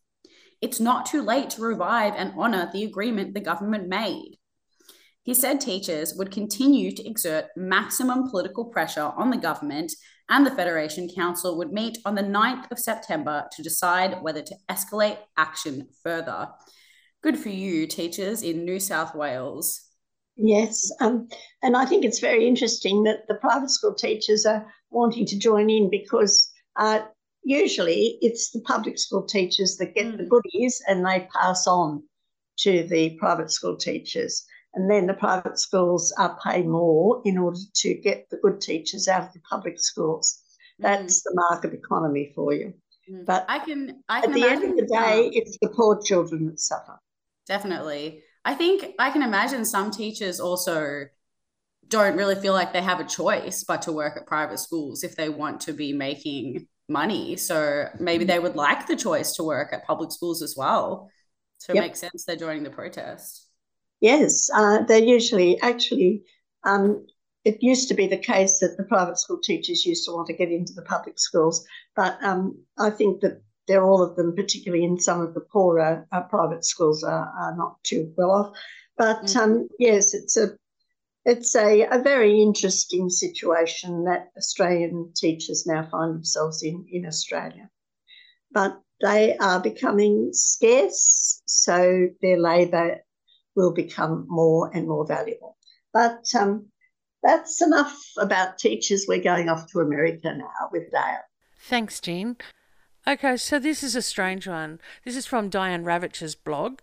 It's 0.63 0.79
not 0.79 1.05
too 1.05 1.21
late 1.21 1.49
to 1.51 1.61
revive 1.61 2.13
and 2.15 2.39
honour 2.39 2.69
the 2.71 2.85
agreement 2.85 3.33
the 3.33 3.41
government 3.41 3.89
made. 3.89 4.37
He 5.21 5.33
said 5.33 5.59
teachers 5.59 6.13
would 6.15 6.31
continue 6.31 6.95
to 6.95 7.05
exert 7.05 7.47
maximum 7.57 8.29
political 8.29 8.63
pressure 8.63 9.11
on 9.17 9.29
the 9.29 9.35
government, 9.35 9.91
and 10.29 10.45
the 10.45 10.55
Federation 10.55 11.09
Council 11.13 11.57
would 11.57 11.73
meet 11.73 11.97
on 12.05 12.15
the 12.15 12.21
9th 12.21 12.71
of 12.71 12.79
September 12.79 13.45
to 13.51 13.61
decide 13.61 14.21
whether 14.21 14.41
to 14.41 14.55
escalate 14.71 15.17
action 15.35 15.89
further. 16.01 16.47
Good 17.21 17.37
for 17.37 17.49
you, 17.49 17.85
teachers 17.85 18.41
in 18.41 18.63
New 18.63 18.79
South 18.79 19.13
Wales. 19.13 19.81
Yes, 20.37 20.89
um, 21.01 21.27
and 21.61 21.75
I 21.75 21.85
think 21.85 22.05
it's 22.05 22.19
very 22.19 22.47
interesting 22.47 23.03
that 23.03 23.27
the 23.27 23.35
private 23.35 23.69
school 23.69 23.95
teachers 23.95 24.45
are 24.45 24.65
wanting 24.91 25.25
to 25.25 25.37
join 25.37 25.69
in 25.69 25.89
because 25.89 26.49
uh, 26.77 27.01
usually 27.43 28.17
it's 28.21 28.51
the 28.51 28.61
public 28.61 28.97
school 28.97 29.23
teachers 29.23 29.77
that 29.77 29.95
get 29.95 30.07
mm. 30.07 30.17
the 30.17 30.25
goodies 30.25 30.81
and 30.87 31.05
they 31.05 31.27
pass 31.33 31.67
on 31.67 32.03
to 32.57 32.83
the 32.83 33.17
private 33.19 33.51
school 33.51 33.75
teachers 33.75 34.45
and 34.73 34.89
then 34.89 35.05
the 35.05 35.13
private 35.13 35.59
schools 35.59 36.11
are 36.17 36.37
pay 36.43 36.63
more 36.63 37.21
in 37.25 37.37
order 37.37 37.59
to 37.75 37.93
get 37.95 38.29
the 38.29 38.37
good 38.37 38.59
teachers 38.59 39.07
out 39.07 39.27
of 39.27 39.33
the 39.33 39.39
public 39.41 39.79
schools. 39.79 40.41
That's 40.79 41.19
mm. 41.19 41.23
the 41.25 41.45
market 41.49 41.73
economy 41.73 42.31
for 42.33 42.53
you. 42.53 42.73
Mm. 43.11 43.25
But 43.25 43.45
I 43.47 43.59
can, 43.59 44.03
I 44.09 44.21
can 44.21 44.31
at 44.31 44.35
the 44.35 44.47
end 44.47 44.63
of 44.63 44.75
the 44.75 44.87
day, 44.87 45.29
it's 45.31 45.57
the 45.61 45.69
poor 45.69 46.01
children 46.01 46.47
that 46.47 46.59
suffer. 46.59 46.99
Definitely. 47.47 48.23
I 48.45 48.55
think 48.55 48.95
I 48.97 49.11
can 49.11 49.21
imagine 49.21 49.63
some 49.63 49.91
teachers 49.91 50.39
also 50.39 51.05
don't 51.87 52.17
really 52.17 52.35
feel 52.35 52.53
like 52.53 52.73
they 52.73 52.81
have 52.81 52.99
a 52.99 53.05
choice 53.05 53.63
but 53.63 53.83
to 53.83 53.91
work 53.91 54.17
at 54.17 54.25
private 54.25 54.57
schools 54.57 55.03
if 55.03 55.15
they 55.15 55.29
want 55.29 55.61
to 55.61 55.73
be 55.73 55.93
making 55.93 56.67
money. 56.89 57.35
So 57.37 57.89
maybe 57.99 58.25
mm. 58.25 58.27
they 58.27 58.39
would 58.39 58.55
like 58.55 58.87
the 58.87 58.95
choice 58.95 59.35
to 59.35 59.43
work 59.43 59.73
at 59.73 59.85
public 59.85 60.11
schools 60.11 60.41
as 60.41 60.55
well. 60.57 61.09
So 61.59 61.73
yep. 61.73 61.83
it 61.83 61.87
makes 61.87 61.99
sense 61.99 62.25
they're 62.25 62.35
joining 62.35 62.63
the 62.63 62.69
protest. 62.69 63.47
Yes, 64.01 64.49
uh, 64.53 64.83
they're 64.83 65.03
usually 65.03 65.59
actually. 65.61 66.23
Um, 66.65 67.05
it 67.45 67.61
used 67.61 67.89
to 67.89 67.93
be 67.93 68.07
the 68.07 68.17
case 68.17 68.59
that 68.59 68.77
the 68.77 68.83
private 68.83 69.17
school 69.17 69.37
teachers 69.37 69.85
used 69.85 70.05
to 70.05 70.13
want 70.13 70.27
to 70.27 70.33
get 70.33 70.49
into 70.49 70.71
the 70.73 70.81
public 70.81 71.19
schools, 71.19 71.65
but 71.93 72.17
um, 72.23 72.57
I 72.77 72.89
think 72.89 73.19
that 73.19 73.41
they're 73.67 73.83
all 73.83 74.01
of 74.01 74.15
them, 74.15 74.35
particularly 74.35 74.83
in 74.83 74.99
some 74.99 75.21
of 75.21 75.33
the 75.33 75.41
poorer 75.41 76.07
uh, 76.11 76.21
private 76.21 76.65
schools, 76.65 77.03
are, 77.03 77.33
are, 77.37 77.55
not 77.57 77.83
too 77.83 78.13
well 78.17 78.31
off. 78.31 78.57
But 78.97 79.23
mm-hmm. 79.23 79.39
um, 79.39 79.67
yes, 79.79 80.13
it's 80.13 80.37
a 80.37 80.49
it's 81.25 81.55
a, 81.55 81.83
a 81.83 82.01
very 82.01 82.41
interesting 82.41 83.09
situation 83.09 84.05
that 84.05 84.29
Australian 84.37 85.11
teachers 85.15 85.65
now 85.65 85.87
find 85.89 86.15
themselves 86.15 86.63
in 86.63 86.85
in 86.91 87.05
Australia. 87.05 87.69
But 88.51 88.79
they 89.01 89.37
are 89.37 89.59
becoming 89.59 90.29
scarce, 90.33 91.41
so 91.45 92.07
their 92.21 92.39
labour 92.39 92.99
will 93.55 93.73
become 93.73 94.25
more 94.27 94.71
and 94.73 94.87
more 94.87 95.05
valuable. 95.05 95.57
But 95.93 96.25
um, 96.35 96.67
that's 97.21 97.61
enough 97.61 97.97
about 98.17 98.57
teachers. 98.57 99.05
We're 99.07 99.21
going 99.21 99.49
off 99.49 99.71
to 99.71 99.79
America 99.79 100.33
now 100.35 100.69
with 100.71 100.91
Dale. 100.91 101.23
Thanks, 101.59 101.99
Jean. 101.99 102.37
Okay, 103.05 103.35
so 103.35 103.59
this 103.59 103.83
is 103.83 103.95
a 103.95 104.01
strange 104.01 104.47
one. 104.47 104.79
This 105.03 105.17
is 105.17 105.25
from 105.25 105.49
Diane 105.49 105.83
Ravitch's 105.83 106.35
blog. 106.35 106.79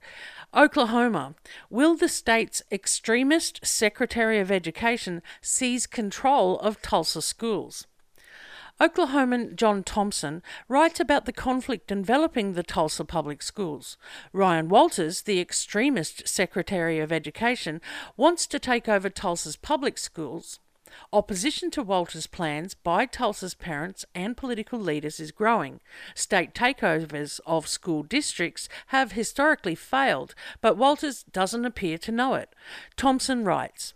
Oklahoma. 0.54 1.34
Will 1.68 1.94
the 1.94 2.08
state's 2.08 2.62
extremist 2.72 3.64
Secretary 3.64 4.40
of 4.40 4.50
Education 4.50 5.22
seize 5.40 5.86
control 5.86 6.58
of 6.58 6.82
Tulsa 6.82 7.22
schools? 7.22 7.86
Oklahoman 8.80 9.54
John 9.54 9.84
Thompson 9.84 10.42
writes 10.66 10.98
about 10.98 11.26
the 11.26 11.32
conflict 11.32 11.92
enveloping 11.92 12.54
the 12.54 12.62
Tulsa 12.62 13.04
public 13.04 13.42
schools. 13.42 13.96
Ryan 14.32 14.68
Walters, 14.68 15.22
the 15.22 15.38
extremist 15.38 16.26
Secretary 16.26 16.98
of 16.98 17.12
Education, 17.12 17.80
wants 18.16 18.46
to 18.46 18.58
take 18.58 18.88
over 18.88 19.10
Tulsa's 19.10 19.56
public 19.56 19.98
schools. 19.98 20.58
Opposition 21.12 21.70
to 21.72 21.82
Walters' 21.82 22.26
plans 22.26 22.74
by 22.74 23.06
Tulsa's 23.06 23.54
parents 23.54 24.04
and 24.14 24.36
political 24.36 24.78
leaders 24.78 25.20
is 25.20 25.32
growing. 25.32 25.80
State 26.14 26.54
takeovers 26.54 27.40
of 27.46 27.66
school 27.66 28.02
districts 28.02 28.68
have 28.88 29.12
historically 29.12 29.74
failed, 29.74 30.34
but 30.60 30.76
Walters 30.76 31.24
doesn't 31.24 31.64
appear 31.64 31.98
to 31.98 32.12
know 32.12 32.34
it. 32.34 32.54
Thompson 32.96 33.44
writes, 33.44 33.94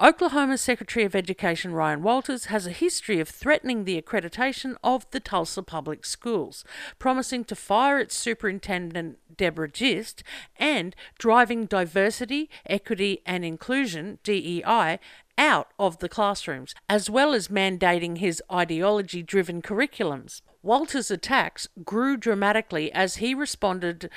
Oklahoma 0.00 0.58
Secretary 0.58 1.04
of 1.04 1.16
Education 1.16 1.72
Ryan 1.72 2.04
Walters 2.04 2.44
has 2.44 2.68
a 2.68 2.70
history 2.70 3.18
of 3.18 3.28
threatening 3.28 3.82
the 3.82 4.00
accreditation 4.00 4.76
of 4.84 5.10
the 5.10 5.18
Tulsa 5.18 5.60
public 5.60 6.06
schools, 6.06 6.64
promising 7.00 7.42
to 7.46 7.56
fire 7.56 7.98
its 7.98 8.14
superintendent 8.14 9.18
Deborah 9.36 9.68
Gist 9.68 10.22
and 10.56 10.94
driving 11.18 11.66
diversity, 11.66 12.48
equity, 12.64 13.22
and 13.26 13.44
inclusion 13.44 14.20
DEI 14.22 15.00
out 15.38 15.70
of 15.78 15.98
the 16.00 16.08
classrooms, 16.08 16.74
as 16.88 17.08
well 17.08 17.32
as 17.32 17.48
mandating 17.48 18.18
his 18.18 18.42
ideology 18.52 19.22
driven 19.22 19.62
curriculums. 19.62 20.42
Walter's 20.62 21.10
attacks 21.10 21.68
grew 21.84 22.16
dramatically 22.16 22.92
as 22.92 23.16
he 23.16 23.32
responded 23.32 24.10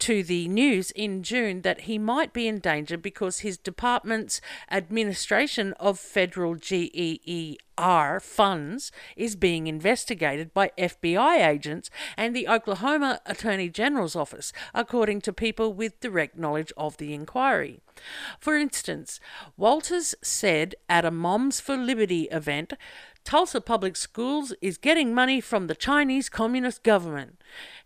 to 0.00 0.22
the 0.22 0.48
news 0.48 0.90
in 0.92 1.22
June 1.22 1.62
that 1.62 1.82
he 1.82 1.98
might 1.98 2.32
be 2.32 2.48
in 2.48 2.58
danger 2.58 2.96
because 2.96 3.40
his 3.40 3.58
department's 3.58 4.40
administration 4.70 5.74
of 5.74 5.98
federal 5.98 6.54
GEER 6.56 8.20
funds 8.20 8.92
is 9.16 9.36
being 9.36 9.66
investigated 9.66 10.52
by 10.52 10.72
FBI 10.78 11.46
agents 11.46 11.90
and 12.16 12.34
the 12.34 12.48
Oklahoma 12.48 13.20
Attorney 13.26 13.68
General's 13.68 14.16
office, 14.16 14.52
according 14.74 15.20
to 15.22 15.32
people 15.32 15.72
with 15.72 16.00
direct 16.00 16.36
knowledge 16.36 16.72
of 16.76 16.96
the 16.96 17.14
inquiry. 17.14 17.80
For 18.38 18.56
instance, 18.56 19.20
Walters 19.56 20.14
said 20.22 20.74
at 20.88 21.04
a 21.04 21.10
Moms 21.10 21.60
for 21.60 21.76
Liberty 21.76 22.24
event 22.30 22.72
Tulsa 23.24 23.60
Public 23.60 23.96
Schools 23.96 24.54
is 24.62 24.78
getting 24.78 25.14
money 25.14 25.40
from 25.40 25.66
the 25.66 25.74
Chinese 25.74 26.28
Communist 26.28 26.82
government. 26.82 27.36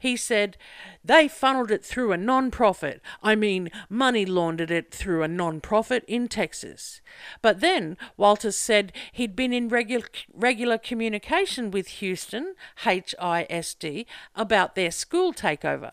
He 0.05 0.19
said 0.19 0.59
they 1.03 1.29
funneled 1.29 1.71
it 1.71 1.83
through 1.83 2.13
a 2.13 2.19
non 2.19 2.51
profit, 2.51 3.01
I 3.23 3.35
mean, 3.35 3.71
money 3.89 4.27
laundered 4.27 4.71
it 4.71 4.93
through 4.93 5.23
a 5.23 5.29
non 5.29 5.63
profit 5.63 6.05
in 6.07 6.29
Texas. 6.29 7.01
But 7.41 7.61
then 7.61 7.97
Walters 8.19 8.59
said 8.59 8.93
he'd 9.13 9.35
been 9.35 9.55
in 9.55 9.71
regular, 9.71 10.07
regular 10.31 10.77
communication 10.77 11.71
with 11.71 11.87
Houston, 12.03 12.55
HISD, 12.83 14.05
about 14.35 14.75
their 14.75 14.91
school 14.91 15.33
takeover. 15.33 15.93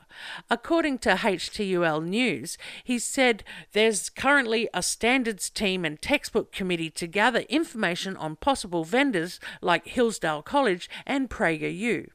According 0.49 0.97
to 0.99 1.11
HTUL 1.11 2.03
News, 2.03 2.57
he 2.83 2.99
said 2.99 3.45
there's 3.71 4.09
currently 4.09 4.67
a 4.73 4.83
standards 4.83 5.49
team 5.49 5.85
and 5.85 6.01
textbook 6.01 6.51
committee 6.51 6.89
to 6.89 7.07
gather 7.07 7.45
information 7.47 8.17
on 8.17 8.35
possible 8.35 8.83
vendors 8.83 9.39
like 9.61 9.87
Hillsdale 9.87 10.41
College 10.41 10.89
and 11.05 11.29
PragerU. 11.29 12.09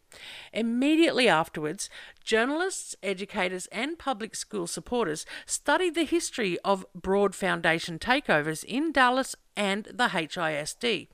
Immediately 0.52 1.28
afterwards, 1.28 1.90
journalists, 2.26 2.94
educators, 3.02 3.68
and 3.68 3.98
public 3.98 4.34
school 4.34 4.66
supporters 4.66 5.24
studied 5.46 5.94
the 5.94 6.04
history 6.04 6.58
of 6.64 6.84
Broad 6.94 7.34
Foundation 7.34 7.98
takeovers 7.98 8.64
in 8.64 8.92
Dallas 8.92 9.34
and 9.56 9.84
the 9.86 10.08
HISD. 10.08 11.08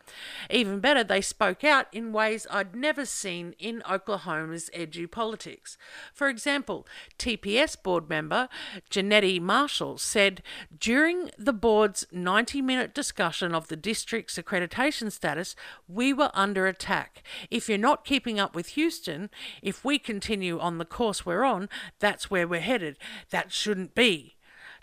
Even 0.51 0.81
better, 0.81 1.05
they 1.05 1.21
spoke 1.21 1.63
out 1.63 1.87
in 1.93 2.13
ways 2.13 2.47
I'd 2.51 2.75
never 2.75 3.07
seen 3.07 3.55
in 3.59 3.83
Oklahoma's 3.89 4.69
edu 4.77 5.09
politics. 5.09 5.79
For 6.13 6.29
example, 6.29 6.87
TPS 7.19 7.81
board 7.81 8.09
member 8.09 8.49
Jennettie 8.91 9.41
Marshall 9.41 9.99
said 9.99 10.43
during 10.77 11.31
the 11.39 11.53
board's 11.53 12.05
90 12.11 12.61
minute 12.63 12.95
discussion 12.95 13.55
of 13.55 13.69
the 13.69 13.77
district's 13.77 14.37
accreditation 14.39 15.13
status, 15.13 15.55
we 15.87 16.13
were 16.13 16.31
under 16.35 16.67
attack. 16.67 17.23
If 17.51 17.69
you're 17.69 17.79
not 17.79 18.05
keeping 18.05 18.41
up 18.41 18.57
with 18.57 18.69
Houston, 18.69 19.31
if 19.63 19.85
we 19.85 19.99
continue 19.99 20.59
on 20.59 20.79
the 20.79 20.85
course 20.85 21.02
we're 21.27 21.45
on, 21.45 21.69
that's 21.99 22.31
where 22.31 22.47
we're 22.47 22.61
headed. 22.61 22.97
That 23.31 23.53
shouldn't 23.53 23.95
be. 23.95 24.37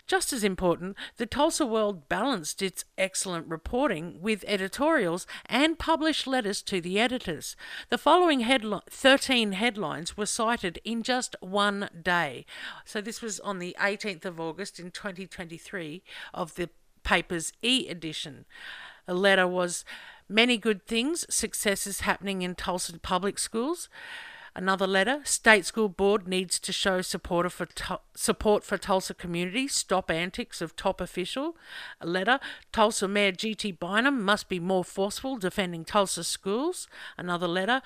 Just 0.06 0.32
as 0.32 0.42
important, 0.42 0.96
the 1.18 1.26
Tulsa 1.26 1.64
World 1.64 2.08
balanced 2.08 2.62
its 2.62 2.84
excellent 2.98 3.46
reporting 3.46 4.20
with 4.20 4.44
editorials 4.46 5.26
and 5.46 5.78
published 5.78 6.26
letters 6.26 6.62
to 6.62 6.80
the 6.80 6.98
editors. 6.98 7.54
The 7.90 7.98
following 7.98 8.42
headli- 8.42 8.82
13 8.90 9.52
headlines 9.52 10.16
were 10.16 10.26
cited 10.26 10.80
in 10.84 11.04
just 11.04 11.36
one 11.40 11.88
day. 12.02 12.44
So 12.84 13.00
this 13.00 13.22
was 13.22 13.38
on 13.40 13.60
the 13.60 13.76
18th 13.80 14.24
of 14.24 14.40
August 14.40 14.80
in 14.80 14.90
2023 14.90 16.02
of 16.34 16.56
the 16.56 16.70
paper's 17.04 17.52
e 17.62 17.88
edition. 17.88 18.46
A 19.06 19.14
letter 19.14 19.46
was 19.46 19.84
Many 20.32 20.58
good 20.58 20.86
things, 20.86 21.26
successes 21.28 22.02
happening 22.02 22.42
in 22.42 22.54
Tulsa 22.54 22.96
public 23.00 23.36
schools. 23.36 23.88
Another 24.54 24.86
letter: 24.86 25.20
State 25.24 25.64
School 25.64 25.88
Board 25.88 26.26
needs 26.26 26.58
to 26.58 26.72
show 26.72 27.02
support 27.02 27.50
for 27.52 27.68
support 28.14 28.64
for 28.64 28.76
Tulsa 28.76 29.14
community. 29.14 29.68
Stop 29.68 30.10
antics 30.10 30.60
of 30.60 30.74
top 30.74 31.00
official. 31.00 31.56
A 32.00 32.06
letter: 32.06 32.40
Tulsa 32.72 33.06
Mayor 33.06 33.32
G.T. 33.32 33.72
Bynum 33.72 34.22
must 34.22 34.48
be 34.48 34.58
more 34.58 34.84
forceful 34.84 35.36
defending 35.36 35.84
Tulsa 35.84 36.24
schools. 36.24 36.88
Another 37.16 37.48
letter: 37.48 37.80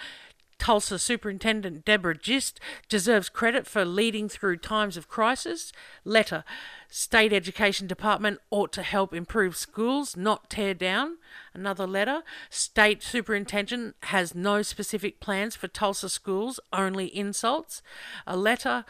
Tulsa 0.58 0.98
Superintendent 0.98 1.84
Deborah 1.84 2.16
Gist 2.16 2.60
deserves 2.88 3.28
credit 3.28 3.66
for 3.66 3.84
leading 3.84 4.28
through 4.28 4.58
times 4.58 4.96
of 4.96 5.08
crisis. 5.08 5.72
Letter 6.04 6.44
State 6.88 7.32
Education 7.32 7.86
Department 7.86 8.38
ought 8.50 8.72
to 8.72 8.82
help 8.82 9.12
improve 9.12 9.56
schools, 9.56 10.16
not 10.16 10.48
tear 10.48 10.74
down. 10.74 11.18
Another 11.52 11.86
letter 11.86 12.22
State 12.50 13.02
Superintendent 13.02 13.96
has 14.04 14.34
no 14.34 14.62
specific 14.62 15.20
plans 15.20 15.56
for 15.56 15.68
Tulsa 15.68 16.08
schools, 16.08 16.60
only 16.72 17.14
insults. 17.14 17.82
A 18.26 18.36
letter 18.36 18.84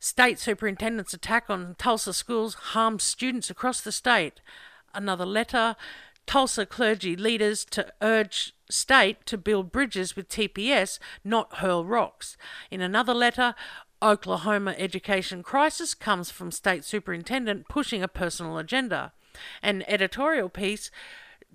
State 0.00 0.38
Superintendent's 0.38 1.14
attack 1.14 1.48
on 1.48 1.76
Tulsa 1.78 2.12
schools 2.12 2.54
harms 2.54 3.02
students 3.02 3.50
across 3.50 3.80
the 3.80 3.92
state. 3.92 4.40
Another 4.94 5.26
letter 5.26 5.76
Tulsa 6.26 6.64
clergy 6.64 7.16
leaders 7.16 7.64
to 7.66 7.92
urge 8.00 8.53
state 8.70 9.24
to 9.26 9.38
build 9.38 9.72
bridges 9.72 10.16
with 10.16 10.28
TPS, 10.28 10.98
not 11.22 11.58
hurl 11.58 11.84
rocks. 11.84 12.36
In 12.70 12.80
another 12.80 13.14
letter, 13.14 13.54
Oklahoma 14.02 14.74
education 14.76 15.42
crisis 15.42 15.94
comes 15.94 16.30
from 16.30 16.50
state 16.50 16.84
superintendent 16.84 17.68
pushing 17.68 18.02
a 18.02 18.08
personal 18.08 18.58
agenda. 18.58 19.12
An 19.62 19.82
editorial 19.88 20.48
piece 20.48 20.90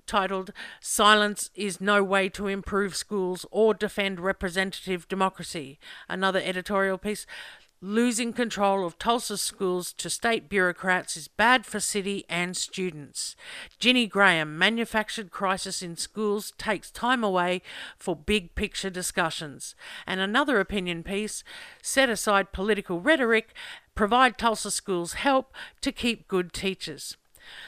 titled 0.09 0.51
Silence 0.81 1.51
is 1.53 1.79
No 1.79 2.03
Way 2.03 2.29
to 2.29 2.47
Improve 2.47 2.95
Schools 2.95 3.45
or 3.51 3.75
Defend 3.75 4.19
Representative 4.19 5.07
Democracy. 5.07 5.77
Another 6.09 6.41
editorial 6.43 6.97
piece 6.97 7.27
Losing 7.81 8.33
control 8.33 8.85
of 8.85 8.99
Tulsa 8.99 9.37
schools 9.37 9.93
to 9.93 10.09
state 10.09 10.49
bureaucrats 10.49 11.15
is 11.15 11.29
bad 11.29 11.65
for 11.65 11.79
city 11.79 12.25
and 12.27 12.57
students. 12.57 13.37
Ginny 13.79 14.05
Graham, 14.05 14.57
Manufactured 14.57 15.31
Crisis 15.31 15.81
in 15.81 15.95
Schools 15.95 16.51
takes 16.57 16.91
time 16.91 17.23
away 17.23 17.61
for 17.97 18.17
big 18.17 18.53
picture 18.53 18.89
discussions. 18.89 19.75
And 20.05 20.19
another 20.19 20.59
opinion 20.59 21.03
piece 21.03 21.41
set 21.81 22.09
aside 22.09 22.51
political 22.51 22.99
rhetoric, 22.99 23.53
provide 23.95 24.37
Tulsa 24.37 24.71
schools 24.71 25.13
help 25.13 25.55
to 25.79 25.93
keep 25.93 26.27
good 26.27 26.51
teachers. 26.51 27.15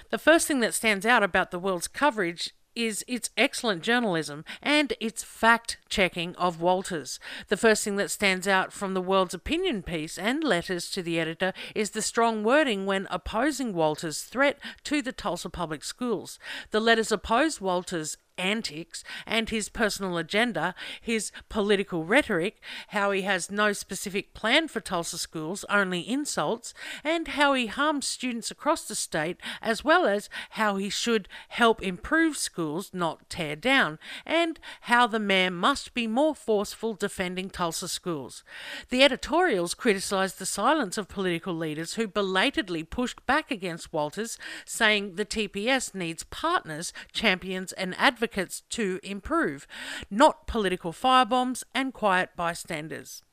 The 0.09 0.17
first 0.17 0.45
thing 0.45 0.59
that 0.59 0.73
stands 0.73 1.05
out 1.05 1.23
about 1.23 1.51
the 1.51 1.59
world's 1.59 1.87
coverage 1.87 2.53
is 2.75 3.03
its 3.07 3.29
excellent 3.37 3.83
journalism 3.83 4.45
and 4.61 4.93
its 4.99 5.23
fact 5.23 5.77
checking 5.89 6.35
of 6.35 6.61
Walters. 6.61 7.19
The 7.47 7.57
first 7.57 7.83
thing 7.83 7.95
that 7.97 8.11
stands 8.11 8.47
out 8.47 8.71
from 8.71 8.93
the 8.93 9.01
world's 9.01 9.33
opinion 9.33 9.83
piece 9.83 10.17
and 10.17 10.43
letters 10.43 10.89
to 10.91 11.03
the 11.03 11.19
editor 11.19 11.53
is 11.75 11.91
the 11.91 12.01
strong 12.01 12.43
wording 12.43 12.85
when 12.85 13.07
opposing 13.09 13.73
Walters' 13.73 14.23
threat 14.23 14.57
to 14.83 15.01
the 15.01 15.11
Tulsa 15.11 15.49
public 15.49 15.83
schools. 15.83 16.39
The 16.71 16.79
letters 16.79 17.11
oppose 17.11 17.59
Walters' 17.61 18.17
antics 18.41 19.03
and 19.25 19.49
his 19.49 19.69
personal 19.69 20.17
agenda, 20.17 20.73
his 20.99 21.31
political 21.47 22.03
rhetoric, 22.03 22.59
how 22.89 23.11
he 23.11 23.21
has 23.21 23.51
no 23.51 23.71
specific 23.71 24.33
plan 24.33 24.67
for 24.67 24.79
Tulsa 24.79 25.17
schools, 25.17 25.63
only 25.69 26.01
insults, 26.07 26.73
and 27.03 27.29
how 27.29 27.53
he 27.53 27.67
harms 27.67 28.07
students 28.07 28.49
across 28.49 28.83
the 28.87 28.95
state, 28.95 29.37
as 29.61 29.83
well 29.83 30.05
as 30.05 30.29
how 30.51 30.77
he 30.77 30.89
should 30.89 31.27
help 31.49 31.81
improve 31.83 32.35
schools, 32.35 32.89
not 32.93 33.29
tear 33.29 33.55
down, 33.55 33.99
and 34.25 34.59
how 34.81 35.05
the 35.05 35.19
mayor 35.19 35.51
must 35.51 35.93
be 35.93 36.07
more 36.07 36.33
forceful 36.33 36.93
defending 36.95 37.49
Tulsa 37.49 37.87
schools. 37.87 38.43
The 38.89 39.03
editorials 39.03 39.75
criticized 39.75 40.39
the 40.39 40.45
silence 40.45 40.97
of 40.97 41.07
political 41.07 41.53
leaders 41.53 41.93
who 41.93 42.07
belatedly 42.07 42.83
pushed 42.83 43.23
back 43.27 43.51
against 43.51 43.93
Walters, 43.93 44.39
saying 44.65 45.15
the 45.15 45.25
TPS 45.25 45.93
needs 45.93 46.23
partners, 46.23 46.91
champions, 47.11 47.71
and 47.73 47.93
advocates 47.97 48.30
advocates 48.31 48.61
to 48.69 48.99
improve, 49.03 49.67
not 50.09 50.47
political 50.47 50.91
firebombs 50.93 51.63
and 51.75 51.93
quiet 51.93 52.29
bystanders. 52.35 53.23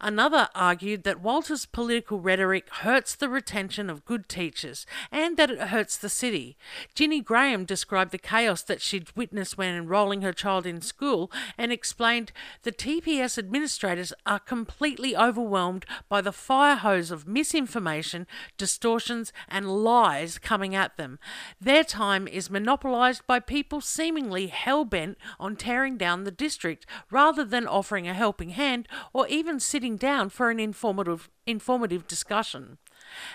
Another 0.00 0.48
argued 0.54 1.04
that 1.04 1.20
Walter's 1.20 1.66
political 1.66 2.20
rhetoric 2.20 2.68
hurts 2.70 3.14
the 3.14 3.28
retention 3.28 3.88
of 3.88 4.04
good 4.04 4.28
teachers 4.28 4.86
and 5.12 5.36
that 5.36 5.50
it 5.50 5.60
hurts 5.68 5.96
the 5.96 6.08
city. 6.08 6.56
Ginny 6.94 7.20
Graham 7.20 7.64
described 7.64 8.10
the 8.10 8.18
chaos 8.18 8.62
that 8.62 8.80
she'd 8.80 9.14
witnessed 9.14 9.56
when 9.56 9.74
enrolling 9.74 10.22
her 10.22 10.32
child 10.32 10.66
in 10.66 10.80
school 10.80 11.30
and 11.56 11.72
explained 11.72 12.32
the 12.62 12.72
TPS 12.72 13.38
administrators 13.38 14.12
are 14.26 14.40
completely 14.40 15.16
overwhelmed 15.16 15.86
by 16.08 16.20
the 16.20 16.32
fire 16.32 16.76
hose 16.76 17.10
of 17.10 17.26
misinformation, 17.26 18.26
distortions, 18.56 19.32
and 19.48 19.84
lies 19.84 20.38
coming 20.38 20.74
at 20.74 20.96
them. 20.96 21.18
Their 21.60 21.84
time 21.84 22.26
is 22.26 22.50
monopolised 22.50 23.26
by 23.26 23.40
people 23.40 23.80
seemingly 23.80 24.48
hell 24.48 24.84
bent 24.84 25.16
on 25.38 25.56
tearing 25.56 25.96
down 25.96 26.24
the 26.24 26.30
district 26.30 26.86
rather 27.10 27.44
than 27.44 27.66
offering 27.66 28.08
a 28.08 28.14
helping 28.14 28.50
hand 28.50 28.88
or 29.12 29.26
even 29.28 29.45
even 29.46 29.60
sitting 29.60 29.96
down 29.96 30.28
for 30.28 30.50
an 30.50 30.58
informative 30.58 31.30
informative 31.46 32.08
discussion. 32.08 32.78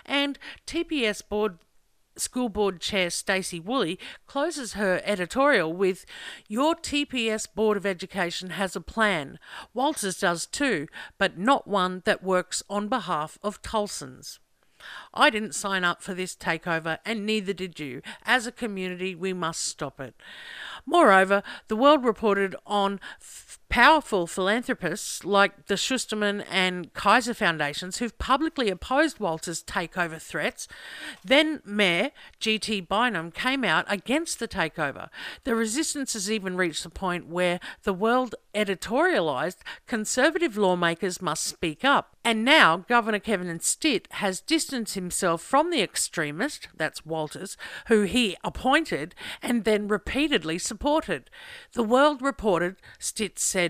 And 0.05 0.37
TPS 0.67 1.21
board 1.27 1.59
School 2.17 2.49
Board 2.49 2.81
Chair 2.81 3.09
Stacey 3.09 3.61
Woolley 3.61 3.97
closes 4.27 4.73
her 4.73 5.01
editorial 5.05 5.71
with 5.71 6.05
Your 6.49 6.75
TPS 6.75 7.47
Board 7.55 7.77
of 7.77 7.85
Education 7.85 8.49
has 8.49 8.75
a 8.75 8.81
plan. 8.81 9.39
Walters 9.73 10.19
does 10.19 10.45
too, 10.45 10.89
but 11.17 11.37
not 11.37 11.65
one 11.65 12.01
that 12.03 12.21
works 12.21 12.61
on 12.69 12.89
behalf 12.89 13.39
of 13.41 13.61
Tulsans. 13.61 14.39
I 15.13 15.29
didn't 15.29 15.55
sign 15.55 15.85
up 15.85 16.01
for 16.01 16.13
this 16.13 16.35
takeover, 16.35 16.97
and 17.05 17.25
neither 17.25 17.53
did 17.53 17.79
you. 17.79 18.01
As 18.23 18.45
a 18.45 18.51
community, 18.51 19.15
we 19.15 19.31
must 19.31 19.61
stop 19.61 20.01
it. 20.01 20.15
Moreover, 20.85 21.43
the 21.69 21.75
world 21.77 22.03
reported 22.03 22.55
on 22.65 22.99
powerful 23.71 24.27
philanthropists 24.27 25.23
like 25.23 25.67
the 25.67 25.75
Schusterman 25.75 26.45
and 26.51 26.93
Kaiser 26.93 27.33
Foundations 27.33 27.97
who've 27.97 28.17
publicly 28.19 28.69
opposed 28.69 29.19
Walter's 29.19 29.63
takeover 29.63 30.21
threats. 30.21 30.67
Then 31.23 31.61
Mayor 31.63 32.11
G.T. 32.39 32.81
Bynum 32.81 33.31
came 33.31 33.63
out 33.63 33.85
against 33.87 34.39
the 34.39 34.47
takeover. 34.47 35.07
The 35.45 35.55
resistance 35.55 36.13
has 36.13 36.29
even 36.29 36.57
reached 36.57 36.83
the 36.83 36.89
point 36.89 37.27
where 37.27 37.61
the 37.83 37.93
world 37.93 38.35
editorialised 38.53 39.59
conservative 39.87 40.57
lawmakers 40.57 41.21
must 41.21 41.45
speak 41.45 41.85
up. 41.85 42.17
And 42.23 42.43
now 42.43 42.77
Governor 42.77 43.19
Kevin 43.19 43.59
Stitt 43.61 44.07
has 44.11 44.41
distanced 44.41 44.93
himself 44.95 45.41
from 45.41 45.71
the 45.71 45.81
extremist, 45.81 46.67
that's 46.75 47.05
Walters, 47.05 47.57
who 47.87 48.03
he 48.03 48.35
appointed 48.43 49.15
and 49.41 49.63
then 49.63 49.87
repeatedly 49.87 50.59
supported. 50.59 51.29
The 51.73 51.83
World 51.83 52.21
reported 52.21 52.75
Stitt 52.99 53.39
said 53.39 53.60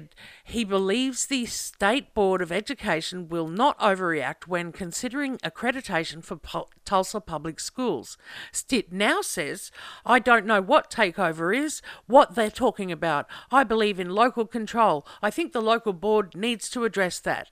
he 0.43 0.63
believes 0.63 1.25
the 1.25 1.45
State 1.45 2.13
Board 2.13 2.41
of 2.41 2.51
Education 2.51 3.27
will 3.29 3.47
not 3.47 3.79
overreact 3.79 4.47
when 4.47 4.71
considering 4.71 5.37
accreditation 5.37 6.23
for 6.23 6.39
Tulsa 6.85 7.21
public 7.21 7.59
schools. 7.59 8.17
Stitt 8.51 8.91
now 8.91 9.21
says, 9.21 9.71
I 10.05 10.19
don't 10.19 10.45
know 10.45 10.61
what 10.61 10.91
takeover 10.91 11.55
is, 11.55 11.81
what 12.07 12.35
they're 12.35 12.51
talking 12.51 12.91
about. 12.91 13.27
I 13.51 13.63
believe 13.63 13.99
in 13.99 14.09
local 14.09 14.45
control. 14.45 15.05
I 15.21 15.29
think 15.31 15.53
the 15.53 15.61
local 15.61 15.93
board 15.93 16.35
needs 16.35 16.69
to 16.71 16.83
address 16.83 17.19
that. 17.19 17.49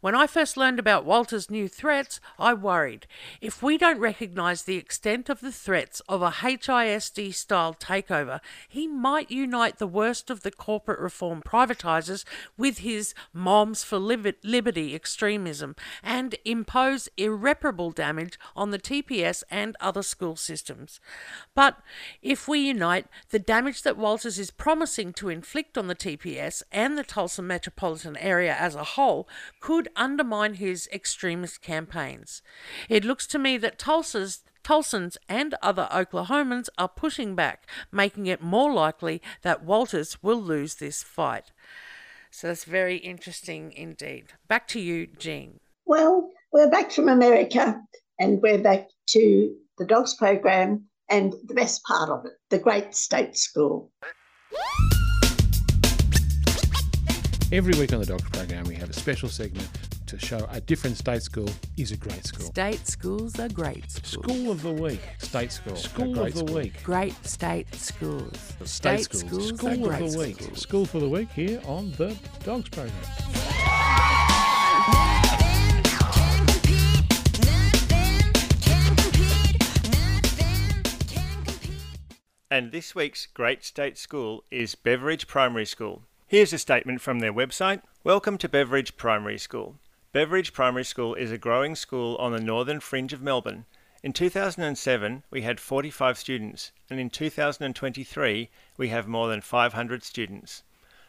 When 0.00 0.14
I 0.14 0.26
first 0.26 0.56
learned 0.56 0.78
about 0.78 1.04
Walter's 1.04 1.50
new 1.50 1.68
threats, 1.68 2.20
I 2.38 2.54
worried. 2.54 3.06
If 3.42 3.62
we 3.62 3.76
don't 3.76 3.98
recognise 3.98 4.62
the 4.62 4.78
extent 4.78 5.28
of 5.28 5.40
the 5.40 5.52
threats 5.52 6.00
of 6.08 6.22
a 6.22 6.30
HISD 6.30 7.34
style 7.34 7.74
takeover, 7.74 8.40
he 8.66 8.88
might 8.88 9.30
unite 9.30 9.76
the 9.76 9.86
worst 9.86 10.30
of 10.30 10.40
the 10.40 10.50
corporate 10.50 11.00
reform 11.00 11.42
privatisers 11.42 12.24
with 12.56 12.78
his 12.78 13.12
Moms 13.34 13.84
for 13.84 13.98
Liberty 13.98 14.94
extremism 14.94 15.76
and 16.02 16.34
impose 16.46 17.10
irreparable 17.18 17.90
damage 17.90 18.38
on 18.56 18.70
the 18.70 18.78
TPS 18.78 19.42
and 19.50 19.76
other 19.82 20.02
school 20.02 20.34
systems. 20.34 20.98
But 21.54 21.76
if 22.22 22.48
we 22.48 22.60
unite, 22.60 23.06
the 23.28 23.38
damage 23.38 23.82
that 23.82 23.98
Walters 23.98 24.38
is 24.38 24.50
promising 24.50 25.12
to 25.14 25.28
inflict 25.28 25.76
on 25.76 25.88
the 25.88 25.94
TPS 25.94 26.62
and 26.72 26.96
the 26.96 27.04
Tulsa 27.04 27.42
metropolitan 27.42 28.16
area 28.16 28.56
as 28.58 28.74
a 28.74 28.84
whole 28.84 29.28
could 29.60 29.89
undermine 29.96 30.54
his 30.54 30.88
extremist 30.92 31.62
campaigns. 31.62 32.42
It 32.88 33.04
looks 33.04 33.26
to 33.28 33.38
me 33.38 33.56
that 33.58 33.78
Tulsa's 33.78 34.42
Tulsans 34.62 35.16
and 35.28 35.54
other 35.62 35.88
Oklahomans 35.90 36.68
are 36.76 36.88
pushing 36.88 37.34
back, 37.34 37.66
making 37.90 38.26
it 38.26 38.42
more 38.42 38.72
likely 38.72 39.22
that 39.42 39.64
Walters 39.64 40.22
will 40.22 40.40
lose 40.40 40.76
this 40.76 41.02
fight. 41.02 41.50
So 42.30 42.46
that's 42.46 42.64
very 42.64 42.96
interesting 42.98 43.72
indeed. 43.72 44.34
Back 44.48 44.68
to 44.68 44.80
you, 44.80 45.06
Jean. 45.06 45.60
Well, 45.86 46.30
we're 46.52 46.70
back 46.70 46.92
from 46.92 47.08
America 47.08 47.80
and 48.18 48.40
we're 48.42 48.62
back 48.62 48.88
to 49.08 49.54
the 49.78 49.86
dogs 49.86 50.14
program 50.14 50.84
and 51.08 51.34
the 51.46 51.54
best 51.54 51.82
part 51.84 52.10
of 52.10 52.24
it, 52.26 52.32
the 52.50 52.58
great 52.58 52.94
state 52.94 53.36
school. 53.36 53.90
Every 57.52 57.76
week 57.80 57.92
on 57.92 57.98
the 57.98 58.06
Dogs 58.06 58.22
program, 58.30 58.62
we 58.66 58.76
have 58.76 58.90
a 58.90 58.92
special 58.92 59.28
segment 59.28 59.68
to 60.06 60.16
show 60.20 60.46
a 60.52 60.60
different 60.60 60.96
state 60.96 61.20
school 61.20 61.48
is 61.76 61.90
a 61.90 61.96
great 61.96 62.24
school. 62.24 62.46
State 62.46 62.86
schools 62.86 63.40
are 63.40 63.48
great 63.48 63.90
schools. 63.90 64.24
School 64.24 64.52
of 64.52 64.62
the 64.62 64.72
week. 64.72 65.00
State 65.18 65.50
school. 65.50 65.74
School 65.74 66.16
of 66.20 66.32
the 66.32 66.38
school. 66.38 66.54
week. 66.54 66.80
Great 66.84 67.26
state 67.26 67.74
schools. 67.74 68.36
State, 68.64 69.00
state 69.00 69.18
schools. 69.18 69.48
schools. 69.48 69.58
School 69.58 69.90
of 69.90 70.12
the 70.12 70.18
week. 70.18 70.40
Schools. 70.40 70.60
School 70.60 70.86
for 70.86 71.00
the 71.00 71.08
week 71.08 71.28
here 71.32 71.60
on 71.66 71.90
the 71.92 72.16
Dogs 72.44 72.68
program. 72.68 72.94
And 82.48 82.70
this 82.70 82.94
week's 82.94 83.26
Great 83.26 83.64
State 83.64 83.98
School 83.98 84.44
is 84.52 84.76
Beveridge 84.76 85.26
Primary 85.26 85.66
School. 85.66 86.04
Here's 86.30 86.52
a 86.52 86.58
statement 86.58 87.00
from 87.00 87.18
their 87.18 87.32
website 87.32 87.82
Welcome 88.04 88.38
to 88.38 88.48
Beveridge 88.48 88.96
Primary 88.96 89.36
School. 89.36 89.80
Beveridge 90.12 90.52
Primary 90.52 90.84
School 90.84 91.16
is 91.16 91.32
a 91.32 91.38
growing 91.38 91.74
school 91.74 92.14
on 92.18 92.30
the 92.30 92.38
northern 92.38 92.78
fringe 92.78 93.12
of 93.12 93.20
Melbourne. 93.20 93.64
In 94.04 94.12
2007, 94.12 95.24
we 95.32 95.42
had 95.42 95.58
45 95.58 96.16
students, 96.16 96.70
and 96.88 97.00
in 97.00 97.10
2023, 97.10 98.48
we 98.76 98.88
have 98.90 99.08
more 99.08 99.26
than 99.26 99.40
500 99.40 100.04
students. 100.04 100.62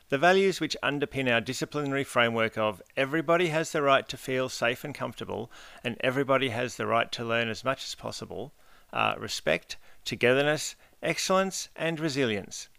The 0.10 0.18
values 0.18 0.60
which 0.60 0.76
underpin 0.82 1.32
our 1.32 1.40
disciplinary 1.40 2.04
framework 2.04 2.58
of 2.58 2.82
everybody 2.98 3.50
has 3.50 3.72
the 3.72 3.84
right 3.84 4.10
to 4.10 4.18
feel 4.18 4.50
safe 4.50 4.84
and 4.84 4.96
comfortable, 4.96 5.52
and 5.84 5.98
everybody 6.00 6.50
has 6.50 6.78
the 6.78 6.88
right 6.88 7.12
to 7.12 7.24
learn 7.24 7.48
as 7.48 7.64
much 7.64 7.84
as 7.84 7.94
possible 7.94 8.54
are 8.92 9.20
respect, 9.20 9.78
togetherness, 10.04 10.76
excellence, 11.04 11.70
and 11.76 12.00
resilience. 12.00 12.70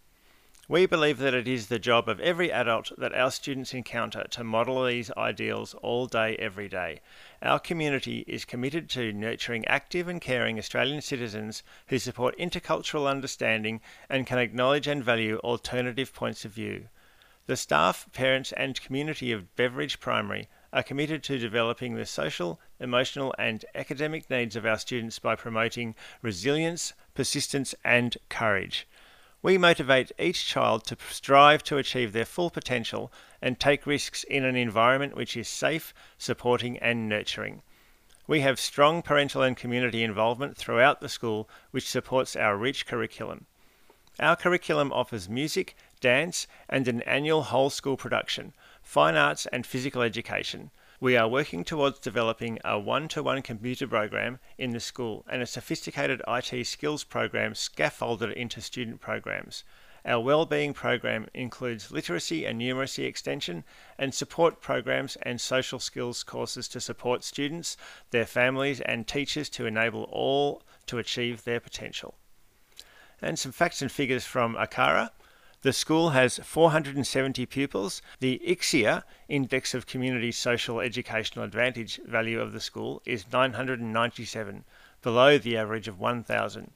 We 0.73 0.87
believe 0.87 1.19
that 1.19 1.35
it 1.35 1.47
is 1.47 1.67
the 1.67 1.77
job 1.77 2.09
of 2.09 2.19
every 2.19 2.51
adult 2.51 2.93
that 2.97 3.13
our 3.13 3.29
students 3.29 3.75
encounter 3.75 4.23
to 4.31 4.43
model 4.43 4.83
these 4.83 5.11
ideals 5.15 5.75
all 5.83 6.07
day, 6.07 6.35
every 6.37 6.67
day. 6.67 7.01
Our 7.43 7.59
community 7.59 8.25
is 8.25 8.43
committed 8.43 8.89
to 8.89 9.13
nurturing 9.13 9.67
active 9.67 10.07
and 10.07 10.19
caring 10.19 10.57
Australian 10.57 11.01
citizens 11.01 11.61
who 11.89 11.99
support 11.99 12.35
intercultural 12.39 13.07
understanding 13.07 13.81
and 14.09 14.25
can 14.25 14.39
acknowledge 14.39 14.87
and 14.87 15.03
value 15.03 15.37
alternative 15.43 16.11
points 16.11 16.43
of 16.43 16.53
view. 16.53 16.87
The 17.45 17.55
staff, 17.55 18.09
parents, 18.11 18.51
and 18.53 18.81
community 18.81 19.31
of 19.31 19.55
Beveridge 19.55 19.99
Primary 19.99 20.49
are 20.71 20.81
committed 20.81 21.21
to 21.25 21.37
developing 21.37 21.93
the 21.93 22.07
social, 22.07 22.59
emotional, 22.79 23.35
and 23.37 23.63
academic 23.75 24.27
needs 24.27 24.55
of 24.55 24.65
our 24.65 24.79
students 24.79 25.19
by 25.19 25.35
promoting 25.35 25.93
resilience, 26.23 26.93
persistence, 27.13 27.75
and 27.83 28.17
courage. 28.27 28.87
We 29.43 29.57
motivate 29.57 30.13
each 30.17 30.45
child 30.45 30.85
to 30.85 30.97
strive 31.09 31.63
to 31.65 31.77
achieve 31.77 32.13
their 32.13 32.23
full 32.23 32.49
potential 32.49 33.11
and 33.41 33.59
take 33.59 33.85
risks 33.85 34.23
in 34.23 34.45
an 34.45 34.55
environment 34.55 35.17
which 35.17 35.35
is 35.35 35.49
safe, 35.49 35.93
supporting, 36.17 36.77
and 36.77 37.09
nurturing. 37.09 37.61
We 38.25 38.39
have 38.39 38.57
strong 38.57 39.01
parental 39.01 39.41
and 39.41 39.57
community 39.57 40.01
involvement 40.01 40.55
throughout 40.55 41.01
the 41.01 41.09
school, 41.09 41.49
which 41.71 41.89
supports 41.89 42.37
our 42.37 42.55
rich 42.55 42.85
curriculum. 42.87 43.45
Our 44.17 44.37
curriculum 44.37 44.93
offers 44.93 45.27
music, 45.27 45.75
dance, 45.99 46.47
and 46.69 46.87
an 46.87 47.01
annual 47.01 47.43
whole 47.43 47.69
school 47.69 47.97
production, 47.97 48.53
fine 48.81 49.15
arts, 49.15 49.45
and 49.47 49.67
physical 49.67 50.03
education. 50.03 50.71
We 51.03 51.17
are 51.17 51.27
working 51.27 51.65
towards 51.65 51.99
developing 51.99 52.59
a 52.63 52.79
one 52.79 53.09
to 53.09 53.21
one 53.21 53.41
computer 53.41 53.85
program 53.85 54.39
in 54.57 54.69
the 54.69 54.79
school 54.79 55.25
and 55.29 55.41
a 55.41 55.45
sophisticated 55.45 56.21
IT 56.29 56.65
skills 56.65 57.03
program 57.03 57.55
scaffolded 57.55 58.31
into 58.31 58.61
student 58.61 59.01
programs. 59.01 59.65
Our 60.05 60.21
wellbeing 60.21 60.73
program 60.73 61.27
includes 61.33 61.91
literacy 61.91 62.45
and 62.45 62.61
numeracy 62.61 63.03
extension 63.03 63.65
and 63.97 64.13
support 64.13 64.61
programs 64.61 65.17
and 65.23 65.41
social 65.41 65.77
skills 65.77 66.23
courses 66.23 66.69
to 66.69 66.79
support 66.79 67.25
students, 67.25 67.75
their 68.11 68.25
families, 68.25 68.79
and 68.79 69.05
teachers 69.05 69.49
to 69.49 69.65
enable 69.65 70.03
all 70.03 70.63
to 70.85 70.99
achieve 70.99 71.43
their 71.43 71.59
potential. 71.59 72.15
And 73.21 73.37
some 73.37 73.51
facts 73.51 73.81
and 73.81 73.91
figures 73.91 74.23
from 74.23 74.55
ACARA. 74.55 75.09
The 75.63 75.71
school 75.71 76.09
has 76.09 76.39
470 76.39 77.45
pupils. 77.45 78.01
The 78.19 78.41
ICSEA, 78.45 79.03
Index 79.29 79.73
of 79.73 79.87
Community 79.87 80.29
Social 80.29 80.81
Educational 80.81 81.45
Advantage 81.45 82.01
value 82.05 82.41
of 82.41 82.51
the 82.51 82.59
school, 82.59 83.01
is 83.05 83.31
997, 83.31 84.65
below 85.01 85.37
the 85.37 85.55
average 85.55 85.87
of 85.87 85.97
1,000. 85.97 86.71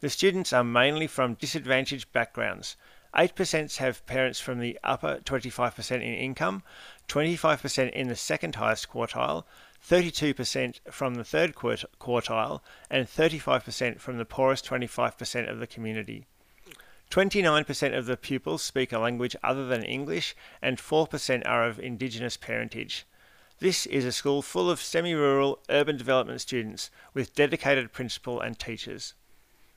The 0.00 0.10
students 0.10 0.52
are 0.52 0.64
mainly 0.64 1.06
from 1.06 1.34
disadvantaged 1.34 2.12
backgrounds. 2.12 2.76
8% 3.14 3.76
have 3.76 4.04
parents 4.06 4.40
from 4.40 4.58
the 4.58 4.76
upper 4.82 5.18
25% 5.18 5.92
in 5.92 6.02
income, 6.02 6.64
25% 7.06 7.92
in 7.92 8.08
the 8.08 8.16
second 8.16 8.56
highest 8.56 8.90
quartile, 8.90 9.44
32% 9.88 10.80
from 10.90 11.14
the 11.14 11.22
third 11.22 11.54
quartile, 11.54 12.60
and 12.90 13.06
35% 13.06 14.00
from 14.00 14.18
the 14.18 14.24
poorest 14.24 14.66
25% 14.66 15.48
of 15.48 15.60
the 15.60 15.66
community. 15.68 16.26
29% 17.10 17.96
of 17.96 18.06
the 18.06 18.16
pupils 18.16 18.62
speak 18.62 18.92
a 18.92 18.98
language 18.98 19.36
other 19.42 19.66
than 19.66 19.84
English, 19.84 20.34
and 20.60 20.78
4% 20.78 21.42
are 21.46 21.64
of 21.64 21.78
Indigenous 21.78 22.36
parentage. 22.36 23.06
This 23.58 23.86
is 23.86 24.04
a 24.04 24.12
school 24.12 24.42
full 24.42 24.70
of 24.70 24.82
semi 24.82 25.14
rural 25.14 25.60
urban 25.70 25.96
development 25.96 26.42
students 26.42 26.90
with 27.14 27.34
dedicated 27.34 27.90
principal 27.92 28.38
and 28.40 28.58
teachers. 28.58 29.14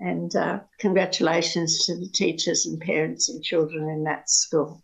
And 0.00 0.34
uh, 0.34 0.60
congratulations 0.78 1.84
to 1.86 1.94
the 1.96 2.08
teachers 2.08 2.64
and 2.64 2.80
parents 2.80 3.28
and 3.28 3.44
children 3.44 3.90
in 3.90 4.04
that 4.04 4.30
school. 4.30 4.82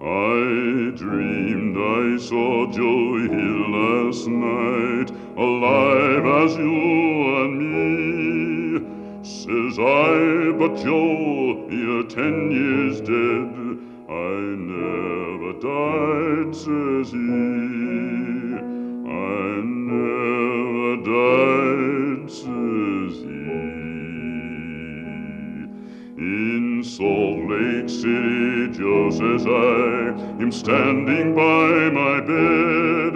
I 0.00 0.94
dreamed 0.96 1.76
I 1.76 2.22
saw 2.22 2.70
Joe 2.70 3.18
Hill 3.26 3.70
last 3.74 4.28
night, 4.28 5.10
alive 5.36 6.24
as 6.44 6.56
you 6.56 6.76
and 7.42 7.54
me. 7.58 9.24
Says 9.24 9.76
I, 9.76 10.52
but 10.56 10.76
Joe, 10.76 11.68
you're 11.68 12.04
ten 12.04 12.52
years 12.52 13.00
dead. 13.00 13.76
I 14.08 14.38
never 14.54 14.95
died, 15.60 16.54
says 16.54 17.10
he. 17.10 17.16
I 19.08 19.62
never 19.64 20.96
died, 21.02 22.30
says 22.30 23.14
he. 23.22 23.36
In 26.18 26.82
Salt 26.84 27.38
Lake 27.50 27.88
City, 27.88 28.68
just 28.68 29.20
as 29.22 29.46
I 29.46 30.42
am 30.42 30.52
standing 30.52 31.34
by 31.34 31.90
my 31.90 32.20
bed, 32.20 33.14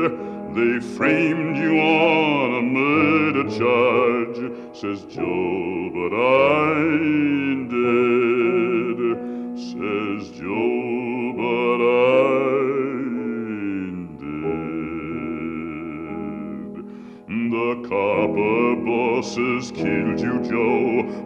they 0.57 0.81
framed 0.97 1.57
you 1.57 1.79
on 1.79 2.55
a 2.59 2.63
murder 2.63 3.45
charge, 3.51 4.39
says 4.77 5.05
Joe, 5.15 5.60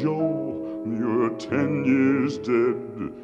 Joe 0.00 0.82
you're 0.86 1.30
ten 1.38 1.84
years 1.84 2.38
dead. 2.38 3.23